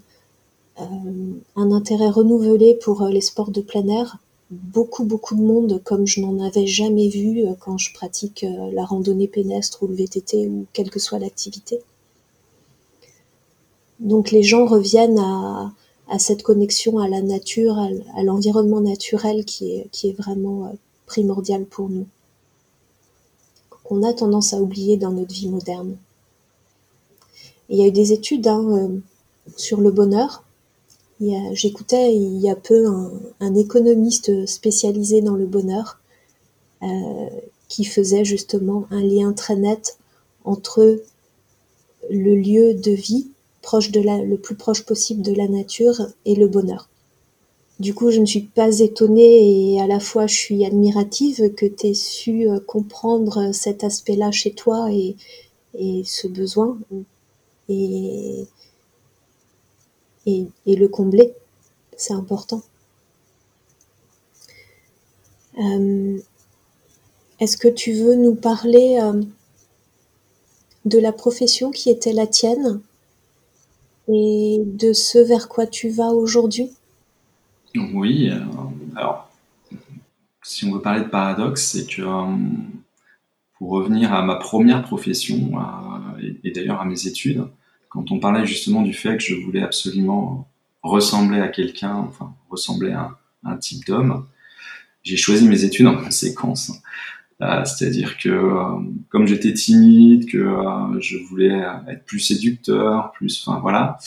un 1.55 1.71
intérêt 1.71 2.09
renouvelé 2.09 2.75
pour 2.81 3.03
euh, 3.03 3.09
les 3.09 3.21
sports 3.21 3.51
de 3.51 3.61
plein 3.61 3.87
air. 3.87 4.17
Beaucoup, 4.51 5.03
beaucoup 5.03 5.35
de 5.35 5.41
monde, 5.41 5.81
comme 5.83 6.07
je 6.07 6.21
n'en 6.21 6.39
avais 6.39 6.65
jamais 6.65 7.07
vu 7.07 7.43
quand 7.59 7.77
je 7.77 7.93
pratique 7.93 8.43
la 8.73 8.83
randonnée 8.83 9.27
pédestre 9.27 9.83
ou 9.83 9.87
le 9.87 9.93
VTT 9.93 10.47
ou 10.47 10.65
quelle 10.73 10.89
que 10.89 10.97
soit 10.97 11.19
l'activité. 11.19 11.81
Donc 13.99 14.31
les 14.31 14.43
gens 14.43 14.65
reviennent 14.65 15.19
à, 15.19 15.73
cette 16.17 16.41
connexion 16.41 16.99
à 16.99 17.07
la 17.07 17.21
nature, 17.21 17.77
à 17.77 18.23
l'environnement 18.23 18.81
naturel 18.81 19.45
qui 19.45 19.85
est, 20.03 20.17
vraiment 20.17 20.65
euh, 20.65 20.69
primordial 21.05 21.65
pour 21.65 21.89
nous, 21.89 22.07
qu'on 23.83 24.03
a 24.03 24.13
tendance 24.13 24.53
à 24.53 24.61
oublier 24.61 24.97
dans 24.97 25.11
notre 25.11 25.33
vie 25.33 25.49
moderne. 25.49 25.97
il 27.69 27.77
y 27.77 27.83
a 27.83 27.87
eu 27.87 27.91
des 27.91 28.13
études 28.13 28.47
hein, 28.47 28.65
euh, 28.69 28.99
sur 29.57 29.81
le 29.81 29.91
bonheur. 29.91 30.43
J'écoutais 31.19 32.15
il 32.15 32.39
y 32.39 32.49
a 32.49 32.55
peu 32.55 32.87
un, 33.39 33.55
économiste 33.55 34.45
spécialisé 34.45 35.21
dans 35.21 35.35
le 35.35 35.45
bonheur 35.45 35.99
euh, 36.81 37.29
qui 37.67 37.83
faisait 37.83 38.23
justement 38.23 38.85
un 38.89 39.01
lien 39.01 39.33
très 39.33 39.57
net 39.57 39.97
entre 40.45 41.01
le 42.09 42.35
lieu 42.35 42.73
de 42.73 42.91
vie 42.91 43.27
proche 43.61 43.91
de 43.91 43.99
la, 43.99 44.23
le 44.23 44.37
plus 44.37 44.55
proche 44.55 44.85
possible 44.85 45.21
de 45.21 45.33
la 45.33 45.47
nature 45.49 46.07
et 46.25 46.35
le 46.35 46.47
bonheur. 46.47 46.87
Du 47.79 47.93
coup, 47.93 48.11
je 48.11 48.19
ne 48.19 48.25
suis 48.25 48.41
pas 48.41 48.79
étonnée 48.79 49.73
et 49.73 49.81
à 49.81 49.87
la 49.87 49.99
fois 49.99 50.25
je 50.25 50.35
suis 50.35 50.65
admirative 50.65 51.53
que 51.53 51.65
tu 51.65 51.87
aies 51.87 51.93
su 51.93 52.49
euh, 52.49 52.59
comprendre 52.59 53.53
cet 53.53 53.83
aspect-là 53.83 54.31
chez 54.31 54.51
toi 54.51 54.89
et, 54.91 55.15
et 55.77 56.03
ce 56.05 56.27
besoin 56.27 56.77
et, 57.69 58.47
et, 60.65 60.75
le 60.75 60.87
combler. 60.87 61.33
c'est 61.97 62.13
important. 62.13 62.61
Euh, 65.59 66.19
est-ce 67.39 67.57
que 67.57 67.67
tu 67.67 67.93
veux 67.93 68.15
nous 68.15 68.35
parler 68.35 68.99
euh, 69.01 69.21
de 70.85 70.99
la 70.99 71.11
profession 71.11 71.71
qui 71.71 71.89
était 71.89 72.13
la 72.13 72.27
tienne 72.27 72.81
et 74.07 74.61
de 74.65 74.93
ce 74.93 75.19
vers 75.19 75.49
quoi 75.49 75.67
tu 75.67 75.89
vas 75.89 76.11
aujourd'hui? 76.11 76.71
Oui, 77.75 78.31
alors 78.95 79.29
si 80.43 80.65
on 80.65 80.71
veut 80.71 80.81
parler 80.81 81.03
de 81.03 81.09
paradoxe, 81.09 81.71
c'est 81.71 81.85
que 81.85 82.01
pour 83.57 83.71
revenir 83.71 84.13
à 84.13 84.23
ma 84.23 84.35
première 84.35 84.83
profession 84.83 85.51
et 86.43 86.51
d'ailleurs 86.51 86.81
à 86.81 86.85
mes 86.85 87.07
études, 87.07 87.45
quand 87.89 88.11
on 88.11 88.19
parlait 88.19 88.45
justement 88.45 88.81
du 88.81 88.93
fait 88.93 89.17
que 89.17 89.23
je 89.23 89.35
voulais 89.35 89.61
absolument 89.61 90.47
ressembler 90.83 91.39
à 91.39 91.47
quelqu'un, 91.47 91.95
enfin 91.95 92.33
ressembler 92.49 92.91
à 92.91 93.17
un, 93.43 93.57
type 93.57 93.85
d'homme, 93.85 94.25
j'ai 95.03 95.17
choisi 95.17 95.47
mes 95.47 95.63
études 95.63 95.87
en 95.87 95.97
conséquence. 95.97 96.71
Euh, 97.41 97.63
c'est-à-dire 97.63 98.17
que 98.17 98.29
euh, 98.29 98.79
comme 99.09 99.25
j'étais 99.25 99.53
timide, 99.53 100.29
que 100.29 100.37
euh, 100.37 100.99
je 100.99 101.17
voulais 101.17 101.61
être 101.87 102.05
plus 102.05 102.19
séducteur, 102.19 103.11
plus, 103.13 103.43
enfin 103.45 103.59
voilà, 103.59 103.97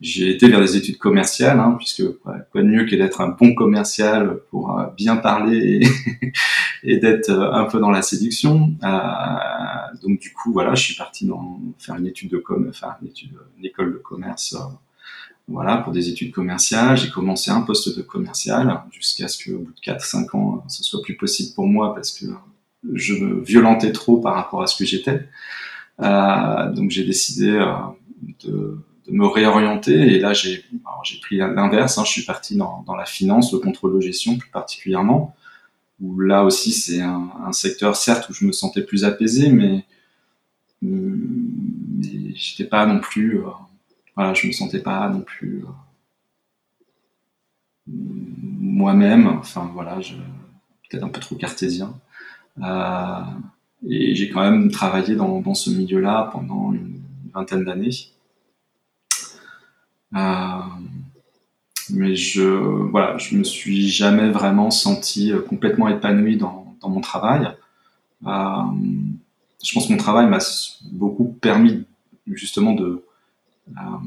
j'ai 0.00 0.30
été 0.30 0.48
vers 0.48 0.60
des 0.60 0.76
études 0.76 0.98
commerciales, 0.98 1.58
hein, 1.58 1.74
puisque 1.78 2.08
quoi, 2.18 2.36
de 2.54 2.62
mieux 2.62 2.86
que 2.86 2.94
d'être 2.96 3.20
un 3.20 3.28
bon 3.28 3.54
commercial 3.54 4.38
pour 4.50 4.80
bien 4.96 5.16
parler 5.16 5.80
et, 6.82 6.98
d'être 6.98 7.30
un 7.30 7.64
peu 7.64 7.80
dans 7.80 7.90
la 7.90 8.02
séduction. 8.02 8.74
donc 10.02 10.20
du 10.20 10.32
coup, 10.32 10.52
voilà, 10.52 10.74
je 10.74 10.84
suis 10.84 10.94
parti 10.94 11.26
dans, 11.26 11.60
faire 11.78 11.96
une 11.96 12.06
étude 12.06 12.30
de 12.30 12.38
com, 12.38 12.66
enfin 12.68 12.96
une, 13.02 13.08
étude, 13.08 13.30
une 13.58 13.64
école 13.64 13.92
de 13.92 13.98
commerce 13.98 14.56
voilà, 15.48 15.78
pour 15.78 15.92
des 15.92 16.08
études 16.08 16.32
commerciales. 16.32 16.96
J'ai 16.96 17.10
commencé 17.10 17.50
un 17.50 17.62
poste 17.62 17.96
de 17.96 18.02
commercial 18.02 18.82
jusqu'à 18.90 19.28
ce 19.28 19.42
qu'au 19.42 19.58
bout 19.58 19.72
de 19.72 19.80
4-5 19.80 20.36
ans, 20.36 20.64
ce 20.68 20.84
soit 20.84 21.02
plus 21.02 21.16
possible 21.16 21.54
pour 21.54 21.66
moi 21.66 21.94
parce 21.94 22.12
que 22.12 22.26
je 22.92 23.14
me 23.14 23.42
violentais 23.42 23.92
trop 23.92 24.18
par 24.18 24.34
rapport 24.34 24.62
à 24.62 24.66
ce 24.66 24.76
que 24.76 24.84
j'étais. 24.84 25.26
Euh, 26.00 26.72
donc 26.72 26.90
j'ai 26.90 27.04
décidé 27.04 27.50
euh, 27.50 27.72
de, 28.44 28.78
de, 29.08 29.16
me 29.16 29.26
réorienter 29.26 30.16
et 30.16 30.18
là 30.18 30.32
j'ai 30.32 30.64
pris 31.20 31.38
l'inverse. 31.38 31.98
Hein, 31.98 32.04
je 32.04 32.12
suis 32.12 32.24
parti 32.24 32.56
dans, 32.56 32.82
dans, 32.86 32.94
la 32.94 33.06
finance, 33.06 33.52
le 33.52 33.58
contrôle 33.58 33.96
de 33.96 34.00
gestion 34.00 34.36
plus 34.36 34.50
particulièrement, 34.50 35.34
où 36.00 36.20
là 36.20 36.44
aussi 36.44 36.72
c'est 36.72 37.00
un, 37.00 37.30
un, 37.46 37.52
secteur 37.52 37.96
certes 37.96 38.28
où 38.30 38.34
je 38.34 38.44
me 38.44 38.52
sentais 38.52 38.82
plus 38.82 39.04
apaisé, 39.04 39.50
mais, 39.50 39.84
mais 40.82 42.34
j'étais 42.34 42.64
pas 42.64 42.86
non 42.86 43.00
plus 43.00 43.38
euh, 43.38 43.50
voilà, 44.18 44.34
je 44.34 44.48
me 44.48 44.52
sentais 44.52 44.80
pas 44.80 45.08
non 45.08 45.20
plus 45.20 45.64
euh, 45.64 45.70
moi-même. 47.86 49.28
Enfin 49.28 49.70
voilà, 49.72 50.00
peut-être 50.90 51.04
un 51.04 51.08
peu 51.08 51.20
trop 51.20 51.36
cartésien. 51.36 51.94
Euh, 52.60 53.22
et 53.88 54.16
j'ai 54.16 54.28
quand 54.28 54.40
même 54.40 54.72
travaillé 54.72 55.14
dans, 55.14 55.54
ce 55.54 55.70
milieu-là 55.70 56.30
pendant 56.32 56.72
une 56.72 57.00
vingtaine 57.32 57.64
d'années. 57.64 57.90
Euh, 60.14 60.58
mais 61.90 62.16
je 62.16 62.42
voilà, 62.42 63.16
je 63.18 63.36
me 63.36 63.44
suis 63.44 63.88
jamais 63.88 64.30
vraiment 64.30 64.70
senti 64.70 65.32
complètement 65.48 65.88
épanoui 65.88 66.36
dans, 66.36 66.76
mon 66.82 67.00
travail. 67.00 67.48
je 68.22 69.74
pense 69.74 69.86
que 69.86 69.92
mon 69.92 69.98
travail 69.98 70.26
m'a 70.26 70.38
beaucoup 70.92 71.36
permis 71.40 71.84
justement 72.26 72.72
de 72.72 73.02
euh, 73.76 73.98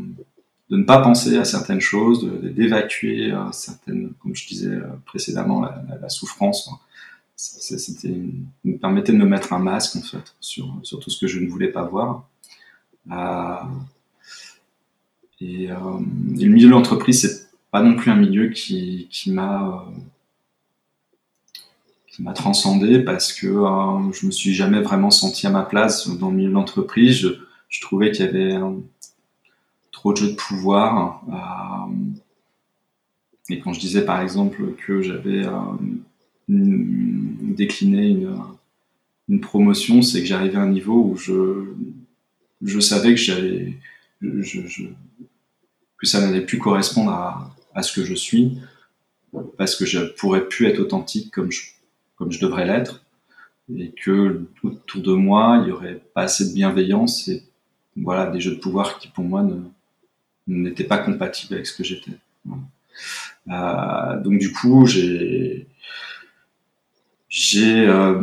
de 0.70 0.78
ne 0.78 0.84
pas 0.84 1.02
penser 1.02 1.38
à 1.38 1.44
certaines 1.44 1.82
choses, 1.82 2.26
d'évacuer 2.42 3.34
euh, 3.34 3.52
certaines, 3.52 4.14
comme 4.22 4.34
je 4.34 4.48
disais 4.48 4.70
euh, 4.70 4.88
précédemment, 5.06 5.62
la, 5.62 6.10
souffrance. 6.10 6.70
C'était, 7.36 8.16
me 8.64 8.78
permettait 8.78 9.12
de 9.12 9.18
me 9.18 9.26
mettre 9.26 9.52
un 9.52 9.60
masque 9.60 9.98
en 9.98 10.02
fait 10.02 10.34
sur, 10.40 10.80
sur 10.84 11.00
tout 11.00 11.10
ce 11.10 11.20
que 11.20 11.28
je 11.28 11.42
ne 11.42 11.50
voulais 11.50 11.68
pas 11.68 11.84
voir. 11.84 12.30
Et, 15.42 15.68
le 15.68 16.48
milieu 16.48 16.68
de 16.68 16.72
l'entreprise, 16.72 17.22
c'est 17.22 17.50
pas 17.72 17.82
non 17.82 17.96
plus 17.96 18.12
un 18.12 18.16
milieu 18.16 18.50
qui, 18.50 19.08
qui 19.12 19.32
m'a 19.32 19.86
transcendé 22.34 23.00
parce 23.00 23.34
que 23.34 23.48
je 23.48 24.26
me 24.26 24.32
suis 24.32 24.54
jamais 24.54 24.82
vraiment 24.82 25.12
senti 25.12 25.48
à 25.48 25.50
ma 25.50 25.64
place 25.64 26.08
dans 26.08 26.30
le 26.30 26.38
milieu 26.38 26.50
de 26.50 26.54
l'entreprise. 26.54 27.32
Je, 27.70 27.82
trouvais 27.82 28.12
qu'il 28.12 28.26
y 28.26 28.28
avait 28.28 28.58
trop 29.92 30.14
de 30.14 30.18
jeux 30.18 30.32
de 30.32 30.36
pouvoir. 30.36 31.24
Euh, 31.30 31.94
et 33.50 33.60
quand 33.60 33.74
je 33.74 33.80
disais 33.80 34.06
par 34.06 34.22
exemple 34.22 34.74
que 34.86 35.02
j'avais 35.02 35.46
euh, 35.46 35.52
décliné 36.48 38.10
une, 39.28 39.40
promotion, 39.40 40.02
c'est 40.02 40.20
que 40.20 40.26
j'arrivais 40.26 40.58
à 40.58 40.62
un 40.62 40.70
niveau 40.70 41.06
où 41.06 41.16
je, 41.16 41.74
je 42.62 42.80
savais 42.82 43.12
que 43.12 43.20
j'allais, 43.20 43.78
que 46.02 46.08
ça 46.08 46.20
n'allait 46.20 46.42
plus 46.42 46.58
correspondre 46.58 47.12
à, 47.12 47.56
à, 47.76 47.84
ce 47.84 47.94
que 47.94 48.04
je 48.04 48.16
suis, 48.16 48.58
parce 49.58 49.76
que 49.76 49.86
je 49.86 50.00
pourrais 50.00 50.48
plus 50.48 50.66
être 50.66 50.80
authentique 50.80 51.32
comme 51.32 51.52
je, 51.52 51.62
comme 52.16 52.32
je 52.32 52.40
devrais 52.40 52.66
l'être, 52.66 53.06
et 53.78 53.92
que 53.92 54.42
autour 54.64 55.02
de 55.02 55.14
moi, 55.14 55.62
il 55.64 55.70
y 55.70 55.72
aurait 55.72 56.02
pas 56.14 56.24
assez 56.24 56.50
de 56.50 56.54
bienveillance 56.54 57.28
et 57.28 57.44
voilà 57.96 58.30
des 58.30 58.42
jeux 58.42 58.56
de 58.56 58.60
pouvoir 58.60 58.98
qui 58.98 59.08
pour 59.08 59.24
moi 59.24 59.44
ne, 59.44 59.56
n'était 60.48 60.84
pas 60.84 60.98
compatible 60.98 61.54
avec 61.54 61.68
ce 61.68 61.78
que 61.78 61.84
j'étais. 61.84 62.12
Euh, 63.50 64.22
donc 64.22 64.40
du 64.40 64.52
coup, 64.52 64.86
j'ai, 64.86 65.68
j'ai, 67.30 67.88
euh, 67.88 68.20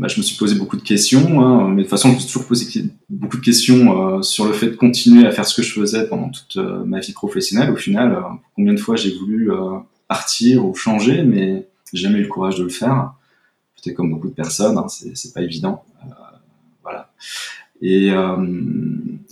bah, 0.00 0.08
je 0.08 0.18
me 0.18 0.22
suis 0.22 0.36
posé 0.36 0.54
beaucoup 0.56 0.76
de 0.76 0.82
questions, 0.82 1.40
hein, 1.40 1.68
mais 1.68 1.76
de 1.76 1.82
toute 1.82 1.90
façon, 1.90 2.08
je 2.08 2.14
me 2.14 2.18
suis 2.18 2.28
toujours 2.28 2.46
posé 2.46 2.66
beaucoup 3.08 3.36
de 3.36 3.42
questions 3.42 4.16
euh, 4.16 4.22
sur 4.22 4.46
le 4.46 4.52
fait 4.52 4.70
de 4.70 4.76
continuer 4.76 5.26
à 5.26 5.30
faire 5.30 5.46
ce 5.46 5.54
que 5.54 5.62
je 5.62 5.72
faisais 5.72 6.08
pendant 6.08 6.30
toute 6.30 6.56
ma 6.56 7.00
vie 7.00 7.12
professionnelle. 7.12 7.70
Au 7.70 7.76
final, 7.76 8.22
combien 8.56 8.72
de 8.72 8.80
fois 8.80 8.96
j'ai 8.96 9.16
voulu 9.16 9.50
partir 10.08 10.66
ou 10.66 10.74
changer, 10.74 11.22
mais 11.22 11.68
jamais 11.92 12.18
eu 12.18 12.22
le 12.22 12.28
courage 12.28 12.56
de 12.56 12.64
le 12.64 12.70
faire. 12.70 13.12
Peut-être 13.76 13.96
comme 13.96 14.10
beaucoup 14.10 14.28
de 14.28 14.34
personnes, 14.34 14.76
hein, 14.76 14.86
c'est 14.88 15.32
pas 15.32 15.42
évident. 15.42 15.84
voilà. 16.82 17.10
Et, 17.82 18.10
euh, 18.10 18.46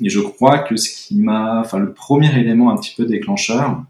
et, 0.00 0.08
je 0.08 0.20
crois 0.20 0.60
que 0.60 0.76
ce 0.76 0.88
qui 0.90 1.16
m'a, 1.16 1.60
enfin 1.60 1.78
le 1.78 1.92
premier 1.92 2.34
élément 2.38 2.70
un 2.70 2.76
petit 2.76 2.94
peu 2.96 3.04
déclencheur, 3.04 3.84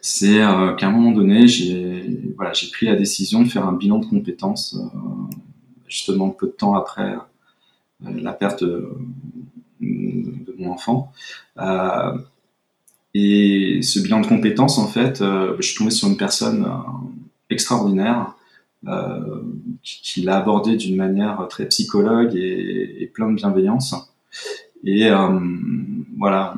c'est 0.00 0.42
euh, 0.42 0.74
qu'à 0.74 0.88
un 0.88 0.90
moment 0.90 1.12
donné, 1.12 1.46
j'ai 1.46 2.32
voilà, 2.36 2.52
j'ai 2.52 2.68
pris 2.68 2.86
la 2.86 2.96
décision 2.96 3.42
de 3.42 3.48
faire 3.48 3.66
un 3.66 3.72
bilan 3.72 3.98
de 3.98 4.06
compétences 4.06 4.76
euh, 4.76 5.36
justement 5.88 6.30
peu 6.30 6.46
de 6.46 6.52
temps 6.52 6.74
après 6.74 7.14
euh, 7.14 8.10
la 8.20 8.32
perte 8.32 8.62
de, 8.62 8.90
de 9.80 10.54
mon 10.58 10.72
enfant. 10.72 11.12
Euh, 11.58 12.16
et 13.14 13.80
ce 13.82 14.00
bilan 14.00 14.20
de 14.20 14.26
compétences, 14.26 14.78
en 14.78 14.86
fait, 14.86 15.18
je 15.18 15.62
suis 15.62 15.76
tombé 15.76 15.90
sur 15.90 16.08
une 16.08 16.16
personne 16.16 16.70
extraordinaire 17.50 18.34
euh, 18.86 19.42
qui, 19.82 20.22
l'a 20.22 20.38
abordé 20.38 20.76
d'une 20.76 20.94
manière 20.94 21.44
très 21.48 21.66
psychologue 21.66 22.36
et, 22.36 23.10
plein 23.12 23.28
de 23.28 23.34
bienveillance. 23.34 23.94
Et 24.84 25.10
euh, 25.10 25.40
voilà, 26.16 26.54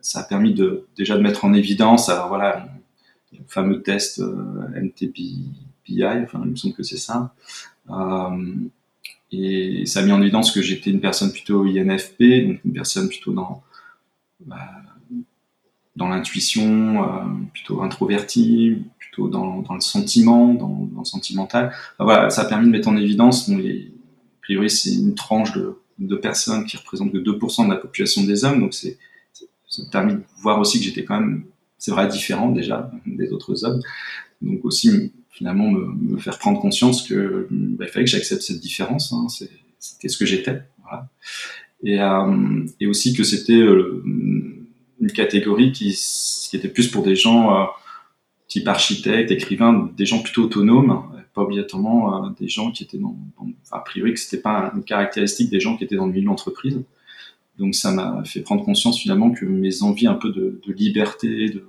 ça 0.00 0.20
a 0.20 0.22
permis 0.24 0.52
de 0.52 0.86
déjà 0.96 1.16
de 1.16 1.22
mettre 1.22 1.44
en 1.44 1.52
évidence, 1.52 2.10
voilà, 2.28 2.66
le 3.32 3.38
fameux 3.46 3.82
test 3.82 4.18
euh, 4.18 4.82
MTBI, 4.82 6.04
enfin 6.24 6.40
il 6.44 6.50
me 6.50 6.56
semble 6.56 6.74
que 6.74 6.82
c'est 6.82 6.96
ça. 6.96 7.32
Euh, 7.90 8.54
et 9.32 9.86
ça 9.86 10.00
a 10.00 10.02
mis 10.02 10.12
en 10.12 10.22
évidence 10.22 10.52
que 10.52 10.62
j'étais 10.62 10.90
une 10.90 11.00
personne 11.00 11.32
plutôt 11.32 11.64
INFP, 11.64 12.46
donc 12.46 12.64
une 12.64 12.72
personne 12.72 13.08
plutôt 13.08 13.32
dans 13.32 13.62
bah, 14.40 14.70
dans 15.96 16.08
l'intuition, 16.08 17.04
euh, 17.04 17.24
plutôt 17.52 17.82
introvertie, 17.82 18.82
plutôt 18.98 19.28
dans, 19.28 19.62
dans 19.62 19.74
le 19.74 19.80
sentiment, 19.80 20.52
dans, 20.54 20.88
le 20.98 21.04
sentimental. 21.04 21.72
ça 21.98 22.42
a 22.42 22.44
permis 22.46 22.66
de 22.66 22.70
mettre 22.70 22.88
en 22.88 22.96
évidence, 22.96 23.48
bon, 23.48 23.58
les, 23.58 23.92
a 24.38 24.42
priori 24.42 24.70
c'est 24.70 24.92
une 24.92 25.14
tranche 25.14 25.52
de, 25.52 25.78
de, 25.98 26.16
personnes 26.16 26.66
qui 26.66 26.76
représentent 26.76 27.12
que 27.12 27.18
2% 27.18 27.66
de 27.66 27.70
la 27.70 27.76
population 27.76 28.24
des 28.24 28.44
hommes, 28.44 28.60
donc 28.60 28.74
c'est 28.74 28.98
ça 29.68 29.82
a 29.82 29.90
permis 29.90 30.14
de 30.14 30.22
voir 30.40 30.60
aussi 30.60 30.78
que 30.78 30.84
j'étais 30.84 31.04
quand 31.04 31.18
même, 31.18 31.44
c'est 31.78 31.90
vrai, 31.90 32.06
différent 32.06 32.50
déjà 32.50 32.90
des 33.06 33.32
autres 33.32 33.64
hommes. 33.64 33.80
Donc 34.40 34.64
aussi 34.64 35.12
finalement 35.34 35.68
me, 35.70 35.92
me 36.14 36.16
faire 36.18 36.38
prendre 36.38 36.60
conscience 36.60 37.02
que 37.02 37.48
bah, 37.50 37.84
il 37.86 37.90
fallait 37.90 38.04
que 38.04 38.10
j'accepte 38.10 38.42
cette 38.42 38.60
différence. 38.60 39.12
Hein, 39.12 39.26
c'était 39.78 40.08
ce 40.08 40.16
que 40.16 40.24
j'étais. 40.24 40.62
Voilà. 40.82 41.08
Et, 41.82 42.00
euh, 42.00 42.64
et 42.80 42.86
aussi 42.86 43.14
que 43.14 43.24
c'était 43.24 43.52
euh, 43.52 44.02
une 45.00 45.12
catégorie 45.12 45.72
qui, 45.72 45.92
qui 46.48 46.56
était 46.56 46.68
plus 46.68 46.88
pour 46.88 47.02
des 47.02 47.16
gens 47.16 47.62
euh, 47.62 47.64
type 48.46 48.68
architecte, 48.68 49.32
écrivain, 49.32 49.90
des 49.96 50.06
gens 50.06 50.22
plutôt 50.22 50.44
autonomes, 50.44 51.02
pas 51.34 51.42
obligatoirement 51.42 52.26
euh, 52.26 52.30
des 52.38 52.46
gens 52.46 52.70
qui 52.70 52.84
étaient 52.84 52.98
dans, 52.98 53.16
enfin, 53.36 53.50
a 53.72 53.80
priori 53.80 54.14
que 54.14 54.20
c'était 54.20 54.40
pas 54.40 54.72
une 54.76 54.84
caractéristique 54.84 55.50
des 55.50 55.58
gens 55.58 55.76
qui 55.76 55.82
étaient 55.82 55.96
dans 55.96 56.06
le 56.06 56.12
milieu 56.12 56.30
de. 56.30 56.84
Donc 57.58 57.74
ça 57.74 57.90
m'a 57.90 58.22
fait 58.24 58.40
prendre 58.40 58.64
conscience 58.64 59.00
finalement 59.00 59.32
que 59.32 59.44
mes 59.44 59.82
envies 59.82 60.06
un 60.06 60.14
peu 60.14 60.30
de, 60.30 60.60
de 60.64 60.72
liberté, 60.72 61.50
de, 61.50 61.66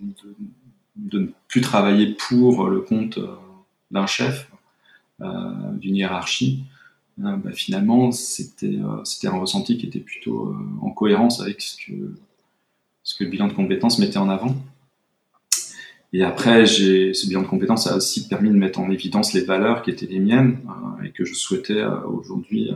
de, 0.00 1.20
ne 1.20 1.26
plus 1.48 1.60
travailler 1.60 2.14
pour 2.28 2.68
le 2.68 2.80
compte 2.80 3.18
d'un 3.90 4.06
chef, 4.06 4.50
d'une 5.20 5.96
hiérarchie, 5.96 6.64
bah, 7.18 7.38
finalement, 7.52 8.12
c'était 8.12 8.78
un 8.78 9.38
ressenti 9.38 9.78
qui 9.78 9.86
était 9.86 10.00
plutôt 10.00 10.54
en 10.82 10.90
cohérence 10.90 11.40
avec 11.40 11.60
ce 11.60 11.76
que, 11.76 12.14
ce 13.02 13.14
que 13.14 13.24
le 13.24 13.30
bilan 13.30 13.48
de 13.48 13.52
compétences 13.52 13.98
mettait 13.98 14.18
en 14.18 14.28
avant. 14.28 14.54
Et 16.12 16.22
après, 16.22 16.66
ce 16.66 17.26
bilan 17.28 17.42
de 17.42 17.46
compétences 17.46 17.86
a 17.86 17.96
aussi 17.96 18.26
permis 18.26 18.48
de 18.48 18.54
mettre 18.54 18.80
en 18.80 18.90
évidence 18.90 19.32
les 19.32 19.42
valeurs 19.42 19.82
qui 19.82 19.90
étaient 19.90 20.06
les 20.06 20.20
miennes 20.20 20.60
euh, 20.66 21.04
et 21.04 21.10
que 21.10 21.24
je 21.24 21.34
souhaitais 21.34 21.80
euh, 21.80 22.00
aujourd'hui, 22.06 22.70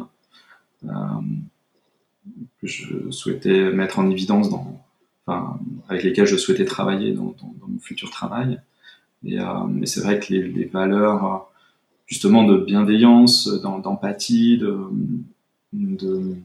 euh, 0.85 0.89
que 2.61 2.67
je 2.67 3.11
souhaitais 3.11 3.73
mettre 3.73 3.99
en 3.99 4.11
évidence 4.11 4.51
dans, 4.51 4.85
avec 5.27 6.03
lesquelles 6.03 6.27
je 6.27 6.37
souhaitais 6.37 6.65
travailler 6.65 7.13
dans, 7.13 7.35
mon 7.69 7.79
futur 7.79 8.11
travail. 8.11 8.61
Et, 9.25 9.39
mais 9.69 9.87
c'est 9.87 10.01
vrai 10.01 10.19
que 10.19 10.33
les, 10.33 10.65
valeurs, 10.65 11.49
justement, 12.07 12.45
de 12.45 12.57
bienveillance, 12.57 13.49
d'empathie, 13.63 14.59
de, 14.59 14.77
de 15.73 16.37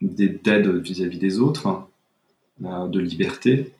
d'aide 0.00 0.68
vis-à-vis 0.82 1.18
des 1.18 1.38
autres, 1.38 1.88
de 2.60 3.00
liberté, 3.00 3.72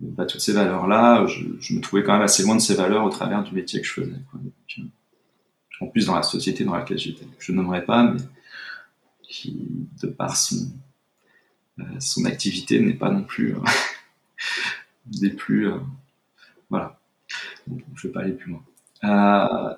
bah, 0.00 0.26
toutes 0.26 0.40
ces 0.40 0.52
valeurs-là, 0.52 1.26
je, 1.26 1.74
me 1.74 1.80
trouvais 1.80 2.02
quand 2.02 2.12
même 2.12 2.22
assez 2.22 2.42
loin 2.42 2.54
de 2.54 2.60
ces 2.60 2.74
valeurs 2.74 3.04
au 3.04 3.10
travers 3.10 3.42
du 3.42 3.54
métier 3.54 3.80
que 3.80 3.86
je 3.86 3.92
faisais. 3.92 4.12
Euh, 4.12 4.82
en 5.80 5.86
plus, 5.86 6.06
dans 6.06 6.14
la 6.14 6.22
société 6.22 6.64
dans 6.64 6.74
laquelle 6.74 6.98
j'étais, 6.98 7.26
je 7.38 7.52
nommerai 7.52 7.84
pas, 7.84 8.02
mais 8.02 8.20
qui, 9.22 9.56
de 10.02 10.06
par 10.06 10.36
son, 10.36 10.56
euh, 10.56 10.68
son 11.98 12.24
activité, 12.24 12.80
n'est 12.80 12.94
pas 12.94 13.10
non 13.10 13.22
plus 13.22 13.54
euh, 13.54 13.60
des 15.06 15.30
plus. 15.30 15.68
voilà. 16.70 16.98
je 17.94 18.06
vais 18.06 18.12
pas 18.12 18.20
aller 18.20 18.32
plus 18.32 18.52
loin. 18.52 19.76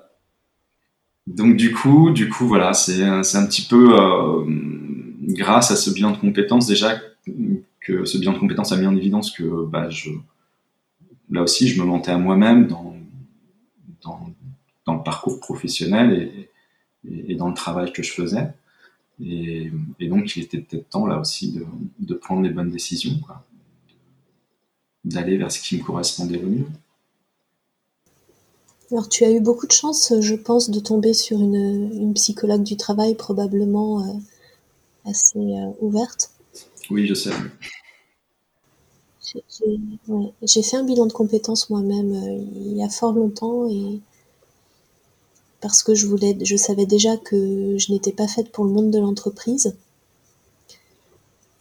donc 1.27 1.55
du 1.55 1.71
coup, 1.73 2.11
du 2.11 2.29
coup, 2.29 2.47
voilà, 2.47 2.73
c'est 2.73 3.03
un 3.03 3.45
petit 3.45 3.67
peu 3.67 3.95
grâce 5.21 5.71
à 5.71 5.75
ce 5.75 5.89
bilan 5.91 6.11
de 6.11 6.17
compétences 6.17 6.67
déjà 6.67 6.99
que 7.79 8.05
ce 8.05 8.17
bilan 8.17 8.33
de 8.33 8.39
compétences 8.39 8.71
a 8.71 8.77
mis 8.77 8.87
en 8.87 8.95
évidence 8.95 9.31
que 9.31 9.65
bah, 9.65 9.89
je, 9.89 10.11
là 11.29 11.43
aussi, 11.43 11.67
je 11.67 11.81
me 11.81 11.85
mentais 11.85 12.11
à 12.11 12.17
moi-même 12.17 12.67
dans, 12.67 12.95
dans, 14.01 14.33
dans, 14.85 14.95
le 14.95 15.03
parcours 15.03 15.39
professionnel 15.39 16.31
et, 17.09 17.35
dans 17.35 17.47
le 17.47 17.53
travail 17.53 17.93
que 17.93 18.03
je 18.03 18.11
faisais. 18.11 18.49
Et, 19.23 19.71
et 19.99 20.07
donc, 20.07 20.35
il 20.35 20.43
était 20.43 20.59
peut-être 20.59 20.89
temps 20.89 21.05
là 21.05 21.19
aussi 21.19 21.51
de, 21.51 21.65
de 21.99 22.13
prendre 22.13 22.41
les 22.41 22.49
bonnes 22.49 22.71
décisions, 22.71 23.19
d'aller 25.03 25.37
vers 25.37 25.51
ce 25.51 25.59
qui 25.61 25.77
me 25.77 25.83
correspondait 25.83 26.37
le 26.37 26.47
mieux. 26.47 26.67
Alors, 28.91 29.07
tu 29.07 29.23
as 29.23 29.31
eu 29.31 29.39
beaucoup 29.39 29.67
de 29.67 29.71
chance, 29.71 30.13
je 30.19 30.35
pense, 30.35 30.69
de 30.69 30.79
tomber 30.79 31.13
sur 31.13 31.39
une, 31.39 31.91
une 31.93 32.13
psychologue 32.13 32.63
du 32.63 32.75
travail 32.75 33.15
probablement 33.15 34.01
euh, 34.01 34.13
assez 35.05 35.37
euh, 35.37 35.71
ouverte. 35.81 36.31
Oui, 36.89 37.05
je 37.05 37.13
sais. 37.13 37.31
J'ai 40.41 40.63
fait 40.63 40.77
un 40.77 40.83
bilan 40.83 41.05
de 41.05 41.13
compétences 41.13 41.69
moi-même 41.69 42.13
euh, 42.13 42.43
il 42.55 42.77
y 42.77 42.83
a 42.83 42.89
fort 42.89 43.13
longtemps 43.13 43.69
et 43.69 44.01
parce 45.61 45.83
que 45.83 45.95
je 45.95 46.05
voulais, 46.05 46.37
je 46.41 46.55
savais 46.55 46.85
déjà 46.85 47.17
que 47.17 47.77
je 47.77 47.91
n'étais 47.91 48.11
pas 48.11 48.27
faite 48.27 48.51
pour 48.51 48.65
le 48.65 48.71
monde 48.71 48.91
de 48.91 48.99
l'entreprise 48.99 49.75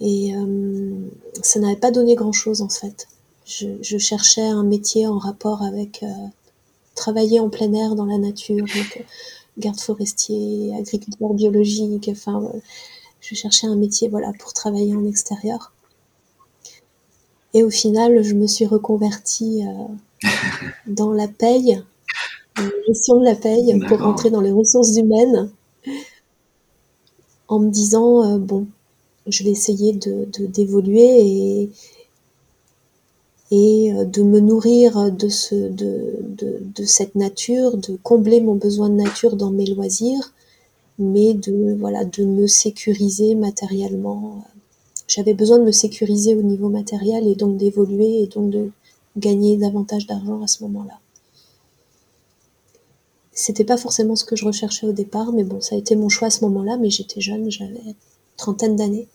et 0.01 0.35
euh, 0.35 1.09
ça 1.43 1.59
n'avait 1.61 1.77
pas 1.77 1.91
donné 1.91 2.15
grand-chose 2.15 2.63
en 2.63 2.69
fait. 2.69 3.09
Je, 3.45 3.97
cherchais 3.99 4.47
un 4.47 4.63
métier 4.63 5.07
en 5.07 5.19
rapport 5.19 5.63
avec 5.63 6.03
euh, 6.03 6.07
travailler 6.95 7.41
en 7.41 7.49
plein 7.49 7.73
air 7.73 7.95
dans 7.95 8.05
la 8.05 8.19
nature, 8.19 8.67
donc 8.67 9.05
garde 9.57 9.81
forestier, 9.81 10.75
agriculteur 10.79 11.33
biologique, 11.33 12.09
enfin 12.13 12.53
je 13.21 13.35
cherchais 13.35 13.67
un 13.67 13.77
métier 13.77 14.09
voilà 14.09 14.33
pour 14.39 14.53
travailler 14.53 14.95
en 14.95 15.05
extérieur. 15.07 15.73
Et 17.55 17.63
au 17.65 17.71
final, 17.71 18.23
je 18.23 18.35
me 18.35 18.47
suis 18.47 18.67
reconvertie 18.67 19.65
euh, 19.67 20.29
dans 20.87 21.13
la 21.13 21.27
paye, 21.27 21.83
gestion 22.87 23.21
de 23.21 23.25
la 23.25 23.35
paye, 23.35 23.79
pour 23.89 23.99
rentrer 23.99 24.31
dans 24.31 24.41
les 24.41 24.53
ressources 24.53 24.97
humaines, 24.97 25.51
en 27.49 27.59
me 27.61 27.71
disant 27.71 28.25
euh, 28.25 28.39
bon, 28.39 28.67
je 29.27 29.45
vais 29.45 29.51
essayer 29.51 29.93
de 29.93 30.27
d'évoluer 30.47 31.21
et 31.21 31.71
et 33.51 33.93
euh, 33.93 34.05
de 34.05 34.23
me 34.23 34.41
nourrir 34.41 35.11
de 35.11 35.29
ce 35.29 35.55
de, 35.55 36.17
de, 36.21 36.61
de 36.75 36.85
cette 36.85 37.15
nature, 37.15 37.77
de 37.77 37.99
combler 38.03 38.41
mon 38.41 38.57
besoin 38.57 38.91
de 38.91 38.97
nature 38.97 39.37
dans 39.37 39.51
mes 39.51 39.67
loisirs, 39.67 40.35
mais 40.99 41.35
de 41.35 41.77
voilà 41.79 42.05
de 42.05 42.25
me 42.25 42.47
sécuriser 42.47 43.35
matériellement 43.35 44.45
j'avais 45.09 45.33
besoin 45.33 45.59
de 45.59 45.65
me 45.65 45.73
sécuriser 45.73 46.35
au 46.35 46.43
niveau 46.43 46.69
matériel 46.69 47.27
et 47.27 47.35
donc 47.35 47.57
d'évoluer 47.57 48.23
et 48.23 48.27
donc 48.27 48.51
de 48.51 48.71
gagner 49.17 49.57
davantage 49.57 50.07
d'argent 50.07 50.43
à 50.43 50.47
ce 50.47 50.63
moment-là. 50.65 51.01
C'était 53.39 53.63
pas 53.63 53.77
forcément 53.77 54.17
ce 54.17 54.25
que 54.25 54.35
je 54.35 54.45
recherchais 54.45 54.85
au 54.85 54.93
départ, 54.93 55.31
mais 55.33 55.45
bon, 55.45 55.61
ça 55.61 55.77
a 55.77 55.79
été 55.79 55.95
mon 55.95 56.09
choix 56.09 56.27
à 56.27 56.31
ce 56.31 56.45
moment-là, 56.45 56.77
mais 56.77 56.91
j'étais 56.91 57.21
jeune, 57.21 57.49
j'avais 57.53 57.95
trentaine 58.37 58.75
d'années. 58.75 59.07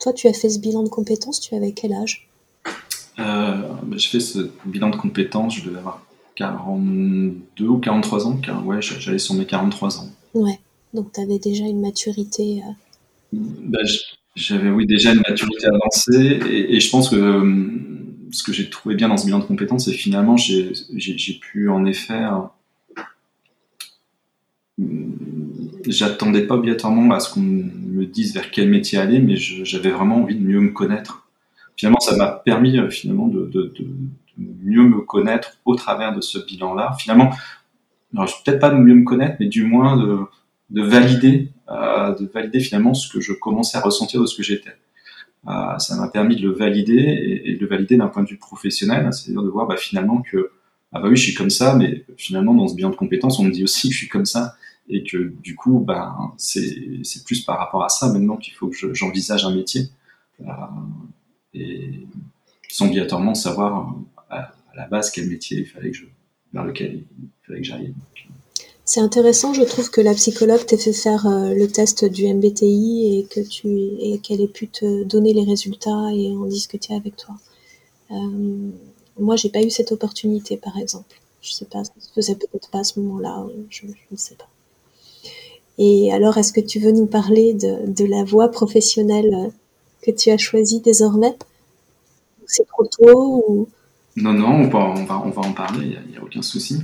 Toi, 0.00 0.12
tu 0.12 0.28
as 0.28 0.34
fait 0.34 0.50
ce 0.50 0.58
bilan 0.58 0.82
de 0.82 0.90
compétences, 0.90 1.40
tu 1.40 1.54
avais 1.54 1.72
quel 1.72 1.94
âge? 1.94 2.28
Euh, 3.18 3.54
bah, 3.84 3.96
J'ai 3.96 4.08
fait 4.08 4.20
ce 4.20 4.50
bilan 4.66 4.90
de 4.90 4.96
compétences, 4.96 5.56
je 5.56 5.64
devais 5.64 5.78
avoir 5.78 6.04
42 6.34 7.66
ou 7.66 7.78
43 7.78 8.26
ans, 8.26 8.36
car 8.36 8.66
ouais, 8.66 8.82
j'allais 8.82 9.18
sur 9.18 9.34
mes 9.34 9.46
43 9.46 10.00
ans. 10.00 10.10
Ouais, 10.34 10.60
donc 10.92 11.14
tu 11.14 11.22
avais 11.22 11.38
déjà 11.38 11.64
une 11.64 11.80
maturité. 11.80 12.62
Euh, 13.32 13.38
bah, 13.62 13.78
J'avais 14.36 14.68
oui 14.68 14.84
déjà 14.84 15.12
une 15.14 15.22
maturité 15.26 15.68
avancée 15.68 16.38
et, 16.50 16.80
je 16.80 16.90
pense 16.90 17.08
que 17.08 17.16
euh, 17.16 17.99
ce 18.32 18.42
que 18.42 18.52
j'ai 18.52 18.70
trouvé 18.70 18.94
bien 18.94 19.08
dans 19.08 19.16
ce 19.16 19.26
bilan 19.26 19.38
de 19.38 19.44
compétences, 19.44 19.86
c'est 19.86 19.92
finalement 19.92 20.36
j'ai 20.36 21.38
pu 21.40 21.68
en 21.68 21.84
effet 21.84 22.22
euh, 24.78 24.86
j'attendais 25.86 26.46
pas 26.46 26.54
obligatoirement 26.54 27.12
à 27.14 27.20
ce 27.20 27.32
qu'on 27.32 27.40
me 27.40 28.04
dise 28.06 28.34
vers 28.34 28.50
quel 28.50 28.68
métier 28.68 28.98
aller, 28.98 29.20
mais 29.20 29.36
j'avais 29.36 29.90
vraiment 29.90 30.22
envie 30.22 30.36
de 30.36 30.44
mieux 30.44 30.60
me 30.60 30.70
connaître. 30.70 31.28
Finalement, 31.76 32.00
ça 32.00 32.16
m'a 32.16 32.28
permis 32.28 32.78
euh, 32.78 32.90
finalement 32.90 33.26
de, 33.26 33.72
mieux 34.36 34.84
me 34.84 35.00
connaître 35.00 35.58
au 35.64 35.74
travers 35.74 36.14
de 36.14 36.20
ce 36.20 36.38
bilan-là. 36.38 36.94
Finalement, 36.98 37.30
peut-être 38.12 38.58
pas 38.58 38.70
de 38.70 38.76
mieux 38.76 38.94
me 38.94 39.04
connaître, 39.04 39.36
mais 39.40 39.46
du 39.46 39.64
moins 39.64 39.96
de, 39.96 40.18
de 40.70 40.82
valider, 40.82 41.50
euh, 41.70 42.14
de 42.14 42.26
valider 42.26 42.60
finalement 42.60 42.94
ce 42.94 43.12
que 43.12 43.20
je 43.20 43.32
commençais 43.32 43.78
à 43.78 43.80
ressentir 43.80 44.20
de 44.20 44.26
ce 44.26 44.36
que 44.36 44.42
j'étais. 44.42 44.72
Euh, 45.48 45.78
ça 45.78 45.96
m'a 45.96 46.08
permis 46.08 46.36
de 46.36 46.42
le 46.42 46.52
valider 46.52 47.42
et, 47.44 47.54
de 47.54 47.60
le 47.60 47.66
valider 47.66 47.96
d'un 47.96 48.08
point 48.08 48.22
de 48.22 48.28
vue 48.28 48.36
professionnel, 48.36 49.08
c'est-à-dire 49.12 49.42
de 49.42 49.48
voir 49.48 49.66
bah, 49.66 49.76
finalement 49.76 50.20
que 50.20 50.50
ah 50.92 51.00
bah 51.00 51.08
oui 51.08 51.16
je 51.16 51.22
suis 51.22 51.34
comme 51.34 51.50
ça, 51.50 51.76
mais 51.76 52.04
finalement 52.16 52.52
dans 52.52 52.68
ce 52.68 52.74
bilan 52.74 52.90
de 52.90 52.96
compétences 52.96 53.38
on 53.38 53.44
me 53.44 53.50
dit 53.50 53.64
aussi 53.64 53.88
que 53.88 53.94
je 53.94 53.98
suis 53.98 54.08
comme 54.08 54.26
ça 54.26 54.56
et 54.88 55.02
que 55.04 55.32
du 55.40 55.54
coup 55.54 55.78
bah 55.78 56.16
c'est 56.36 57.24
plus 57.24 57.42
par 57.42 57.58
rapport 57.58 57.84
à 57.84 57.88
ça 57.88 58.12
maintenant 58.12 58.36
qu'il 58.36 58.52
faut 58.54 58.68
que 58.68 58.92
j'envisage 58.92 59.44
un 59.44 59.54
métier 59.54 59.88
euh, 60.40 60.44
et 61.54 62.06
sans 62.68 62.86
obligatoirement 62.86 63.34
savoir 63.34 63.94
à, 64.28 64.52
la 64.74 64.86
base 64.88 65.10
quel 65.10 65.28
métier 65.28 65.60
il 65.60 65.66
fallait 65.66 65.90
que 65.90 65.96
je 65.96 66.04
vers 66.52 66.64
lequel 66.64 67.04
il 67.18 67.28
fallait 67.46 67.60
que 67.60 67.66
j'aille. 67.66 67.94
C'est 68.92 68.98
intéressant, 69.00 69.54
je 69.54 69.62
trouve 69.62 69.88
que 69.88 70.00
la 70.00 70.14
psychologue 70.14 70.66
t'ait 70.66 70.76
fait 70.76 70.92
faire 70.92 71.24
euh, 71.28 71.54
le 71.54 71.68
test 71.68 72.04
du 72.04 72.26
MBTI 72.26 73.20
et 73.20 73.24
que 73.32 73.38
tu 73.38 73.68
et 73.68 74.18
qu'elle 74.18 74.40
ait 74.40 74.48
pu 74.48 74.66
te 74.66 75.04
donner 75.04 75.32
les 75.32 75.44
résultats 75.44 76.08
et 76.12 76.32
en 76.32 76.46
discuter 76.46 76.96
avec 76.96 77.14
toi. 77.14 77.36
Euh, 78.10 78.70
moi, 79.16 79.36
j'ai 79.36 79.48
pas 79.48 79.62
eu 79.62 79.70
cette 79.70 79.92
opportunité, 79.92 80.56
par 80.56 80.76
exemple. 80.76 81.20
Je 81.40 81.52
sais 81.52 81.66
pas, 81.66 81.84
ça 81.84 81.92
se 82.00 82.12
faisait 82.12 82.34
peut-être 82.34 82.68
pas 82.68 82.80
à 82.80 82.82
ce 82.82 82.98
moment-là, 82.98 83.46
je, 83.68 83.86
ne 83.86 84.16
sais 84.16 84.34
pas. 84.34 84.48
Et 85.78 86.12
alors, 86.12 86.36
est-ce 86.36 86.52
que 86.52 86.60
tu 86.60 86.80
veux 86.80 86.90
nous 86.90 87.06
parler 87.06 87.54
de, 87.54 88.04
la 88.06 88.24
voie 88.24 88.48
professionnelle 88.48 89.52
que 90.02 90.10
tu 90.10 90.30
as 90.30 90.36
choisie 90.36 90.80
désormais? 90.80 91.36
C'est 92.44 92.66
trop 92.66 92.86
tôt. 92.86 93.68
Non, 94.16 94.32
non, 94.32 94.48
on 94.48 94.68
va, 94.68 94.94
on 94.96 95.04
va, 95.04 95.22
on 95.24 95.30
va 95.30 95.42
en 95.42 95.52
parler, 95.52 95.96
il 96.06 96.10
n'y 96.10 96.16
a, 96.16 96.24
aucun 96.24 96.42
souci. 96.42 96.80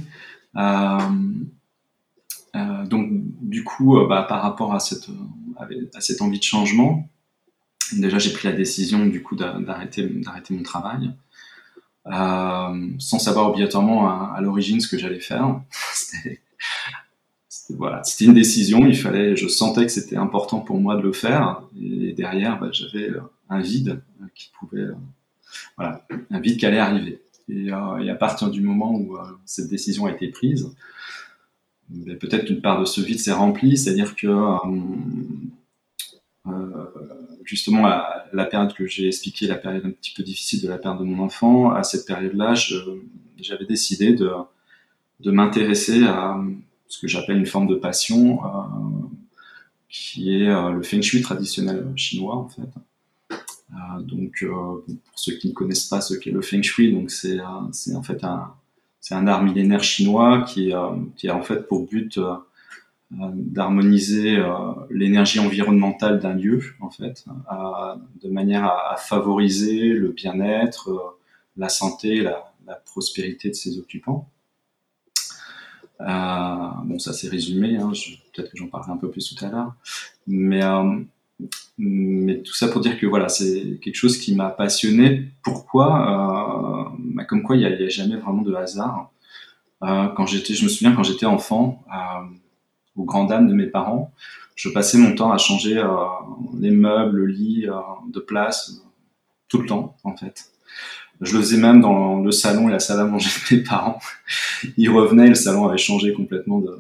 Euh, 0.56 0.60
euh, 0.60 1.00
donc, 2.84 3.08
du 3.40 3.64
coup, 3.64 3.98
euh, 3.98 4.06
bah, 4.06 4.24
par 4.28 4.42
rapport 4.42 4.74
à 4.74 4.80
cette, 4.80 5.08
à 5.94 6.00
cette 6.00 6.22
envie 6.22 6.38
de 6.38 6.44
changement, 6.44 7.08
déjà 7.92 8.18
j'ai 8.18 8.32
pris 8.32 8.48
la 8.48 8.54
décision 8.54 9.06
du 9.06 9.22
coup 9.22 9.36
d'arrêter 9.36 10.10
mon 10.50 10.62
travail 10.62 11.12
euh, 12.06 12.90
sans 12.98 13.18
savoir 13.18 13.48
obligatoirement 13.48 14.08
à, 14.08 14.40
l'origine 14.40 14.80
ce 14.80 14.88
que 14.88 14.98
j'allais 14.98 15.20
faire 15.20 15.60
c'était 15.92 16.40
voilà, 17.70 18.04
c'était 18.04 18.26
une 18.26 18.34
décision. 18.34 18.86
Il 18.86 18.96
fallait, 18.96 19.34
je 19.34 19.48
sentais 19.48 19.86
que 19.86 19.90
c'était 19.90 20.16
important 20.16 20.60
pour 20.60 20.78
moi 20.78 20.94
de 20.94 21.02
le 21.02 21.12
faire. 21.12 21.62
Et 21.76 22.12
derrière, 22.12 22.60
bah, 22.60 22.68
j'avais 22.70 23.10
un 23.48 23.60
vide 23.60 24.02
qui 24.36 24.52
pouvait, 24.56 24.86
voilà, 25.76 26.06
un 26.30 26.38
vide 26.38 26.58
qui 26.58 26.66
allait 26.66 26.78
arriver. 26.78 27.20
Et, 27.48 27.72
à 27.72 28.14
partir 28.14 28.50
du 28.50 28.60
moment 28.60 28.94
où 28.94 29.16
cette 29.44 29.68
décision 29.68 30.06
a 30.06 30.12
été 30.12 30.28
prise, 30.28 30.70
peut-être 32.20 32.46
qu'une 32.46 32.60
part 32.60 32.80
de 32.80 32.84
ce 32.84 33.00
vide 33.00 33.18
s'est 33.18 33.32
remplie, 33.32 33.76
c'est-à-dire 33.76 34.16
que 34.16 34.26
euh, 36.46 36.50
justement 37.44 37.86
à 37.86 38.24
la 38.32 38.44
période 38.44 38.74
que 38.74 38.86
j'ai 38.86 39.08
expliqué, 39.08 39.46
la 39.46 39.56
période 39.56 39.84
un 39.86 39.90
petit 39.90 40.12
peu 40.14 40.22
difficile 40.22 40.62
de 40.62 40.68
la 40.68 40.78
perte 40.78 40.98
de 40.98 41.04
mon 41.04 41.22
enfant, 41.24 41.70
à 41.70 41.82
cette 41.82 42.06
période-là, 42.06 42.54
j'avais 43.38 43.66
décidé 43.66 44.14
de, 44.14 44.30
m'intéresser 45.24 46.04
à 46.04 46.40
ce 46.88 47.00
que 47.00 47.08
j'appelle 47.08 47.38
une 47.38 47.46
forme 47.46 47.66
de 47.66 47.74
passion, 47.74 48.44
euh, 48.44 48.48
qui 49.88 50.34
est 50.34 50.48
euh, 50.48 50.70
le 50.70 50.82
feng 50.82 51.00
shui 51.00 51.22
traditionnel 51.22 51.92
chinois 51.96 52.36
en 52.36 52.48
fait. 52.48 52.68
Euh, 53.30 54.00
donc, 54.02 54.42
euh, 54.42 54.48
pour 54.48 55.18
ceux 55.18 55.34
qui 55.36 55.48
ne 55.48 55.52
connaissent 55.52 55.86
pas 55.86 56.00
ce 56.00 56.14
qu'est 56.14 56.30
le 56.30 56.42
feng 56.42 56.62
shui, 56.62 56.92
donc 56.92 57.10
c'est 57.10 57.40
en 57.40 58.02
fait 58.02 58.22
un 58.24 58.54
c'est 59.00 59.14
un 59.14 59.26
art 59.26 59.42
millénaire 59.42 59.82
chinois 59.82 60.42
qui 60.42 60.72
qui 61.16 61.28
a 61.28 61.36
en 61.36 61.42
fait 61.42 61.66
pour 61.68 61.86
but 61.86 62.18
euh, 63.12 63.30
d'harmoniser 63.34 64.36
euh, 64.36 64.72
l'énergie 64.90 65.38
environnementale 65.38 66.18
d'un 66.18 66.34
lieu, 66.34 66.60
en 66.80 66.90
fait, 66.90 67.24
de 68.20 68.28
manière 68.28 68.64
à, 68.64 68.96
favoriser 68.96 69.90
le 69.90 70.08
bien-être, 70.08 70.90
euh, 70.90 71.18
la 71.56 71.68
santé, 71.68 72.20
la, 72.20 72.52
la, 72.66 72.74
prospérité 72.74 73.48
de 73.48 73.54
ses 73.54 73.78
occupants. 73.78 74.28
bon, 76.00 76.98
ça 76.98 77.12
c'est 77.12 77.28
résumé, 77.28 77.76
hein, 77.76 77.92
peut-être 78.34 78.50
que 78.50 78.56
j'en 78.56 78.66
parlerai 78.66 78.90
un 78.90 78.96
peu 78.96 79.08
plus 79.08 79.32
tout 79.32 79.44
à 79.44 79.50
l'heure, 79.50 79.72
mais 80.26 80.62
mais 81.78 82.38
tout 82.38 82.54
ça 82.54 82.68
pour 82.68 82.80
dire 82.80 82.98
que 82.98 83.06
voilà, 83.06 83.28
c'est 83.28 83.78
quelque 83.82 83.94
chose 83.94 84.18
qui 84.18 84.34
m'a 84.34 84.48
passionné. 84.48 85.28
Pourquoi? 85.42 86.85
Euh, 86.85 86.85
bah, 87.16 87.24
Comme 87.24 87.42
quoi, 87.42 87.56
il 87.56 87.60
n'y 87.60 87.66
a, 87.66 87.88
jamais 87.88 88.16
vraiment 88.16 88.42
de 88.42 88.54
hasard. 88.54 89.10
Euh, 89.82 90.08
quand 90.08 90.26
j'étais, 90.26 90.52
je 90.54 90.64
me 90.64 90.68
souviens 90.68 90.94
quand 90.94 91.02
j'étais 91.02 91.26
enfant, 91.26 91.82
euh, 91.90 92.26
aux 92.94 93.04
grandes 93.04 93.30
dames 93.30 93.48
de 93.48 93.54
mes 93.54 93.66
parents. 93.66 94.12
Je 94.54 94.68
passais 94.68 94.98
mon 94.98 95.14
temps 95.14 95.32
à 95.32 95.38
changer 95.38 95.78
euh, 95.78 95.86
les 96.60 96.70
meubles, 96.70 97.16
le 97.16 97.26
lit 97.26 97.66
de 98.12 98.20
place 98.20 98.82
tout 99.48 99.58
le 99.58 99.66
temps 99.66 99.96
en 100.04 100.16
fait. 100.16 100.50
Je 101.22 101.34
le 101.34 101.40
faisais 101.40 101.56
même 101.56 101.80
dans 101.80 102.20
le 102.20 102.30
salon 102.30 102.68
et 102.68 102.72
la 102.72 102.80
salle 102.80 103.00
à 103.00 103.04
manger 103.04 103.30
de 103.50 103.56
mes 103.56 103.62
parents. 103.62 103.98
Ils 104.76 104.90
revenaient, 104.90 105.28
le 105.28 105.34
salon 105.34 105.66
avait 105.66 105.78
changé 105.78 106.12
complètement 106.12 106.60
de, 106.60 106.78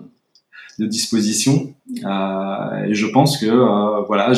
disposition. 0.78 1.74
Et 1.88 2.94
je 2.94 3.06
pense 3.06 3.38
que 3.38 4.04
voilà, 4.06 4.32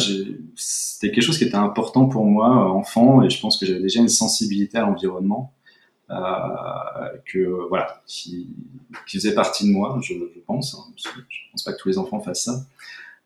c'était 0.55 1.13
quelque 1.13 1.25
chose 1.25 1.39
qui 1.39 1.45
était 1.45 1.57
important 1.57 2.07
pour 2.07 2.27
moi 2.27 2.73
enfant, 2.73 3.23
et 3.23 3.31
je 3.31 3.41
pense 3.41 3.59
que 3.59 3.67
j'avais 3.67 3.81
déjà 3.81 4.01
une 4.01 4.09
sensibilité 4.09 4.79
à 4.79 4.83
l'environnement. 4.83 5.53
Euh, 6.11 7.09
que 7.27 7.69
voilà, 7.69 8.03
qui, 8.07 8.49
qui, 9.07 9.19
faisait 9.19 9.35
partie 9.35 9.67
de 9.69 9.73
moi, 9.73 9.99
je, 10.03 10.15
je 10.15 10.41
pense. 10.47 10.75
Hein, 10.75 10.91
parce 10.97 11.15
que 11.15 11.21
je 11.29 11.39
pense 11.53 11.63
pas 11.63 11.73
que 11.73 11.79
tous 11.79 11.89
les 11.89 11.99
enfants 11.99 12.21
fassent 12.21 12.45
ça. 12.45 12.65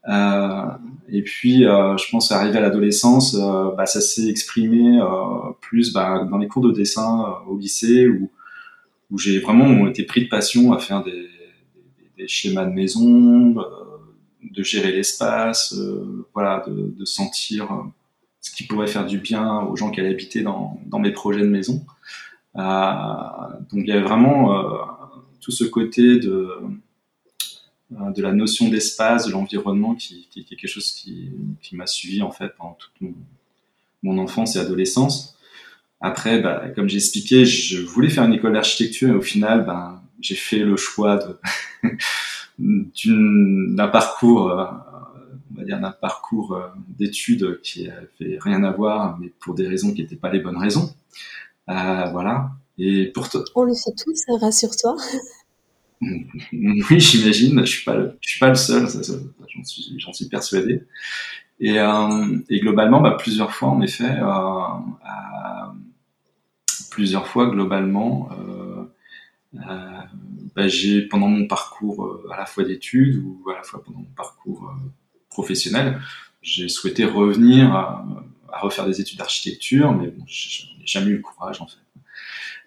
Euh, 0.08 0.66
et 1.08 1.22
puis, 1.22 1.64
euh, 1.64 1.96
je 1.96 2.10
pense 2.10 2.32
arrivé 2.32 2.58
à 2.58 2.60
l'adolescence, 2.60 3.36
euh, 3.36 3.70
bah, 3.76 3.86
ça 3.86 4.00
s'est 4.00 4.28
exprimé 4.28 4.98
euh, 5.00 5.52
plus 5.60 5.92
bah, 5.92 6.26
dans 6.28 6.38
les 6.38 6.48
cours 6.48 6.62
de 6.62 6.72
dessin 6.72 7.36
au 7.46 7.56
lycée, 7.56 8.08
où, 8.08 8.30
où 9.10 9.18
j'ai 9.18 9.38
vraiment 9.38 9.86
été 9.86 10.02
pris 10.04 10.24
de 10.24 10.28
passion 10.28 10.72
à 10.72 10.78
faire 10.78 11.04
des, 11.04 11.12
des, 11.12 12.22
des 12.22 12.28
schémas 12.28 12.64
de 12.64 12.72
maison, 12.72 13.54
de 14.42 14.62
gérer 14.62 14.90
l'espace, 14.90 15.74
voilà, 16.34 16.64
de, 16.66 16.94
de, 16.98 17.04
sentir 17.04 17.68
ce 18.40 18.50
qui 18.50 18.64
pourrait 18.64 18.88
faire 18.88 19.06
du 19.06 19.18
bien 19.18 19.60
aux 19.60 19.76
gens 19.76 19.90
qui 19.90 20.00
allaient 20.00 20.10
habiter 20.10 20.42
dans, 20.42 20.80
dans 20.86 20.98
mes 20.98 21.12
projets 21.12 21.42
de 21.42 21.46
maison. 21.46 21.84
Euh, 22.56 23.48
donc 23.70 23.80
il 23.84 23.86
y 23.86 23.92
avait 23.92 24.02
vraiment 24.02 24.58
euh, 24.58 24.84
tout 25.40 25.52
ce 25.52 25.64
côté 25.64 26.18
de 26.18 26.50
euh, 27.92 28.10
de 28.10 28.22
la 28.22 28.32
notion 28.32 28.68
d'espace, 28.68 29.26
de 29.26 29.32
l'environnement, 29.32 29.94
qui, 29.94 30.28
qui, 30.30 30.40
est 30.40 30.44
quelque 30.44 30.66
chose 30.66 30.92
qui, 30.92 31.30
m'a 31.72 31.86
suivi 31.86 32.22
en 32.22 32.30
fait 32.30 32.54
pendant 32.56 32.78
toute 32.78 33.12
mon, 34.02 34.18
enfance 34.18 34.56
et 34.56 34.58
adolescence. 34.58 35.36
Après, 36.00 36.40
bah, 36.40 36.70
comme 36.74 36.88
j'ai 36.88 36.96
expliqué, 36.96 37.44
je 37.44 37.82
voulais 37.82 38.08
faire 38.08 38.24
une 38.24 38.32
école 38.32 38.54
d'architecture 38.54 39.10
et 39.10 39.14
au 39.14 39.20
final, 39.20 39.64
bah, 39.66 40.02
j'ai 40.20 40.34
fait 40.34 40.60
le 40.60 40.76
choix 40.76 41.18
d'un 42.58 43.88
parcours, 43.88 44.46
on 44.46 45.58
va 45.58 45.64
dire 45.64 45.78
d'un 45.78 45.92
parcours 45.92 46.58
d'études 46.88 47.60
qui 47.62 47.88
avait 47.88 48.38
rien 48.40 48.64
à 48.64 48.72
voir, 48.72 49.18
mais 49.20 49.30
pour 49.38 49.54
des 49.54 49.68
raisons 49.68 49.92
qui 49.92 50.00
n'étaient 50.00 50.16
pas 50.16 50.32
les 50.32 50.40
bonnes 50.40 50.58
raisons. 50.58 50.94
Euh, 51.70 52.04
voilà. 52.10 52.50
Et 52.78 53.06
pour 53.06 53.28
toi. 53.28 53.44
On 53.54 53.62
le 53.62 53.74
fait 53.74 53.92
tous, 53.96 54.14
ça 54.14 54.36
rassure-toi. 54.40 54.96
oui, 56.02 57.00
j'imagine. 57.00 57.60
Je 57.60 57.70
suis 57.70 57.84
pas, 57.84 57.96
le, 57.96 58.16
je 58.20 58.28
suis 58.30 58.40
pas 58.40 58.48
le 58.48 58.54
seul. 58.54 58.86
J'en 59.98 60.12
suis, 60.12 60.28
persuadé. 60.28 60.82
Et, 61.60 61.78
euh, 61.78 62.38
et 62.48 62.60
globalement, 62.60 63.00
bah, 63.00 63.16
plusieurs 63.18 63.52
fois, 63.52 63.68
en 63.68 63.80
effet, 63.82 64.18
euh, 64.18 64.62
plusieurs 66.90 67.26
fois 67.28 67.46
globalement, 67.46 68.30
euh, 68.32 69.62
bah, 70.56 70.66
j'ai 70.66 71.02
pendant 71.02 71.28
mon 71.28 71.46
parcours 71.46 72.20
à 72.32 72.36
la 72.36 72.46
fois 72.46 72.64
d'études 72.64 73.22
ou 73.24 73.48
à 73.50 73.54
la 73.54 73.62
fois 73.62 73.82
pendant 73.84 74.00
mon 74.00 74.14
parcours 74.16 74.74
professionnel, 75.30 76.00
j'ai 76.42 76.68
souhaité 76.68 77.04
revenir 77.04 78.02
à, 78.52 78.60
refaire 78.60 78.86
des 78.86 79.00
études 79.00 79.18
d'architecture, 79.18 79.92
mais 79.92 80.08
bon, 80.08 80.24
jamais 80.84 81.10
eu 81.10 81.16
le 81.16 81.22
courage 81.22 81.60
en 81.60 81.66
fait. 81.66 81.78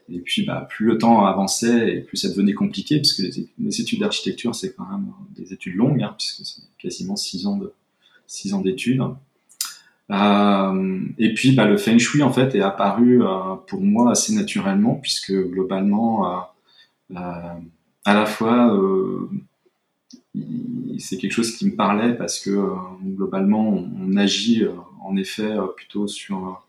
Et 0.08 0.20
puis, 0.20 0.46
bah, 0.46 0.68
plus 0.70 0.86
le 0.86 0.98
temps 1.00 1.26
avançait 1.26 1.96
et 1.96 2.02
plus 2.02 2.18
ça 2.18 2.30
devenait 2.30 2.54
compliqué, 2.54 2.98
puisque 2.98 3.20
les, 3.20 3.48
les 3.58 3.82
études 3.82 4.02
d'architecture, 4.02 4.54
c'est 4.54 4.76
quand 4.76 4.86
même 4.86 5.12
des 5.36 5.52
études 5.52 5.76
longues, 5.76 6.04
hein, 6.04 6.16
puisque 6.18 6.46
c'est 6.46 6.62
quasiment 6.78 7.16
six 7.16 7.48
ans 7.48 7.58
de 7.58 7.74
six 8.28 8.54
ans 8.54 8.62
d'études. 8.62 9.02
Euh, 10.12 11.02
et 11.18 11.34
puis, 11.34 11.54
bah, 11.54 11.66
le 11.66 11.78
feng 11.78 11.98
shui 11.98 12.22
en 12.22 12.32
fait 12.32 12.56
est 12.56 12.62
apparu 12.62 13.24
euh, 13.24 13.56
pour 13.68 13.82
moi 13.82 14.12
assez 14.12 14.34
naturellement, 14.34 14.96
puisque 14.96 15.32
globalement, 15.32 16.48
euh, 17.12 17.16
à 18.06 18.14
la 18.14 18.26
fois 18.26 18.78
c'est 21.00 21.18
quelque 21.18 21.32
chose 21.32 21.56
qui 21.56 21.66
me 21.66 21.76
parlait 21.76 22.14
parce 22.14 22.40
que 22.40 22.70
globalement 23.04 23.70
on 23.70 24.18
agit 24.18 24.64
en 25.06 25.16
effet 25.18 25.56
plutôt 25.76 26.08
sur 26.08 26.62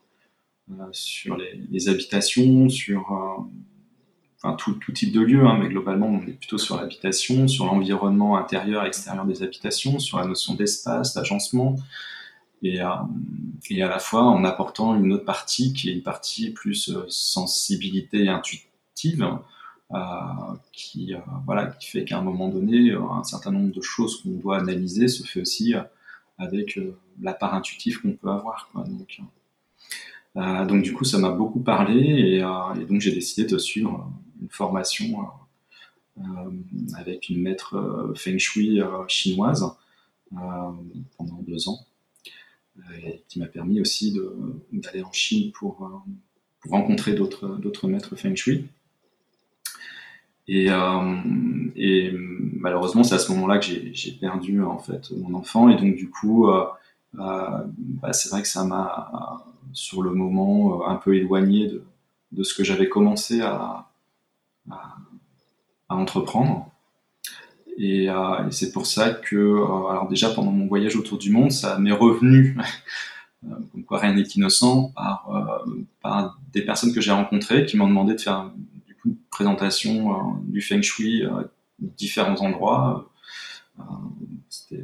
euh, 0.73 0.75
sur 0.91 1.37
les, 1.37 1.89
habitations, 1.89 2.69
sur 2.69 3.13
euh, 3.13 3.41
enfin, 4.43 4.57
tout, 4.57 4.73
tout, 4.75 4.91
type 4.91 5.13
de 5.13 5.21
lieu, 5.21 5.47
hein, 5.47 5.59
mais 5.61 5.69
globalement, 5.69 6.09
on 6.09 6.27
est 6.27 6.33
plutôt 6.33 6.59
sur 6.59 6.77
l'habitation, 6.77 7.47
sur 7.47 7.67
l'environnement 7.67 8.37
intérieur 8.37 8.85
et 8.85 8.89
extérieur 8.89 9.25
des 9.27 9.45
habitations, 9.45 10.01
sur 10.01 10.19
la 10.19 10.27
notion 10.27 10.55
d'espace, 10.55 11.15
d'agencement, 11.15 11.77
et, 12.63 12.81
euh, 12.81 12.89
et, 13.71 13.81
à 13.81 13.89
la 13.89 14.01
fois 14.01 14.25
en 14.25 14.43
apportant 14.43 14.97
une 14.97 15.13
autre 15.13 15.25
partie 15.25 15.73
qui 15.73 15.89
est 15.89 15.93
une 15.93 16.03
partie 16.03 16.51
plus 16.51 16.89
euh, 16.89 17.05
sensibilité 17.09 18.29
intuitive, 18.29 19.25
euh, 19.95 19.99
qui, 20.73 21.15
euh, 21.15 21.19
voilà, 21.45 21.67
qui 21.67 21.91
fait 21.91 22.05
qu'à 22.05 22.19
un 22.19 22.23
moment 22.23 22.49
donné, 22.49 22.91
un 22.91 23.23
certain 23.23 23.53
nombre 23.53 23.73
de 23.73 23.83
choses 23.83 24.21
qu'on 24.21 24.31
doit 24.31 24.59
analyser 24.59 25.07
se 25.07 25.23
fait 25.23 25.43
aussi 25.43 25.75
avec 26.39 26.79
la 27.21 27.35
part 27.35 27.55
intuitive 27.55 28.01
qu'on 28.01 28.13
peut 28.13 28.29
avoir. 28.29 28.71
Donc, 28.75 29.21
euh, 30.37 30.65
donc 30.67 30.83
du 30.83 30.93
coup, 30.93 31.05
ça 31.05 31.19
m'a 31.19 31.31
beaucoup 31.31 31.61
parlé 31.61 31.99
et, 31.99 32.43
euh, 32.43 32.87
donc 32.87 33.01
j'ai 33.01 33.13
décidé 33.13 33.47
de 33.47 33.59
suivre 33.59 34.11
une 34.41 34.51
formation 34.51 35.27
euh, 36.19 36.23
avec 36.97 37.29
une 37.29 37.41
maître 37.41 38.13
feng 38.17 38.39
shui 38.39 38.81
chinoise 39.09 39.65
pendant 40.31 41.43
deux 41.47 41.69
ans, 41.69 41.79
qui 43.29 43.39
m'a 43.39 43.47
permis 43.47 43.81
aussi 43.81 44.19
d'aller 44.73 45.03
en 45.03 45.13
Chine 45.13 45.53
pour 45.53 45.91
rencontrer 46.69 47.15
d'autres 47.15 47.89
maîtres 47.89 48.17
feng 48.17 48.35
shui. 48.35 48.67
Et, 50.49 50.71
euh, 50.71 51.17
et, 51.75 52.13
malheureusement, 52.13 53.03
c'est 53.03 53.15
à 53.15 53.19
ce 53.19 53.33
moment-là 53.33 53.59
que 53.59 53.67
j'ai 53.67 54.13
perdu 54.13 54.63
en 54.63 54.79
fait 54.79 55.11
mon 55.17 55.35
enfant. 55.35 55.69
Et 55.69 55.77
donc 55.77 55.97
du 55.97 56.09
coup, 56.09 56.49
euh, 56.49 56.65
euh, 57.19 57.63
bah, 57.77 58.13
c'est 58.13 58.29
vrai 58.31 58.43
que 58.43 58.49
ça 58.49 58.65
m'a 58.65 59.45
sur 59.73 60.03
le 60.03 60.13
moment 60.13 60.89
un 60.89 60.97
peu 60.97 61.17
éloigné 61.17 61.71
de, 62.33 62.43
ce 62.43 62.55
que 62.55 62.65
j'avais 62.65 62.89
commencé 62.89 63.41
à, 63.41 63.89
entreprendre. 65.89 66.71
Et, 67.79 68.09
c'est 68.51 68.73
pour 68.73 68.87
ça 68.87 69.11
que, 69.11 69.57
alors 69.91 70.09
déjà 70.09 70.31
pendant 70.31 70.53
mon 70.53 70.67
voyage 70.67 70.97
autour 70.97 71.19
du 71.19 71.31
monde, 71.31 71.51
ça 71.51 71.79
m'est 71.79 71.93
revenu, 71.93 72.57
comme 73.73 73.85
quoi 73.85 73.99
rien 73.99 74.15
n'est 74.15 74.23
innocent, 74.23 74.93
par, 76.01 76.39
des 76.53 76.63
personnes 76.63 76.95
que 76.95 77.01
j'ai 77.01 77.13
rencontrées 77.13 77.67
qui 77.67 77.77
m'ont 77.77 77.89
demandé 77.89 78.15
de 78.15 78.21
faire 78.21 78.51
présentation 79.37 80.39
du 80.45 80.63
feng 80.63 80.81
shui 80.81 81.23
à 81.27 81.45
différents 81.79 82.41
endroits, 82.41 83.13
c'était 84.49 84.83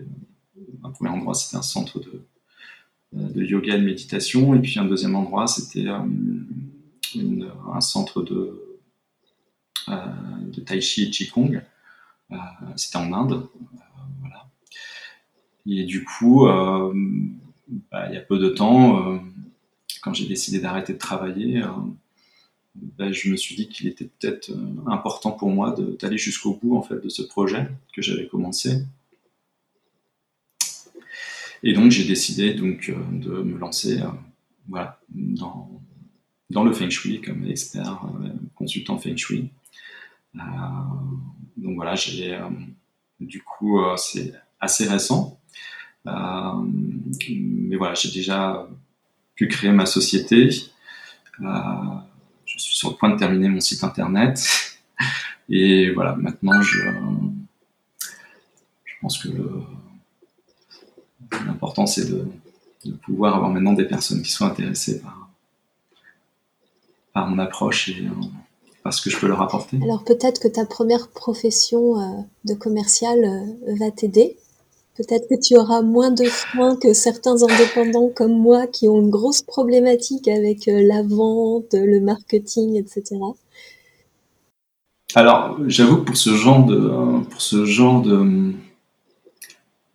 un 0.85 0.91
premier 0.91 1.09
endroit, 1.09 1.33
c'était 1.33 1.57
un 1.57 1.63
centre 1.63 1.99
de, 2.01 3.43
yoga 3.43 3.77
et 3.77 3.81
de 3.81 3.87
méditation, 3.87 4.55
et 4.55 4.59
puis 4.59 4.79
un 4.79 4.85
deuxième 4.85 5.15
endroit, 5.15 5.47
c'était 5.47 5.89
un 5.89 6.07
centre 7.81 8.23
de, 8.23 8.79
tai 10.67 10.83
chi 10.83 11.05
et 11.05 11.11
qigong. 11.11 11.63
c'était 12.77 12.99
en 12.99 13.11
Inde. 13.11 13.49
Et 15.65 15.85
du 15.85 16.05
coup, 16.05 16.45
bah, 16.45 18.07
il 18.11 18.15
y 18.15 18.19
a 18.19 18.21
peu 18.21 18.39
de 18.39 18.51
temps, 18.51 19.19
quand 20.03 20.13
j'ai 20.13 20.27
décidé 20.27 20.61
d'arrêter 20.61 20.93
de 20.93 20.99
travailler, 20.99 21.63
ben, 22.75 23.13
je 23.13 23.31
me 23.31 23.37
suis 23.37 23.55
dit 23.55 23.69
qu'il 23.69 23.87
était 23.87 24.07
peut-être 24.07 24.51
euh, 24.51 24.91
important 24.91 25.33
pour 25.33 25.51
moi 25.51 25.77
d'aller 26.01 26.17
jusqu'au 26.17 26.55
bout 26.55 26.77
en 26.77 26.83
fait 26.83 27.03
de 27.03 27.09
ce 27.09 27.23
projet 27.23 27.69
que 27.95 28.01
j'avais 28.01 28.27
commencé. 28.27 28.85
Et 31.63 31.75
donc 31.75 31.91
j'ai 31.91 32.05
décidé 32.05 32.55
donc 32.55 32.89
euh, 32.89 32.97
de 33.13 33.43
me 33.43 33.59
lancer 33.59 34.01
euh, 34.01 34.07
voilà, 34.69 34.99
dans, 35.11 35.83
le 36.65 36.73
Feng 36.73 36.89
Shui 36.89 37.21
comme 37.21 37.47
expert 37.47 38.01
consultant 38.55 38.99
Feng 38.99 39.17
Shui. 39.17 39.51
donc 40.35 41.75
voilà, 41.77 41.95
j'ai 41.95 42.39
du 43.21 43.43
coup 43.43 43.81
c'est 43.97 44.33
assez 44.61 44.87
récent, 44.87 45.41
mais 46.05 47.77
voilà 47.77 47.95
j'ai 47.95 48.13
déjà 48.13 48.69
pu 49.35 49.49
créer 49.49 49.73
ma 49.73 49.87
société 49.87 50.51
je 52.53 52.59
suis 52.63 52.77
sur 52.77 52.91
le 52.91 52.97
point 52.97 53.11
de 53.11 53.19
terminer 53.19 53.49
mon 53.49 53.61
site 53.61 53.83
internet. 53.85 54.41
Et 55.49 55.91
voilà, 55.91 56.15
maintenant, 56.17 56.61
je, 56.63 56.79
je 58.85 58.93
pense 59.01 59.19
que 59.19 59.29
l'important, 61.47 61.87
c'est 61.87 62.09
de, 62.09 62.29
pouvoir 63.05 63.37
avoir 63.37 63.51
maintenant 63.51 63.75
des 63.75 63.85
personnes 63.85 64.23
qui 64.23 64.31
soient 64.31 64.49
intéressées 64.49 65.01
par, 65.01 65.31
par 67.13 67.29
mon 67.29 67.39
approche 67.39 67.89
et 67.91 68.07
euh, 68.07 68.27
par 68.83 68.93
ce 68.93 69.01
que 69.03 69.11
je 69.11 69.19
peux 69.19 69.29
leur 69.29 69.41
apporter. 69.41 69.79
Alors 69.83 70.03
peut-être 70.03 70.41
que 70.41 70.49
ta 70.49 70.67
première 70.67 71.09
profession 71.09 72.01
euh, 72.01 72.23
de 72.45 72.55
commercial 72.55 73.25
euh, 73.25 73.77
va 73.79 73.93
t'aider 73.93 74.37
Peut-être 74.97 75.27
que 75.29 75.41
tu 75.41 75.57
auras 75.57 75.81
moins 75.81 76.11
de 76.11 76.25
freins 76.25 76.77
que 76.77 76.93
certains 76.93 77.43
indépendants 77.43 78.11
comme 78.15 78.39
moi 78.39 78.67
qui 78.67 78.89
ont 78.89 79.01
une 79.01 79.09
grosse 79.09 79.41
problématique 79.41 80.29
avec 80.29 80.69
euh, 80.69 80.83
la 80.87 81.03
vente, 81.03 81.73
le 81.73 81.99
marketing, 82.01 82.77
etc. 82.77 83.17
Alors, 85.15 85.59
j'avoue 85.67 85.99
que 85.99 86.05
pour 86.05 86.17
ce 86.17 86.35
genre 86.35 86.67
de, 86.67 87.23
pour 87.31 87.41
ce 87.41 87.65
genre 87.65 88.03
de, 88.03 88.53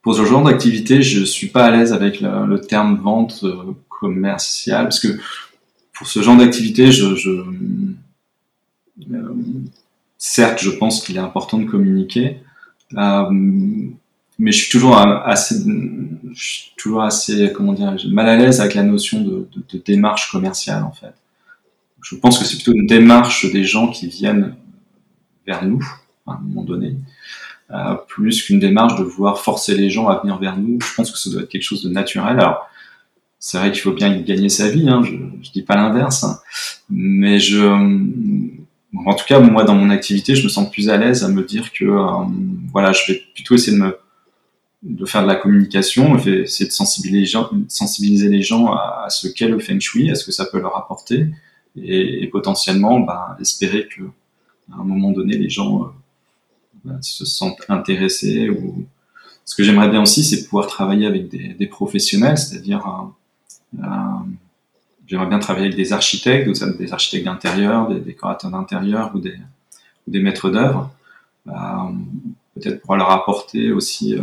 pour 0.01 0.15
ce 0.15 0.25
genre 0.25 0.43
d'activité, 0.43 1.01
je 1.01 1.23
suis 1.23 1.47
pas 1.47 1.65
à 1.65 1.71
l'aise 1.71 1.93
avec 1.93 2.21
le, 2.21 2.59
terme 2.61 2.97
vente 2.97 3.41
euh, 3.43 3.73
commerciale 3.89 4.85
parce 4.85 4.99
que 4.99 5.19
pour 5.93 6.07
ce 6.07 6.21
genre 6.21 6.37
d'activité, 6.37 6.89
euh, 6.89 7.43
certes, 10.17 10.59
je 10.61 10.69
pense 10.69 11.03
qu'il 11.03 11.17
est 11.17 11.19
important 11.19 11.57
de 11.57 11.65
communiquer. 11.65 12.37
Mais 14.39 14.51
je 14.51 14.63
suis 14.63 14.71
toujours 14.71 14.97
assez, 14.97 15.55
je 16.33 16.43
suis 16.43 16.71
toujours 16.77 17.03
assez, 17.03 17.51
comment 17.53 17.73
dire, 17.73 17.95
mal 18.09 18.29
à 18.29 18.37
l'aise 18.37 18.61
avec 18.61 18.75
la 18.75 18.83
notion 18.83 19.21
de, 19.21 19.47
démarche 19.85 20.31
commerciale 20.31 20.83
en 20.83 20.91
fait. 20.91 21.13
Je 22.01 22.15
pense 22.15 22.37
que 22.37 22.45
c'est 22.45 22.55
plutôt 22.55 22.73
une 22.73 22.87
démarche 22.87 23.51
des 23.51 23.63
gens 23.63 23.87
qui 23.87 24.07
viennent 24.07 24.55
vers 25.45 25.65
nous 25.65 25.83
à 26.27 26.33
un 26.33 26.39
moment 26.39 26.63
donné, 26.63 26.95
euh, 27.71 27.95
plus 28.07 28.43
qu'une 28.43 28.59
démarche 28.59 28.97
de 28.97 29.03
vouloir 29.03 29.39
forcer 29.39 29.75
les 29.75 29.89
gens 29.89 30.07
à 30.07 30.19
venir 30.19 30.37
vers 30.37 30.57
nous. 30.57 30.79
Je 30.81 30.93
pense 30.93 31.11
que 31.11 31.17
ça 31.17 31.29
doit 31.29 31.41
être 31.41 31.49
quelque 31.49 31.63
chose 31.63 31.83
de 31.83 31.89
naturel. 31.89 32.39
Alors, 32.39 32.69
c'est 33.39 33.57
vrai 33.57 33.71
qu'il 33.71 33.81
faut 33.81 33.93
bien 33.93 34.15
gagner 34.21 34.49
sa 34.49 34.69
vie, 34.69 34.89
hein, 34.89 35.01
je, 35.03 35.15
je 35.41 35.51
dis 35.51 35.61
pas 35.61 35.75
l'inverse, 35.75 36.25
mais 36.89 37.39
je, 37.39 37.59
en 39.05 39.13
tout 39.13 39.25
cas, 39.25 39.39
moi, 39.39 39.63
dans 39.63 39.75
mon 39.75 39.89
activité, 39.89 40.35
je 40.35 40.43
me 40.43 40.49
sens 40.49 40.69
plus 40.71 40.89
à 40.89 40.97
l'aise 40.97 41.23
à 41.23 41.29
me 41.29 41.43
dire 41.43 41.71
que, 41.71 41.85
euh, 41.85 42.25
voilà, 42.71 42.91
je 42.93 43.11
vais 43.11 43.21
plutôt 43.33 43.55
essayer 43.55 43.77
de 43.77 43.81
me 43.81 43.97
de 44.83 45.05
faire 45.05 45.23
de 45.23 45.27
la 45.27 45.35
communication, 45.35 46.19
c'est 46.45 46.65
de 46.65 46.71
sensibiliser 46.71 48.29
les 48.29 48.41
gens, 48.43 48.73
à, 48.73 49.07
ce 49.09 49.27
qu'est 49.27 49.47
le 49.47 49.59
feng 49.59 49.79
shui, 49.79 50.11
à 50.11 50.15
ce 50.15 50.25
que 50.25 50.31
ça 50.31 50.45
peut 50.45 50.59
leur 50.59 50.77
apporter, 50.77 51.27
et, 51.75 52.27
potentiellement 52.27 52.99
ben, 52.99 53.35
espérer 53.39 53.87
que 53.87 54.03
à 54.71 54.81
un 54.81 54.83
moment 54.83 55.11
donné 55.11 55.37
les 55.37 55.49
gens 55.49 55.83
euh, 55.83 55.87
ben, 56.83 57.01
se 57.01 57.25
sentent 57.25 57.61
intéressés. 57.69 58.49
Ce 59.45 59.55
que 59.55 59.63
j'aimerais 59.63 59.89
bien 59.89 60.01
aussi, 60.01 60.23
c'est 60.23 60.43
pouvoir 60.43 60.67
travailler 60.67 61.05
avec 61.05 61.29
des, 61.29 61.67
professionnels, 61.67 62.37
c'est-à-dire 62.37 62.85
euh, 63.77 63.83
euh, 63.83 63.87
j'aimerais 65.05 65.27
bien 65.27 65.39
travailler 65.39 65.67
avec 65.67 65.77
des 65.77 65.93
architectes, 65.93 66.49
des 66.77 66.93
architectes 66.93 67.25
d'intérieur, 67.25 67.87
des 67.87 67.99
décorateurs 67.99 68.51
d'intérieur 68.51 69.11
ou 69.15 69.19
des 69.19 70.19
maîtres 70.19 70.49
d'œuvre, 70.49 70.91
peut-être 71.45 72.81
pour 72.81 72.95
leur 72.95 73.09
apporter 73.11 73.71
aussi 73.71 74.17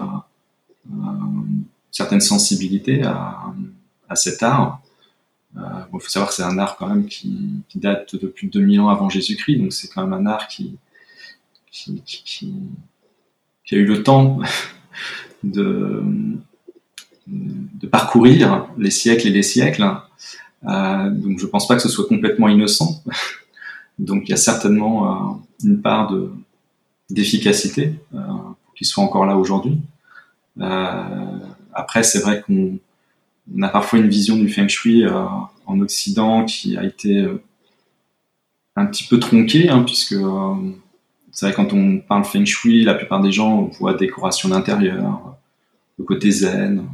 certaine 1.90 2.20
sensibilité 2.20 3.02
à, 3.02 3.54
à 4.08 4.16
cet 4.16 4.42
art. 4.42 4.80
Il 5.54 5.60
euh, 5.60 5.98
faut 6.00 6.08
savoir 6.08 6.30
que 6.30 6.34
c'est 6.34 6.42
un 6.42 6.58
art 6.58 6.76
quand 6.76 6.88
même 6.88 7.06
qui, 7.06 7.62
qui, 7.68 7.78
date 7.78 8.16
de 8.16 8.26
plus 8.26 8.48
de 8.48 8.52
2000 8.52 8.80
ans 8.80 8.88
avant 8.88 9.08
Jésus-Christ, 9.08 9.58
donc 9.58 9.72
c'est 9.72 9.86
quand 9.86 10.02
même 10.04 10.12
un 10.12 10.26
art 10.26 10.48
qui, 10.48 10.76
qui, 11.70 12.02
qui, 12.04 12.52
qui 13.64 13.74
a 13.74 13.78
eu 13.78 13.86
le 13.86 14.02
temps 14.02 14.40
de, 15.44 16.02
parcourir 17.90 18.66
les 18.78 18.90
siècles 18.90 19.28
et 19.28 19.30
les 19.30 19.42
siècles. 19.42 19.88
Euh, 20.66 21.10
donc 21.10 21.38
je 21.38 21.46
pense 21.46 21.68
pas 21.68 21.76
que 21.76 21.82
ce 21.82 21.88
soit 21.88 22.06
complètement 22.06 22.48
innocent. 22.48 23.02
donc 23.98 24.24
il 24.26 24.30
y 24.30 24.34
a 24.34 24.38
certainement 24.38 25.06
euh, 25.06 25.34
une 25.64 25.80
part 25.80 26.10
de 26.10 26.32
d'efficacité 27.10 27.94
euh, 28.14 28.18
qu'il 28.74 28.86
soit 28.86 29.04
encore 29.04 29.26
là 29.26 29.36
aujourd'hui. 29.36 29.78
Euh, 30.60 31.38
après, 31.72 32.02
c'est 32.02 32.20
vrai 32.20 32.42
qu'on 32.42 32.78
a 33.62 33.68
parfois 33.68 33.98
une 33.98 34.08
vision 34.08 34.36
du 34.36 34.48
feng 34.48 34.68
shui 34.68 35.04
euh, 35.04 35.24
en 35.66 35.80
Occident 35.80 36.44
qui 36.44 36.76
a 36.76 36.84
été 36.84 37.18
euh, 37.18 37.42
un 38.76 38.86
petit 38.86 39.04
peu 39.04 39.18
tronquée, 39.18 39.68
hein, 39.68 39.82
puisque 39.82 40.16
c'est 41.32 41.46
vrai 41.46 41.54
quand 41.54 41.72
on 41.72 41.98
parle 41.98 42.24
feng 42.24 42.44
shui, 42.44 42.84
la 42.84 42.94
plupart 42.94 43.20
des 43.20 43.32
gens 43.32 43.62
voient 43.78 43.94
décoration 43.94 44.48
d'intérieur, 44.48 45.36
le 45.98 46.04
côté 46.04 46.30
zen, 46.30 46.86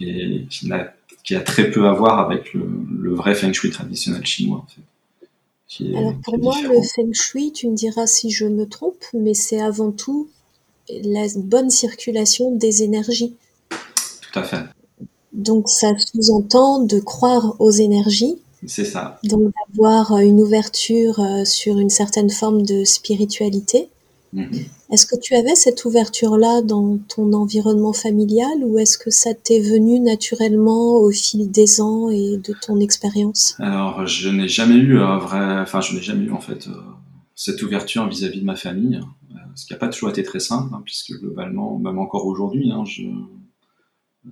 et 0.00 0.46
qui 0.50 0.70
a, 0.72 0.94
qui 1.22 1.34
a, 1.34 1.40
très 1.40 1.70
peu 1.70 1.86
à 1.86 1.92
voir 1.92 2.18
avec 2.18 2.52
le, 2.54 2.68
le, 2.90 3.14
vrai 3.14 3.34
feng 3.34 3.52
shui 3.52 3.70
traditionnel 3.70 4.26
chinois. 4.26 4.64
En 4.64 4.66
fait, 4.66 5.96
Alors 5.96 6.14
pour 6.22 6.38
moi, 6.38 6.56
le 6.62 6.82
feng 6.82 7.12
shui, 7.12 7.52
tu 7.52 7.68
me 7.68 7.76
diras 7.76 8.06
si 8.06 8.30
je 8.30 8.46
me 8.46 8.66
trompe, 8.66 9.04
mais 9.14 9.34
c'est 9.34 9.60
avant 9.60 9.92
tout 9.92 10.28
la 10.88 11.26
bonne 11.36 11.70
circulation 11.70 12.54
des 12.54 12.82
énergies. 12.82 13.34
Tout 13.70 14.38
à 14.38 14.42
fait. 14.42 14.62
Donc 15.32 15.68
ça 15.68 15.92
sous-entend 15.98 16.80
de 16.84 16.98
croire 16.98 17.56
aux 17.58 17.70
énergies. 17.70 18.36
C'est 18.66 18.84
ça. 18.84 19.18
Donc 19.24 19.52
d'avoir 19.68 20.18
une 20.18 20.40
ouverture 20.40 21.18
euh, 21.18 21.44
sur 21.44 21.78
une 21.78 21.90
certaine 21.90 22.30
forme 22.30 22.62
de 22.62 22.84
spiritualité. 22.84 23.88
Mm-hmm. 24.34 24.66
Est-ce 24.92 25.06
que 25.06 25.18
tu 25.18 25.34
avais 25.34 25.54
cette 25.54 25.84
ouverture-là 25.84 26.62
dans 26.62 26.98
ton 27.08 27.32
environnement 27.32 27.92
familial 27.92 28.62
ou 28.64 28.78
est-ce 28.78 28.98
que 28.98 29.10
ça 29.10 29.34
t'est 29.34 29.60
venu 29.60 30.00
naturellement 30.00 30.96
au 30.96 31.10
fil 31.10 31.50
des 31.50 31.80
ans 31.80 32.08
et 32.08 32.36
de 32.36 32.54
ton 32.60 32.78
expérience? 32.80 33.56
Alors, 33.58 34.06
je 34.06 34.28
n'ai 34.28 34.48
jamais 34.48 34.76
eu 34.76 35.00
un 35.00 35.18
vrai, 35.18 35.60
enfin, 35.60 35.80
je 35.80 35.94
n'ai 35.94 36.02
jamais 36.02 36.26
eu 36.26 36.32
en 36.32 36.40
fait 36.40 36.66
euh, 36.68 36.72
cette 37.34 37.62
ouverture 37.62 38.08
vis-à-vis 38.08 38.40
de 38.40 38.46
ma 38.46 38.56
famille 38.56 39.00
ce 39.54 39.66
qui 39.66 39.72
n'a 39.72 39.78
pas 39.78 39.88
toujours 39.88 40.10
été 40.10 40.22
très 40.22 40.40
simple, 40.40 40.74
hein, 40.74 40.82
puisque 40.84 41.12
globalement, 41.18 41.78
même 41.78 41.98
encore 41.98 42.26
aujourd'hui, 42.26 42.70
hein, 42.70 42.84
euh, 43.00 44.30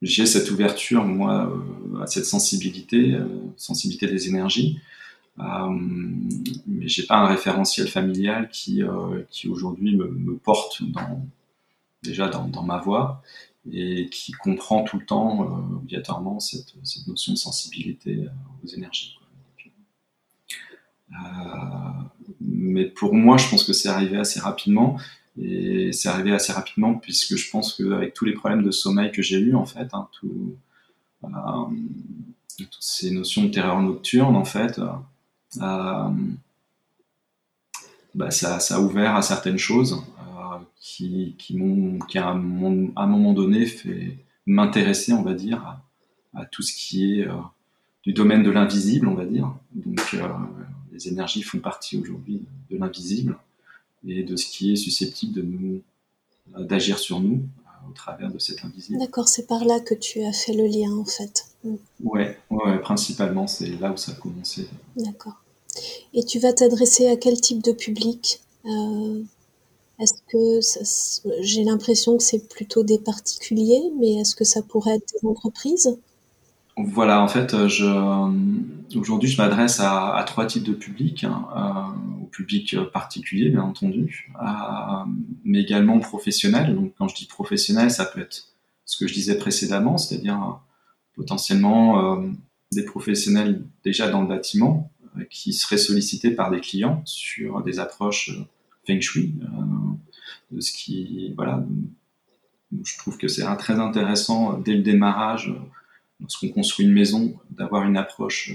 j'ai 0.00 0.26
cette 0.26 0.50
ouverture, 0.50 1.04
moi, 1.04 1.50
euh, 1.50 2.02
à 2.02 2.06
cette 2.06 2.24
sensibilité, 2.24 3.12
euh, 3.14 3.26
sensibilité 3.56 4.06
des 4.06 4.28
énergies, 4.28 4.80
mais 5.38 6.88
j'ai 6.88 7.04
pas 7.04 7.16
un 7.16 7.26
référentiel 7.26 7.88
familial 7.88 8.50
qui, 8.50 8.82
qui 9.30 9.48
aujourd'hui 9.48 9.96
me, 9.96 10.36
porte 10.36 10.82
déjà 12.02 12.28
dans, 12.28 12.62
ma 12.62 12.78
voix 12.78 13.22
et 13.72 14.10
qui 14.10 14.32
comprend 14.32 14.84
tout 14.84 14.98
le 14.98 15.06
temps 15.06 15.40
obligatoirement 15.76 16.38
cette 16.38 16.74
notion 17.08 17.32
de 17.32 17.38
sensibilité 17.38 18.26
aux 18.62 18.68
énergies. 18.68 19.16
Mais 22.40 22.86
pour 22.86 23.14
moi, 23.14 23.36
je 23.36 23.48
pense 23.48 23.64
que 23.64 23.72
c'est 23.72 23.88
arrivé 23.88 24.16
assez 24.16 24.40
rapidement. 24.40 24.98
Et 25.40 25.92
c'est 25.92 26.08
arrivé 26.08 26.32
assez 26.32 26.52
rapidement 26.52 26.94
puisque 26.94 27.36
je 27.36 27.50
pense 27.50 27.74
qu'avec 27.74 28.12
tous 28.12 28.26
les 28.26 28.34
problèmes 28.34 28.62
de 28.62 28.70
sommeil 28.70 29.10
que 29.12 29.22
j'ai 29.22 29.38
eu 29.38 29.54
en 29.54 29.64
fait, 29.64 29.88
hein, 29.94 30.06
euh, 31.24 31.28
toutes 32.58 32.76
ces 32.80 33.10
notions 33.10 33.44
de 33.44 33.48
terreur 33.48 33.80
nocturne, 33.80 34.36
en 34.36 34.44
fait, 34.44 34.78
euh, 35.58 36.08
bah, 38.14 38.30
ça, 38.30 38.58
a 38.58 38.80
ouvert 38.80 39.16
à 39.16 39.22
certaines 39.22 39.58
choses 39.58 40.02
qui, 40.78 41.34
m'ont, 41.54 41.98
qui 42.00 42.18
à 42.18 42.28
un, 42.28 42.34
moment, 42.34 43.32
donné 43.32 43.64
fait 43.66 44.18
m'intéresser, 44.46 45.12
on 45.14 45.22
va 45.22 45.32
dire, 45.32 45.78
à, 46.34 46.44
tout 46.44 46.62
ce 46.62 46.74
qui 46.74 47.20
est 47.20 47.28
du 48.02 48.12
domaine 48.12 48.42
de 48.42 48.50
l'invisible, 48.50 49.08
on 49.08 49.14
va 49.14 49.24
dire. 49.24 49.54
Les 50.92 51.08
énergies 51.08 51.42
font 51.42 51.58
partie 51.58 51.96
aujourd'hui 51.96 52.42
de 52.70 52.76
l'invisible 52.76 53.36
et 54.06 54.22
de 54.22 54.36
ce 54.36 54.46
qui 54.46 54.72
est 54.72 54.76
susceptible 54.76 55.32
de 55.32 55.42
nous 55.42 55.82
d'agir 56.58 56.98
sur 56.98 57.20
nous 57.20 57.40
au 57.88 57.92
travers 57.92 58.30
de 58.30 58.38
cet 58.38 58.64
invisible. 58.64 58.98
D'accord, 58.98 59.28
c'est 59.28 59.46
par 59.46 59.64
là 59.64 59.80
que 59.80 59.94
tu 59.94 60.22
as 60.22 60.32
fait 60.32 60.52
le 60.52 60.66
lien 60.66 60.92
en 60.92 61.04
fait. 61.04 61.46
Mm. 61.64 61.74
Ouais, 62.04 62.38
ouais, 62.50 62.78
principalement, 62.80 63.46
c'est 63.46 63.78
là 63.80 63.92
où 63.92 63.96
ça 63.96 64.12
a 64.12 64.14
commencé. 64.14 64.68
D'accord. 64.96 65.42
Et 66.12 66.24
tu 66.24 66.38
vas 66.38 66.52
t'adresser 66.52 67.08
à 67.08 67.16
quel 67.16 67.40
type 67.40 67.62
de 67.62 67.72
public 67.72 68.40
euh, 68.66 69.22
Est-ce 69.98 70.14
que 70.28 71.40
j'ai 71.40 71.64
l'impression 71.64 72.18
que 72.18 72.22
c'est 72.22 72.46
plutôt 72.48 72.82
des 72.82 72.98
particuliers, 72.98 73.90
mais 73.98 74.16
est-ce 74.16 74.34
que 74.34 74.44
ça 74.44 74.62
pourrait 74.62 74.96
être 74.96 75.14
des 75.20 75.26
entreprises? 75.26 75.96
Voilà, 76.76 77.20
en 77.22 77.28
fait, 77.28 77.52
euh, 77.52 77.68
euh, 77.80 78.32
aujourd'hui, 78.96 79.28
je 79.28 79.40
m'adresse 79.40 79.78
à, 79.80 80.22
trois 80.26 80.46
types 80.46 80.64
de 80.64 80.72
publics. 80.72 81.24
Hein, 81.24 81.46
euh, 81.56 82.22
au 82.22 82.26
public 82.26 82.76
particulier, 82.92 83.50
bien 83.50 83.62
entendu, 83.62 84.32
mais 85.44 85.60
également 85.60 85.98
professionnel. 85.98 86.74
Donc, 86.74 86.94
quand 86.96 87.08
je 87.08 87.14
dis 87.14 87.26
professionnel, 87.26 87.90
ça 87.90 88.06
peut 88.06 88.20
être 88.20 88.48
ce 88.86 88.96
que 88.96 89.06
je 89.06 89.12
disais 89.12 89.36
précédemment, 89.36 89.98
c'est-à-dire 89.98 90.60
potentiellement 91.14 92.24
des 92.72 92.84
professionnels 92.84 93.62
déjà 93.84 94.08
dans 94.08 94.22
le 94.22 94.28
bâtiment 94.28 94.90
qui 95.28 95.52
seraient 95.52 95.76
sollicités 95.76 96.30
par 96.30 96.50
des 96.50 96.60
clients 96.60 97.02
sur 97.04 97.62
des 97.62 97.80
approches 97.80 98.30
feng 98.86 99.00
shui, 99.00 99.34
ce 100.58 100.72
qui, 100.72 101.34
voilà, 101.36 101.62
je 102.82 102.96
trouve 102.96 103.18
que 103.18 103.28
c'est 103.28 103.44
très 103.56 103.78
intéressant 103.78 104.54
dès 104.54 104.72
le 104.72 104.82
démarrage 104.82 105.52
lorsqu'on 106.22 106.48
construit 106.48 106.86
une 106.86 106.92
maison, 106.92 107.34
d'avoir 107.50 107.84
une 107.84 107.96
approche 107.96 108.52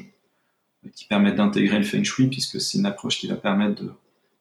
euh, 0.85 0.89
qui 0.95 1.05
permette 1.05 1.35
d'intégrer 1.35 1.77
le 1.77 1.83
feng 1.83 2.03
shui, 2.03 2.27
puisque 2.27 2.59
c'est 2.59 2.79
une 2.79 2.85
approche 2.85 3.19
qui 3.19 3.27
va 3.27 3.35
permettre 3.35 3.83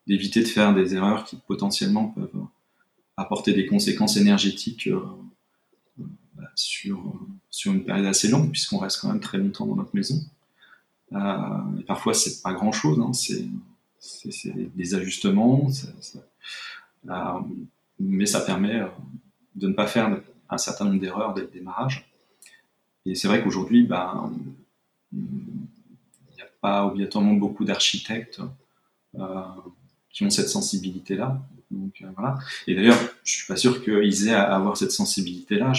d'éviter 0.06 0.42
de, 0.42 0.48
faire 0.48 0.72
des 0.74 0.94
erreurs 0.94 1.24
qui 1.24 1.36
potentiellement 1.46 2.08
peuvent 2.08 2.30
euh, 2.34 2.44
apporter 3.16 3.52
des 3.52 3.66
conséquences 3.66 4.16
énergétiques 4.16 4.86
euh, 4.86 5.02
bah, 6.34 6.50
sur, 6.54 7.14
sur 7.50 7.72
une 7.72 7.84
période 7.84 8.06
assez 8.06 8.28
longue, 8.28 8.50
puisqu'on 8.50 8.78
reste 8.78 9.00
quand 9.00 9.08
même 9.08 9.20
très 9.20 9.38
longtemps 9.38 9.66
dans 9.66 9.76
notre 9.76 9.94
maison. 9.94 10.22
et 11.12 11.84
parfois, 11.86 12.14
c'est 12.14 12.42
pas 12.42 12.52
grand-chose, 12.52 13.00
hein, 13.00 13.12
c'est 13.12 14.52
des 14.54 14.94
ajustements, 14.94 15.66
mais 17.98 18.26
ça 18.26 18.40
permet 18.40 18.82
de 19.54 19.68
ne 19.68 19.72
pas 19.72 19.86
faire 19.86 20.20
un 20.50 20.58
certain 20.58 20.84
nombre 20.84 21.00
d'erreurs 21.00 21.34
dès 21.34 21.40
le 21.40 21.48
démarrage. 21.48 22.06
Et 23.06 23.14
c'est 23.14 23.28
vrai 23.28 23.42
qu'aujourd'hui, 23.42 23.84
ben, 23.84 24.32
il 25.12 25.20
n'y 26.36 26.42
a 26.42 26.48
pas 26.60 26.84
obligatoirement 26.86 27.34
beaucoup 27.34 27.64
d'architectes 27.64 28.40
euh, 29.18 29.44
qui 30.10 30.24
ont 30.24 30.30
cette 30.30 30.48
sensibilité-là. 30.48 31.40
Euh. 31.72 32.34
Et 32.66 32.74
d'ailleurs, 32.74 32.98
je 33.24 33.32
suis 33.32 33.46
pas 33.46 33.56
sûr 33.56 33.82
qu'ils 33.82 34.28
aient 34.28 34.34
à 34.34 34.54
avoir 34.54 34.76
cette 34.76 34.90
sensibilité-là. 34.90 35.72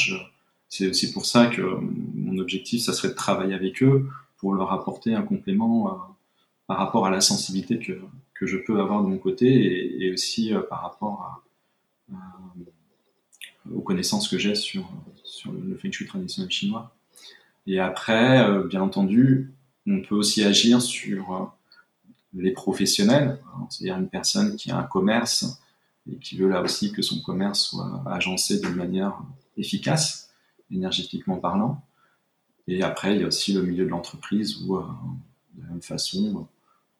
C'est 0.70 0.90
aussi 0.90 1.12
pour 1.12 1.26
ça 1.26 1.48
que 1.48 1.62
mon 1.62 2.38
objectif, 2.40 2.82
ça 2.82 2.94
serait 2.94 3.10
de 3.10 3.14
travailler 3.14 3.54
avec 3.54 3.84
eux 3.84 4.08
pour 4.38 4.54
leur 4.54 4.72
apporter 4.72 5.14
un 5.14 5.24
complément 5.24 5.88
euh, 5.88 5.98
par 6.66 6.78
rapport 6.78 7.06
à 7.06 7.10
la 7.10 7.22
sensibilité 7.22 7.80
que, 7.80 8.00
que 8.36 8.46
je 8.46 8.58
peux 8.58 8.80
avoir 8.80 9.04
de 9.04 9.10
mon 9.10 9.18
côté 9.18 10.06
et, 10.06 10.14
aussi 10.14 10.54
par 10.70 10.82
rapport 10.82 11.44
aux 13.74 13.82
connaissances 13.82 14.30
que 14.30 14.38
j'ai 14.38 14.56
sur, 14.56 14.90
sur 15.24 15.52
le 15.52 15.76
feng 15.76 15.92
shui 15.92 16.06
traditionnel 16.06 16.52
chinois. 16.52 16.97
Et 17.68 17.80
après, 17.80 18.48
euh, 18.48 18.64
bien 18.66 18.82
entendu, 18.82 19.54
on 19.86 20.02
peut 20.02 20.16
aussi 20.16 20.44
agir 20.44 20.82
sur 20.82 21.36
euh, 21.36 21.46
les 22.34 22.52
professionnels, 22.52 23.40
hein, 23.54 23.68
c'est-à-dire 23.70 23.98
une 23.98 24.10
personne 24.10 24.56
qui 24.56 24.72
a 24.72 24.78
un 24.78 24.84
commerce 24.84 25.62
et 26.10 26.18
qui 26.18 26.38
veut 26.38 26.48
là 26.48 26.62
aussi 26.62 26.94
que 26.94 27.02
son 27.02 27.22
commerce 27.22 27.70
soit 27.70 28.02
agencé 28.06 28.62
d'une 28.62 28.76
manière 28.76 29.20
efficace, 29.58 30.32
énergétiquement 30.72 31.38
parlant. 31.38 31.84
Et 32.70 32.84
après, 32.84 33.16
il 33.16 33.22
y 33.22 33.24
a 33.26 33.28
aussi 33.28 33.52
le 33.52 33.62
milieu 33.62 33.84
de 33.84 33.90
l'entreprise 33.90 34.62
où, 34.64 34.78
euh, 34.78 34.84
de 35.56 35.64
la 35.64 35.70
même 35.70 35.82
façon, 35.82 36.48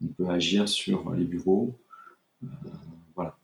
on 0.04 0.08
peut 0.08 0.28
agir 0.30 0.68
sur 0.68 1.14
les 1.14 1.24
bureaux, 1.24 1.80
voilà, 3.16 3.38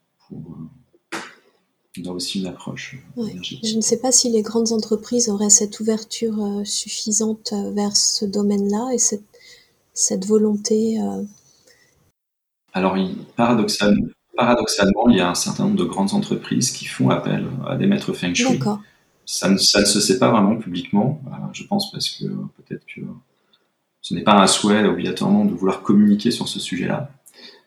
on 2.02 2.10
a 2.10 2.12
aussi 2.12 2.40
une 2.40 2.46
approche 2.46 2.96
euh, 3.18 3.26
Je 3.42 3.76
ne 3.76 3.80
sais 3.80 3.98
pas 3.98 4.12
si 4.12 4.30
les 4.30 4.42
grandes 4.42 4.72
entreprises 4.72 5.28
auraient 5.28 5.50
cette 5.50 5.78
ouverture 5.80 6.42
euh, 6.42 6.64
suffisante 6.64 7.52
euh, 7.52 7.70
vers 7.72 7.96
ce 7.96 8.24
domaine-là 8.24 8.90
et 8.92 8.98
cette, 8.98 9.24
cette 9.92 10.26
volonté. 10.26 10.98
Alors, 12.72 12.96
paradoxalement, 13.36 14.08
paradoxalement, 14.36 15.08
il 15.08 15.16
y 15.18 15.20
a 15.20 15.30
un 15.30 15.34
certain 15.34 15.64
nombre 15.64 15.76
de 15.76 15.84
grandes 15.84 16.14
entreprises 16.14 16.72
qui 16.72 16.86
font 16.86 17.10
appel 17.10 17.46
à 17.66 17.76
des 17.76 17.86
maîtres 17.86 18.12
feng 18.12 18.34
shui. 18.34 18.58
Ça 19.26 19.48
ne, 19.48 19.56
ça 19.56 19.80
ne 19.80 19.86
se 19.86 20.00
sait 20.00 20.18
pas 20.18 20.30
vraiment 20.30 20.56
publiquement, 20.56 21.22
je 21.52 21.64
pense, 21.64 21.90
parce 21.92 22.10
que 22.10 22.24
peut-être 22.26 22.84
que 22.84 23.00
ce 24.02 24.12
n'est 24.12 24.22
pas 24.22 24.34
un 24.34 24.46
souhait 24.46 24.84
obligatoirement 24.84 25.46
de 25.46 25.54
vouloir 25.54 25.82
communiquer 25.82 26.30
sur 26.30 26.48
ce 26.48 26.60
sujet-là, 26.60 27.10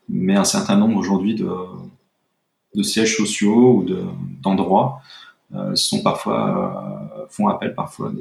mais 0.08 0.36
un 0.36 0.44
certain 0.44 0.78
nombre 0.78 0.98
aujourd'hui 0.98 1.34
de, 1.34 1.48
de 2.78 2.84
sièges 2.84 3.18
sociaux 3.18 3.78
ou 3.78 3.86
d'endroits 4.42 5.02
euh, 5.56 5.76
sont 5.76 6.02
parfois 6.02 7.12
euh, 7.20 7.26
font 7.30 7.48
appel 7.48 7.74
parfois 7.76 8.14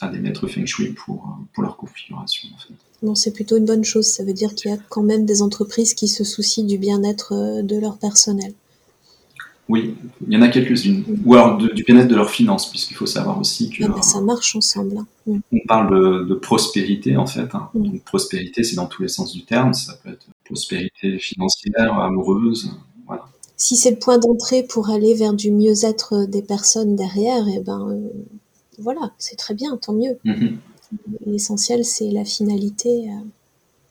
à 0.00 0.08
des 0.08 0.18
maîtres 0.20 0.46
feng 0.46 0.66
shui 0.66 0.92
pour, 0.92 1.38
pour 1.52 1.62
leur 1.64 1.76
configuration. 1.76 2.48
En 2.54 2.58
fait. 2.58 2.74
Non, 3.02 3.14
c'est 3.14 3.32
plutôt 3.32 3.56
une 3.56 3.64
bonne 3.64 3.84
chose. 3.84 4.06
Ça 4.06 4.24
veut 4.24 4.32
dire 4.32 4.54
qu'il 4.54 4.70
y 4.70 4.74
a 4.74 4.78
quand 4.88 5.02
même 5.02 5.24
des 5.24 5.42
entreprises 5.42 5.94
qui 5.94 6.08
se 6.08 6.24
soucient 6.24 6.64
du 6.64 6.78
bien-être 6.78 7.32
euh, 7.32 7.62
de 7.62 7.78
leur 7.78 7.96
personnel. 7.98 8.52
Oui, 9.68 9.94
il 10.26 10.32
y 10.32 10.36
en 10.36 10.42
a 10.42 10.48
quelques-unes. 10.48 11.04
Ou 11.26 11.34
alors 11.34 11.58
du 11.58 11.84
bien-être 11.84 12.08
de 12.08 12.16
leurs 12.16 12.30
finances, 12.30 12.70
puisqu'il 12.70 12.94
faut 12.94 13.06
savoir 13.06 13.38
aussi 13.38 13.68
que. 13.68 13.84
Ah 13.84 13.88
ben, 13.88 14.02
ça 14.02 14.20
marche 14.22 14.56
ensemble. 14.56 14.96
Hein. 14.98 15.06
Mm. 15.26 15.38
On 15.52 15.66
parle 15.68 16.26
de, 16.26 16.34
prospérité, 16.34 17.16
en 17.18 17.26
fait. 17.26 17.54
Hein. 17.54 17.68
Mm. 17.74 17.82
Donc, 17.82 18.04
prospérité, 18.04 18.64
c'est 18.64 18.76
dans 18.76 18.86
tous 18.86 19.02
les 19.02 19.08
sens 19.08 19.32
du 19.32 19.44
terme. 19.44 19.74
Ça 19.74 19.92
peut 20.02 20.10
être 20.10 20.26
prospérité 20.44 21.18
financière, 21.18 21.98
amoureuse, 22.00 22.72
si 23.58 23.76
c'est 23.76 23.90
le 23.90 23.98
point 23.98 24.18
d'entrée 24.18 24.62
pour 24.62 24.88
aller 24.88 25.14
vers 25.14 25.34
du 25.34 25.50
mieux-être 25.50 26.24
des 26.26 26.42
personnes 26.42 26.94
derrière, 26.94 27.46
et 27.48 27.56
eh 27.56 27.60
ben 27.60 27.90
euh, 27.90 28.08
voilà, 28.78 29.12
c'est 29.18 29.36
très 29.36 29.52
bien, 29.52 29.76
tant 29.76 29.92
mieux. 29.92 30.16
Mm-hmm. 30.24 30.56
L'essentiel, 31.26 31.84
c'est 31.84 32.10
la 32.12 32.24
finalité, 32.24 33.10
euh, 33.10 33.24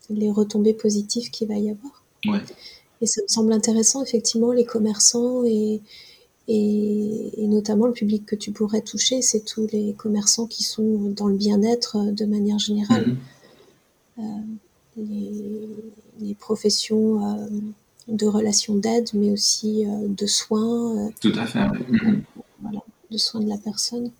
les 0.09 0.31
retombées 0.31 0.73
positives 0.73 1.29
qu'il 1.31 1.49
va 1.49 1.55
y 1.55 1.69
avoir. 1.69 2.03
Et 3.01 3.05
ça 3.05 3.21
me 3.21 3.27
semble 3.27 3.53
intéressant, 3.53 4.01
effectivement, 4.01 4.53
les 4.53 4.65
commerçants 4.65 5.43
et, 5.45 5.81
et, 6.47 7.31
notamment 7.47 7.85
le 7.87 7.93
public 7.93 8.25
que 8.25 8.35
tu 8.35 8.51
pourrais 8.51 8.81
toucher, 8.81 9.21
c'est 9.21 9.41
tous 9.41 9.67
les 9.71 9.93
commerçants 9.93 10.47
qui 10.47 10.63
sont 10.63 11.11
dans 11.15 11.27
le 11.27 11.35
bien-être 11.35 11.97
de 12.11 12.25
manière 12.25 12.57
générale. 12.57 13.15
Euh, 14.17 14.21
les, 14.97 15.69
les, 16.19 16.33
professions 16.33 17.21
de 18.07 18.25
relations 18.25 18.75
d'aide, 18.75 19.09
mais 19.13 19.31
aussi 19.31 19.85
euh, 19.85 20.07
de 20.07 20.25
soins. 20.25 20.97
Euh, 20.97 21.09
Tout 21.21 21.33
à 21.37 21.45
fait. 21.45 21.59
Voilà, 22.61 22.79
de 23.11 23.17
soins 23.17 23.41
de 23.41 23.49
la 23.49 23.57
personne. 23.57 24.11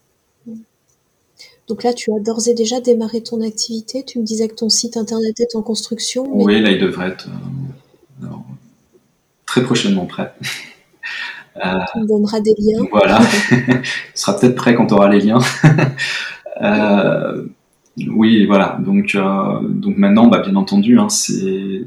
Donc 1.68 1.84
là, 1.84 1.94
tu 1.94 2.12
as 2.14 2.20
d'ores 2.20 2.48
et 2.48 2.54
déjà 2.54 2.80
démarré 2.80 3.22
ton 3.22 3.42
activité. 3.42 4.04
Tu 4.06 4.20
me 4.20 4.24
disais 4.24 4.48
que 4.48 4.56
ton 4.56 4.70
site 4.70 4.96
internet 4.96 5.40
est 5.40 5.56
en 5.56 5.62
construction. 5.62 6.26
Oui, 6.30 6.62
là, 6.62 6.72
il 6.72 6.80
devrait 6.80 7.10
être 7.10 7.28
euh, 8.24 8.28
très 9.46 9.64
prochainement 9.64 10.06
prêt. 10.06 10.34
tu 11.56 12.00
me 12.00 12.08
donneras 12.08 12.40
des 12.40 12.56
liens. 12.58 12.86
Voilà. 12.92 13.20
Il 13.52 13.84
sera 14.14 14.40
peut-être 14.40 14.56
prêt 14.56 14.76
quand 14.76 14.88
tu 14.88 14.94
auras 14.94 15.10
les 15.10 15.20
liens. 15.20 15.40
oui, 18.08 18.46
voilà. 18.46 18.78
Donc, 18.80 19.18
donc 19.68 19.98
maintenant, 19.98 20.28
bah, 20.28 20.40
bien 20.40 20.56
entendu, 20.56 21.00
hein, 21.00 21.10
c'est 21.10 21.84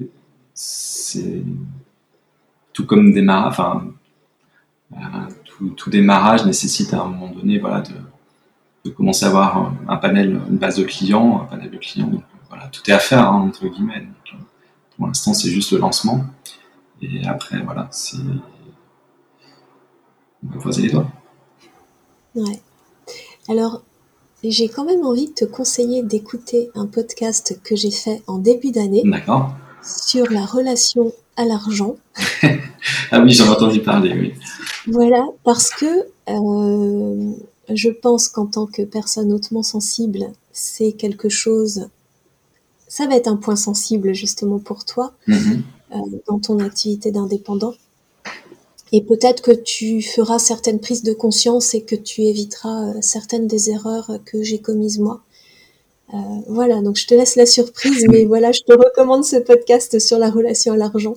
tout 2.80 2.86
comme 2.86 3.12
démarrage, 3.12 3.52
enfin, 3.52 3.84
euh, 4.92 5.66
tout, 5.76 5.90
démarrage 5.90 6.46
nécessite 6.46 6.94
à 6.94 7.02
un 7.02 7.08
moment 7.08 7.28
donné, 7.28 7.58
voilà, 7.58 7.82
de, 7.82 8.90
commencer 8.90 9.26
à 9.26 9.28
avoir 9.28 9.74
un, 9.86 9.96
panel, 9.96 10.40
une 10.48 10.56
base 10.56 10.76
de 10.76 10.84
clients, 10.84 11.42
un 11.42 11.44
panel 11.44 11.70
de 11.70 11.76
clients. 11.76 12.06
Donc, 12.06 12.22
voilà, 12.48 12.68
tout 12.68 12.82
est 12.90 12.94
à 12.94 12.98
faire 12.98 13.28
hein, 13.30 13.48
entre 13.48 13.66
guillemets. 13.68 14.06
Pour 14.96 15.06
l'instant, 15.06 15.34
c'est 15.34 15.50
juste 15.50 15.72
le 15.72 15.78
lancement. 15.78 16.24
Et 17.02 17.26
après, 17.26 17.60
voilà, 17.62 17.88
c'est 17.90 18.18
on 20.42 20.52
va 20.54 20.58
croiser 20.58 20.82
les 20.82 20.90
doigts. 20.90 21.10
Ouais. 22.34 22.60
Alors, 23.48 23.82
j'ai 24.42 24.68
quand 24.68 24.86
même 24.86 25.04
envie 25.04 25.28
de 25.28 25.34
te 25.34 25.44
conseiller 25.44 26.02
d'écouter 26.02 26.70
un 26.74 26.86
podcast 26.86 27.60
que 27.62 27.76
j'ai 27.76 27.90
fait 27.90 28.22
en 28.26 28.38
début 28.38 28.70
d'année. 28.70 29.02
D'accord. 29.04 29.54
Sur 29.82 30.30
la 30.30 30.46
relation 30.46 31.12
à 31.40 31.44
l'argent. 31.44 31.96
ah 33.10 33.20
oui, 33.20 33.32
j'en 33.32 33.46
ai 33.46 33.48
entendu 33.48 33.80
parler, 33.80 34.12
oui. 34.12 34.34
Voilà, 34.86 35.26
parce 35.44 35.70
que 35.70 35.86
euh, 36.28 37.32
je 37.72 37.88
pense 37.90 38.28
qu'en 38.28 38.46
tant 38.46 38.66
que 38.66 38.82
personne 38.82 39.32
hautement 39.32 39.62
sensible, 39.62 40.32
c'est 40.52 40.92
quelque 40.92 41.28
chose. 41.28 41.88
Ça 42.88 43.06
va 43.06 43.16
être 43.16 43.28
un 43.28 43.36
point 43.36 43.56
sensible 43.56 44.12
justement 44.14 44.58
pour 44.58 44.84
toi 44.84 45.12
Mhm. 45.26 45.62
euh, 45.92 45.96
dans 46.28 46.38
ton 46.38 46.58
activité 46.60 47.10
d'indépendant. 47.10 47.74
Et 48.92 49.02
peut-être 49.02 49.40
que 49.42 49.52
tu 49.52 50.02
feras 50.02 50.40
certaines 50.40 50.80
prises 50.80 51.04
de 51.04 51.12
conscience 51.12 51.74
et 51.74 51.82
que 51.82 51.94
tu 51.94 52.22
éviteras 52.22 52.88
euh, 52.90 52.98
certaines 53.00 53.46
des 53.46 53.70
erreurs 53.70 54.10
que 54.24 54.42
j'ai 54.42 54.58
commises 54.58 54.98
moi. 54.98 55.22
Euh, 56.12 56.16
voilà, 56.48 56.80
donc 56.82 56.96
je 56.96 57.06
te 57.06 57.14
laisse 57.14 57.36
la 57.36 57.46
surprise, 57.46 58.04
mais 58.10 58.24
voilà, 58.24 58.50
je 58.52 58.60
te 58.60 58.72
recommande 58.72 59.24
ce 59.24 59.36
podcast 59.36 59.98
sur 60.00 60.18
la 60.18 60.30
relation 60.30 60.72
à 60.72 60.76
l'argent 60.76 61.14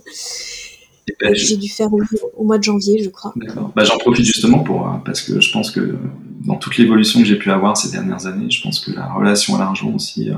ben, 1.19 1.33
j'ai 1.35 1.57
dû 1.57 1.67
faire 1.67 1.91
au, 1.93 1.99
au 2.37 2.43
mois 2.45 2.57
de 2.57 2.63
janvier, 2.63 3.03
je 3.03 3.09
crois. 3.09 3.33
D'accord. 3.35 3.71
Bah, 3.75 3.83
j'en 3.83 3.97
profite 3.97 4.25
justement 4.25 4.59
pour, 4.59 4.87
euh, 4.87 4.93
parce 5.05 5.21
que 5.21 5.41
je 5.41 5.51
pense 5.51 5.69
que 5.71 5.95
dans 6.45 6.55
toute 6.55 6.77
l'évolution 6.77 7.19
que 7.19 7.25
j'ai 7.25 7.35
pu 7.37 7.51
avoir 7.51 7.75
ces 7.75 7.91
dernières 7.91 8.25
années, 8.25 8.49
je 8.49 8.61
pense 8.61 8.79
que 8.79 8.91
la 8.91 9.11
relation 9.11 9.55
à 9.55 9.59
l'argent 9.59 9.91
aussi, 9.93 10.29
euh, 10.29 10.35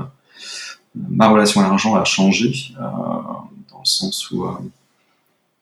ma 0.94 1.28
relation 1.28 1.60
à 1.60 1.64
l'argent 1.64 1.94
a 1.94 2.04
changé, 2.04 2.52
euh, 2.78 2.82
dans 2.82 3.78
le 3.78 3.84
sens 3.84 4.28
où, 4.32 4.44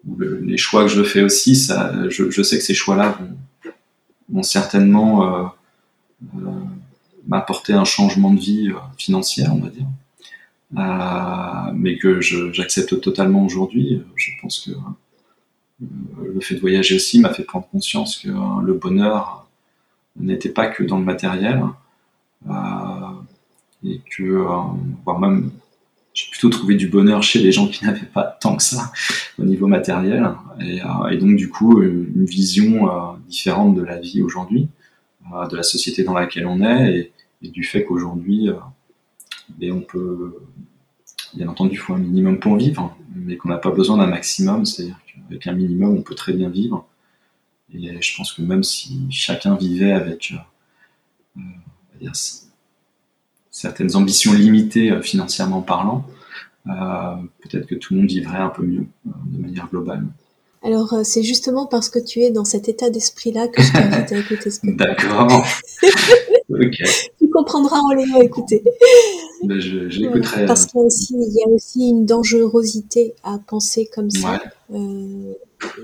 où 0.09 0.17
le- 0.17 0.41
les 0.41 0.57
choix 0.57 0.83
que 0.85 0.89
je 0.91 1.03
fais 1.03 1.23
aussi, 1.23 1.55
ça, 1.57 1.93
je, 2.09 2.31
je 2.31 2.43
sais 2.43 2.57
que 2.59 2.65
ces 2.65 2.75
choix-là 2.75 3.19
vont, 3.21 3.71
vont 4.31 4.43
certainement 4.43 5.51
m'apporter 7.27 7.73
un 7.73 7.85
changement 7.85 8.33
de 8.33 8.41
vie 8.41 8.71
euh, 8.71 8.79
financière, 8.99 9.55
on 9.55 9.61
va 9.61 9.71
dire. 9.71 9.87
Euh, 10.77 11.73
mais 11.75 11.99
que 11.99 12.21
j'accepte 12.21 13.01
totalement 13.01 13.45
aujourd'hui. 13.45 14.03
Je 14.17 14.31
pense 14.43 14.61
que 14.61 14.71
euh, 14.71 16.33
le 16.35 16.41
fait 16.41 16.57
de 16.57 16.61
voyager 16.61 16.97
aussi 16.97 17.21
m'a 17.21 17.33
fait 17.33 17.45
prendre 17.45 17.67
conscience 17.69 18.19
que 18.19 18.29
euh, 18.29 18.63
le 18.63 18.75
bonheur 18.75 19.47
n'était 20.17 20.49
pas 20.49 20.67
que 20.67 20.83
dans 20.83 20.99
le 20.99 21.05
matériel 21.05 21.63
euh, 22.49 22.53
et 23.85 24.01
que 24.17 24.23
euh, 24.23 24.47
voire 25.05 25.19
même 25.19 25.51
j'ai 26.13 26.31
plutôt 26.31 26.49
trouvé 26.49 26.77
du 26.77 26.89
bonheur 26.89 27.25
chez 27.25 27.41
les 27.41 27.51
gens 27.51 27.67
qui 27.67 27.85
n'avaient 27.85 28.07
pas 28.07 28.23
tant 28.41 28.57
que 28.57 28.63
ça 28.63 28.93
au 29.39 29.45
niveau 29.45 29.67
matériel 29.67 30.31
et, 30.61 30.81
euh, 30.83 31.19
donc 31.19 31.37
du 31.37 31.51
coup 31.51 31.83
une, 31.83 32.25
vision 32.25 32.89
euh, 32.89 33.17
différente 33.29 33.75
de 33.75 33.83
la 33.83 33.99
vie 33.99 34.23
aujourd'hui 34.23 34.69
euh, 34.69 34.84
de 35.51 35.57
la 35.57 35.63
société 35.63 36.05
dans 36.05 36.15
laquelle 36.15 36.47
on 36.47 36.61
est 36.63 37.13
et, 37.43 37.49
du 37.49 37.65
fait 37.65 37.85
qu'aujourd'hui 37.85 38.49
euh, 38.49 38.55
ben, 39.59 39.73
on 39.73 39.81
peut 39.81 40.37
bien 41.35 41.49
entendu 41.49 41.73
il 41.73 41.77
faut 41.77 41.93
un 41.93 41.99
minimum 41.99 42.39
pour 42.41 42.57
vivre 42.57 42.97
mais 43.15 43.37
qu'on 43.37 43.51
n'a 43.51 43.59
pas 43.59 43.71
besoin 43.71 43.99
d'un 43.99 44.07
maximum 44.07 44.65
c'est-à-dire 44.65 44.99
qu'avec 45.07 45.47
un 45.47 45.53
minimum 45.53 45.97
on 45.97 46.03
peut 46.03 46.15
très 46.15 46.33
bien 46.33 46.49
vivre 46.49 46.87
et 47.75 48.01
je 48.01 48.17
pense 48.17 48.33
que 48.33 48.43
même 48.43 48.63
si 48.63 49.07
chacun 49.11 49.57
vivait 49.57 49.93
avec 49.93 50.35
euh, 51.37 52.11
certaines 53.51 53.97
ambitions 53.97 54.33
limitées 54.33 54.91
euh, 54.91 55.03
financièrement 55.03 55.61
parlant, 55.61 56.07
peut-être 56.65 57.67
que 57.67 57.75
tout 57.75 57.93
le 57.93 58.01
monde 58.01 58.09
vivrait 58.09 58.39
un 58.39 58.49
peu 58.49 58.63
mieux 58.63 58.87
de 59.05 59.39
manière 59.39 59.69
globale. 59.69 60.07
Alors, 60.65 60.95
euh, 60.95 61.05
c'est 61.05 61.23
justement 61.23 61.67
parce 61.67 61.91
que 61.91 61.99
tu 61.99 62.21
es 62.21 62.31
dans 62.31 62.47
cet 62.47 62.71
état 62.71 62.89
d'esprit-là 62.89 63.49
que 63.49 63.63
je 63.63 63.71
t'invite 63.71 64.13
à 64.13 64.19
écouter 64.19 64.51
ce 64.51 64.61
podcast. 64.65 64.79
D'accord. 64.79 65.45
ok. 66.49 66.77
Tu 67.19 67.29
comprendras 67.29 67.81
en 67.81 67.91
l'ayant 67.91 68.21
écouté. 68.23 68.65
Ben, 69.43 69.61
je, 69.61 69.91
je 69.91 70.01
l'écouterai. 70.01 70.47
Parce 70.47 70.65
qu'il 70.65 70.81
y 70.81 70.83
a 70.83 70.87
aussi, 70.87 71.15
il 71.15 71.35
y 71.35 71.43
a 71.43 71.49
aussi 71.49 71.89
une 71.91 72.07
dangerosité 72.07 73.15
à 73.23 73.39
penser 73.39 73.91
comme 73.95 74.11
ça. 74.11 74.41
Ouais. 74.71 74.79
Euh, 74.79 75.33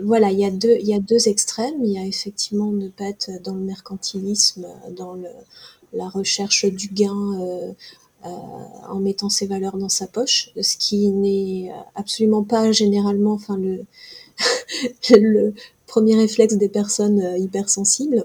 voilà, 0.03 0.31
il 0.31 0.39
y 0.39 0.47
a 0.47 0.51
deux, 0.51 0.77
il 0.81 0.89
y 0.89 0.95
a 0.95 0.99
deux 0.99 1.29
extrêmes. 1.29 1.85
Il 1.85 1.91
y 1.91 1.99
a 1.99 2.07
effectivement 2.07 2.73
ne 2.73 2.89
pas 2.89 3.05
être 3.05 3.31
dans 3.45 3.55
le 3.55 3.61
mercantilisme, 3.61 4.67
dans 4.97 5.13
le, 5.13 5.29
la 5.93 6.09
recherche 6.09 6.65
du 6.65 6.89
gain 6.89 7.39
euh, 7.39 7.73
euh, 8.25 8.29
en 8.89 9.01
mettant 9.01 9.29
ses 9.29 9.47
valeurs 9.47 9.77
dans 9.77 9.89
sa 9.91 10.07
poche, 10.07 10.53
ce 10.61 10.77
qui 10.77 11.11
n'est 11.11 11.71
absolument 11.95 12.45
pas 12.45 12.73
généralement, 12.73 13.33
enfin 13.33 13.57
le, 13.57 13.85
le 15.11 15.55
premier 15.87 16.17
réflexe 16.17 16.55
des 16.55 16.69
personnes 16.69 17.21
euh, 17.21 17.37
hypersensibles. 17.37 18.25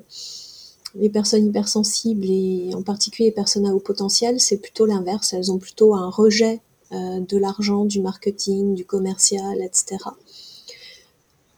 Les 0.97 1.09
personnes 1.09 1.45
hypersensibles 1.45 2.25
et 2.29 2.69
en 2.73 2.81
particulier 2.81 3.29
les 3.29 3.35
personnes 3.35 3.65
à 3.65 3.73
haut 3.73 3.79
potentiel, 3.79 4.39
c'est 4.39 4.57
plutôt 4.57 4.85
l'inverse. 4.85 5.33
Elles 5.33 5.51
ont 5.51 5.57
plutôt 5.57 5.93
un 5.93 6.09
rejet 6.09 6.61
euh, 6.93 7.19
de 7.19 7.37
l'argent, 7.37 7.83
du 7.83 7.99
marketing, 7.99 8.75
du 8.75 8.85
commercial, 8.85 9.61
etc. 9.61 9.97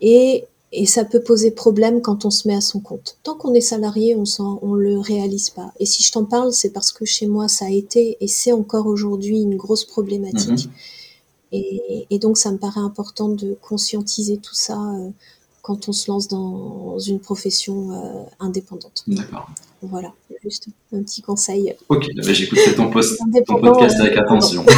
Et, 0.02 0.46
et 0.72 0.86
ça 0.88 1.06
peut 1.06 1.22
poser 1.22 1.52
problème 1.52 2.02
quand 2.02 2.26
on 2.26 2.32
se 2.32 2.48
met 2.48 2.56
à 2.56 2.62
son 2.62 2.80
compte. 2.80 3.18
Tant 3.24 3.36
qu'on 3.36 3.54
est 3.54 3.62
salarié, 3.62 4.16
on 4.16 4.24
on 4.62 4.74
le 4.74 4.98
réalise 4.98 5.52
pas. 5.52 5.72
Et 5.80 5.86
si 5.86 6.02
je 6.02 6.12
t'en 6.12 6.26
parle, 6.26 6.52
c'est 6.52 6.72
parce 6.72 6.92
que 6.92 7.06
chez 7.06 7.28
moi, 7.28 7.48
ça 7.48 7.66
a 7.66 7.70
été 7.70 8.18
et 8.22 8.28
c'est 8.28 8.54
encore 8.54 8.88
aujourd'hui 8.88 9.42
une 9.42 9.56
grosse 9.56 9.86
problématique. 9.86 10.66
Mhm. 10.66 10.72
Et, 11.52 12.06
et 12.10 12.20
donc, 12.20 12.38
ça 12.38 12.52
me 12.52 12.58
paraît 12.58 12.80
important 12.82 13.30
de 13.30 13.56
conscientiser 13.62 14.38
tout 14.38 14.54
ça 14.56 14.78
euh, 14.80 15.10
quand 15.62 15.90
on 15.90 15.92
se 15.94 16.10
lance 16.12 16.28
dans 16.28 16.98
une 17.00 17.20
profession 17.20 17.92
euh, 17.92 18.24
indépendante. 18.40 19.04
D'accord. 19.08 19.50
Voilà, 19.82 20.12
juste 20.44 20.68
un 20.94 21.02
petit 21.04 21.22
conseil. 21.22 21.76
Ok, 21.90 22.08
j'écouterai 22.18 22.74
ton, 22.76 22.90
post- 22.90 23.18
ton 23.20 23.26
Indépendant, 23.26 23.72
podcast 23.74 23.98
euh, 24.00 24.04
avec 24.04 24.18
attention. 24.18 24.66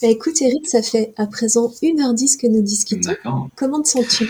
Bah, 0.00 0.08
écoute, 0.08 0.40
Eric, 0.40 0.66
ça 0.68 0.80
fait 0.80 1.12
à 1.16 1.26
présent 1.26 1.66
1h10 1.82 2.40
que 2.40 2.46
nous 2.46 2.62
discutons. 2.62 3.08
D'accord. 3.10 3.48
Comment 3.56 3.82
te 3.82 3.88
sens-tu? 3.88 4.24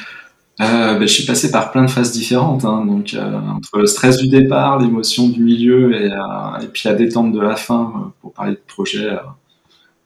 Euh, 0.61 0.99
ben, 0.99 1.03
je 1.03 1.13
suis 1.13 1.27
passé 1.27 1.51
par 1.51 1.71
plein 1.71 1.85
de 1.85 1.91
phases 1.91 2.11
différentes, 2.11 2.65
hein, 2.65 2.85
donc 2.87 3.13
euh, 3.15 3.39
entre 3.55 3.79
le 3.79 3.87
stress 3.87 4.17
du 4.17 4.29
départ, 4.29 4.79
l'émotion 4.81 5.29
du 5.29 5.43
milieu 5.43 5.95
et, 5.95 6.11
euh, 6.11 6.59
et 6.63 6.67
puis 6.69 6.83
la 6.87 6.95
détente 6.95 7.33
de 7.33 7.39
la 7.41 7.55
fin 7.55 7.93
euh, 7.95 8.09
pour 8.23 8.33
parler 8.33 8.53
de 8.53 8.61
projet. 8.67 9.09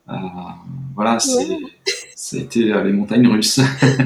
Euh, 0.08 0.12
euh, 0.12 0.18
voilà, 0.94 1.18
Ouais. 1.36 1.58
ça 2.16 2.36
a 2.36 2.40
été 2.40 2.72
euh, 2.72 2.84
les 2.84 2.92
montagnes 2.92 3.26
russes. 3.28 3.60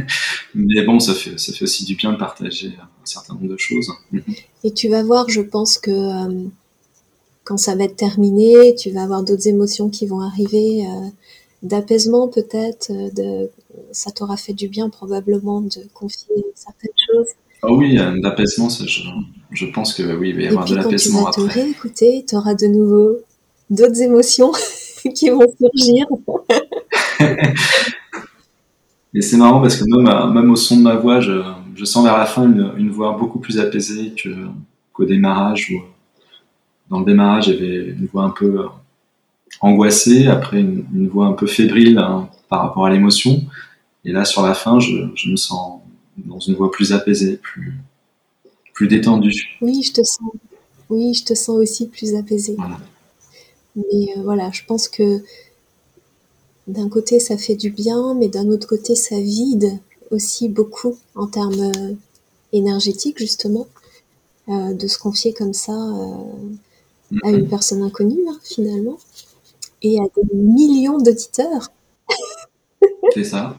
Mais 0.54 0.84
bon, 0.84 1.00
ça 1.00 1.14
fait, 1.14 1.38
ça 1.38 1.52
fait 1.52 1.64
aussi 1.64 1.84
du 1.84 1.94
bien 1.96 2.12
de 2.12 2.18
partager 2.18 2.68
un 2.78 3.06
certain 3.06 3.34
nombre 3.34 3.48
de 3.48 3.56
choses. 3.56 3.90
Et 4.64 4.72
tu 4.72 4.88
vas 4.88 5.02
voir, 5.02 5.28
je 5.28 5.40
pense 5.40 5.78
que 5.78 5.90
euh, 5.90 6.44
quand 7.44 7.56
ça 7.56 7.74
va 7.76 7.84
être 7.84 7.96
terminé, 7.96 8.74
tu 8.74 8.90
vas 8.90 9.02
avoir 9.02 9.22
d'autres 9.22 9.48
émotions 9.48 9.88
qui 9.88 10.06
vont 10.06 10.20
arriver, 10.20 10.86
euh, 10.86 11.08
d'apaisement 11.62 12.28
peut-être, 12.28 12.90
euh, 12.90 13.10
de, 13.10 13.50
ça 13.92 14.10
t'aura 14.10 14.36
fait 14.36 14.52
du 14.54 14.68
bien 14.68 14.88
probablement 14.90 15.60
de 15.60 15.82
confier 15.94 16.34
certaines 16.54 16.90
choses. 17.10 17.28
Ah 17.62 17.72
oui, 17.72 17.98
euh, 17.98 18.20
d'apaisement, 18.20 18.68
je, 18.68 19.02
je 19.50 19.66
pense 19.66 19.94
que 19.94 20.02
oui, 20.16 20.30
il 20.30 20.36
va 20.36 20.42
y 20.42 20.44
Et 20.44 20.48
avoir 20.48 20.64
puis 20.64 20.74
de 20.74 20.78
tu 20.78 20.84
l'apaisement 20.84 21.24
vas 21.24 21.30
te 21.30 21.40
après. 21.40 21.62
réécouter, 21.62 22.24
tu 22.28 22.36
auras 22.36 22.54
de 22.54 22.66
nouveau 22.66 23.16
d'autres 23.70 24.00
émotions 24.02 24.52
qui 25.14 25.30
vont 25.30 25.46
surgir. 25.58 26.06
Et 29.14 29.22
c'est 29.22 29.38
marrant 29.38 29.62
parce 29.62 29.76
que 29.76 29.84
même, 29.84 30.06
euh, 30.06 30.26
même 30.26 30.50
au 30.50 30.56
son 30.56 30.76
de 30.76 30.82
ma 30.82 30.96
voix, 30.96 31.20
je, 31.20 31.42
je 31.74 31.84
sens 31.86 32.04
vers 32.04 32.18
la 32.18 32.26
fin 32.26 32.44
une, 32.44 32.72
une 32.76 32.90
voix 32.90 33.16
beaucoup 33.18 33.38
plus 33.38 33.58
apaisée 33.58 34.14
qu'au 34.92 35.04
démarrage. 35.06 35.70
Où, 35.70 35.76
euh, 35.76 35.86
dans 36.90 36.98
le 37.00 37.06
démarrage, 37.06 37.46
j'avais 37.46 37.86
une 37.86 38.06
voix 38.12 38.24
un 38.24 38.30
peu 38.30 38.60
euh, 38.60 38.66
angoissée, 39.60 40.26
après 40.26 40.60
une, 40.60 40.84
une 40.94 41.08
voix 41.08 41.26
un 41.26 41.32
peu 41.32 41.46
fébrile 41.46 41.98
hein, 41.98 42.28
par 42.48 42.60
rapport 42.60 42.84
à 42.84 42.90
l'émotion. 42.90 43.42
Et 44.04 44.12
là, 44.12 44.26
sur 44.26 44.42
la 44.42 44.52
fin, 44.54 44.80
je, 44.80 45.08
je 45.14 45.30
me 45.30 45.36
sens 45.36 45.80
dans 46.18 46.38
une 46.38 46.54
voix 46.54 46.70
plus 46.70 46.92
apaisée, 46.92 47.38
plus, 47.38 47.74
plus 48.74 48.86
détendue. 48.86 49.56
Oui, 49.62 49.82
je 49.82 49.92
te 49.92 50.02
sens. 50.04 50.30
Oui, 50.90 51.14
je 51.14 51.24
te 51.24 51.34
sens 51.34 51.56
aussi 51.56 51.88
plus 51.88 52.14
apaisée. 52.14 52.54
Voilà. 52.58 52.78
Mais 53.76 54.08
euh, 54.16 54.22
voilà, 54.22 54.50
je 54.52 54.62
pense 54.66 54.88
que 54.88 55.22
d'un 56.66 56.88
côté 56.88 57.20
ça 57.20 57.36
fait 57.36 57.54
du 57.54 57.70
bien, 57.70 58.14
mais 58.14 58.28
d'un 58.28 58.48
autre 58.48 58.66
côté 58.66 58.96
ça 58.96 59.20
vide 59.20 59.78
aussi 60.10 60.48
beaucoup 60.48 60.96
en 61.14 61.26
termes 61.26 61.60
euh, 61.60 61.94
énergétiques 62.52 63.18
justement, 63.18 63.66
euh, 64.48 64.74
de 64.74 64.86
se 64.86 64.98
confier 64.98 65.32
comme 65.32 65.52
ça 65.52 65.72
euh, 65.72 67.18
à 67.24 67.30
une 67.30 67.48
personne 67.48 67.82
inconnue 67.82 68.20
hein, 68.28 68.38
finalement, 68.44 68.98
et 69.82 69.98
à 70.00 70.04
des 70.16 70.36
millions 70.36 70.98
d'auditeurs. 70.98 71.70
C'est 73.14 73.24
ça. 73.24 73.58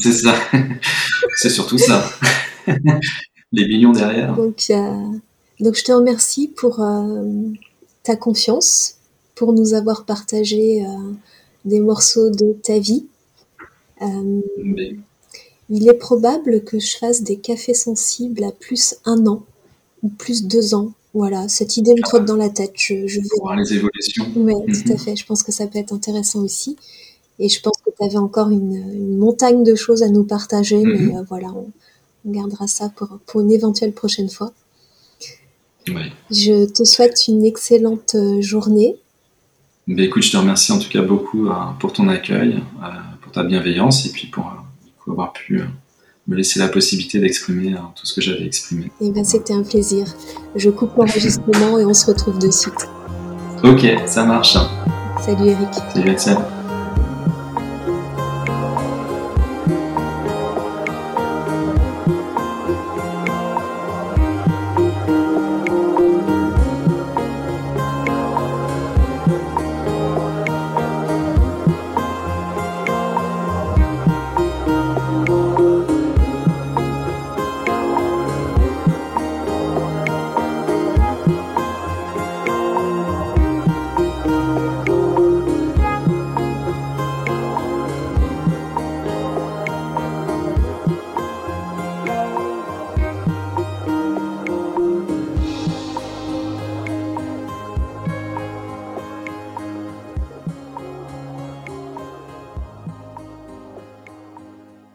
C'est 0.00 0.12
ça. 0.12 0.34
C'est 1.36 1.50
surtout 1.50 1.78
ça. 1.78 2.04
Les 3.52 3.66
millions 3.66 3.92
derrière. 3.92 4.34
Donc, 4.34 4.64
euh, 4.70 5.06
donc 5.60 5.76
je 5.76 5.84
te 5.84 5.92
remercie 5.92 6.48
pour 6.48 6.80
ta 8.04 8.14
confiance, 8.16 8.96
pour 9.34 9.52
nous 9.52 9.74
avoir 9.74 10.04
partagé 10.04 10.84
euh, 10.84 10.88
des 11.64 11.80
morceaux 11.80 12.30
de 12.30 12.52
ta 12.62 12.78
vie. 12.78 13.06
Euh, 14.02 14.40
Mais 14.62 14.94
il 15.70 15.88
est 15.88 15.94
probable 15.94 16.62
que 16.62 16.78
je 16.78 16.96
fasse 16.96 17.22
des 17.22 17.36
cafés 17.36 17.74
sensibles 17.74 18.44
à 18.44 18.52
plus 18.52 18.96
un 19.04 19.26
an 19.26 19.42
ou 20.02 20.08
plus 20.08 20.44
deux 20.44 20.74
ans. 20.74 20.92
Voilà, 21.14 21.48
cette 21.48 21.76
idée 21.76 21.94
me 21.94 22.02
trotte 22.02 22.24
dans 22.24 22.36
la 22.36 22.50
tête. 22.50 22.72
Je, 22.76 23.20
voir 23.40 23.56
les 23.56 23.72
évolutions. 23.72 24.26
Ouais, 24.36 24.54
tout 24.66 24.90
à 24.90 24.94
Mhm. 24.94 24.98
fait. 24.98 25.16
Je 25.16 25.24
pense 25.24 25.42
que 25.42 25.52
ça 25.52 25.66
peut 25.66 25.78
être 25.78 25.92
intéressant 25.92 26.42
aussi. 26.42 26.76
Et 27.38 27.48
je 27.48 27.60
pense 27.60 27.78
que 27.84 27.90
tu 27.90 28.04
avais 28.04 28.16
encore 28.16 28.50
une, 28.50 29.16
montagne 29.16 29.64
de 29.64 29.74
choses 29.74 30.02
à 30.02 30.08
nous 30.08 30.24
partager, 30.24 30.76
mais 30.82 31.14
mhm. 31.14 31.24
voilà, 31.28 31.48
on, 31.54 31.70
gardera 32.26 32.66
ça 32.66 32.90
pour, 32.94 33.18
pour 33.26 33.40
une 33.40 33.52
éventuelle 33.52 33.92
prochaine 33.92 34.28
fois. 34.30 34.52
Je 36.30 36.70
te 36.70 36.84
souhaite 36.84 37.28
une 37.28 37.44
excellente 37.44 38.16
journée. 38.40 38.96
Ben 39.86 40.00
écoute, 40.00 40.22
je 40.22 40.32
te 40.32 40.36
remercie 40.36 40.72
en 40.72 40.78
tout 40.78 40.88
cas 40.88 41.02
beaucoup 41.02 41.48
pour 41.78 41.92
ton 41.92 42.08
accueil, 42.08 42.62
pour 43.20 43.32
ta 43.32 43.44
bienveillance 43.44 44.06
et 44.06 44.10
puis 44.10 44.28
pour, 44.28 44.50
avoir 45.06 45.34
pu 45.34 45.62
me 46.26 46.36
laisser 46.36 46.58
la 46.58 46.68
possibilité 46.68 47.18
d'exprimer 47.18 47.74
tout 47.94 48.06
ce 48.06 48.14
que 48.14 48.22
j'avais 48.22 48.46
exprimé. 48.46 48.90
Eh 49.02 49.10
ben, 49.10 49.24
c'était 49.24 49.52
un 49.52 49.62
plaisir. 49.62 50.06
Je 50.56 50.70
coupe 50.70 50.96
l'enregistrement 50.96 51.78
et 51.78 51.84
on 51.84 51.92
se 51.92 52.06
retrouve 52.06 52.38
de 52.38 52.50
suite. 52.50 52.88
Ok, 53.62 53.86
ça 54.06 54.24
marche. 54.24 54.56
Salut 55.22 55.48
Eric. 55.48 55.68
Salut 55.92 56.10
Axel. 56.10 56.36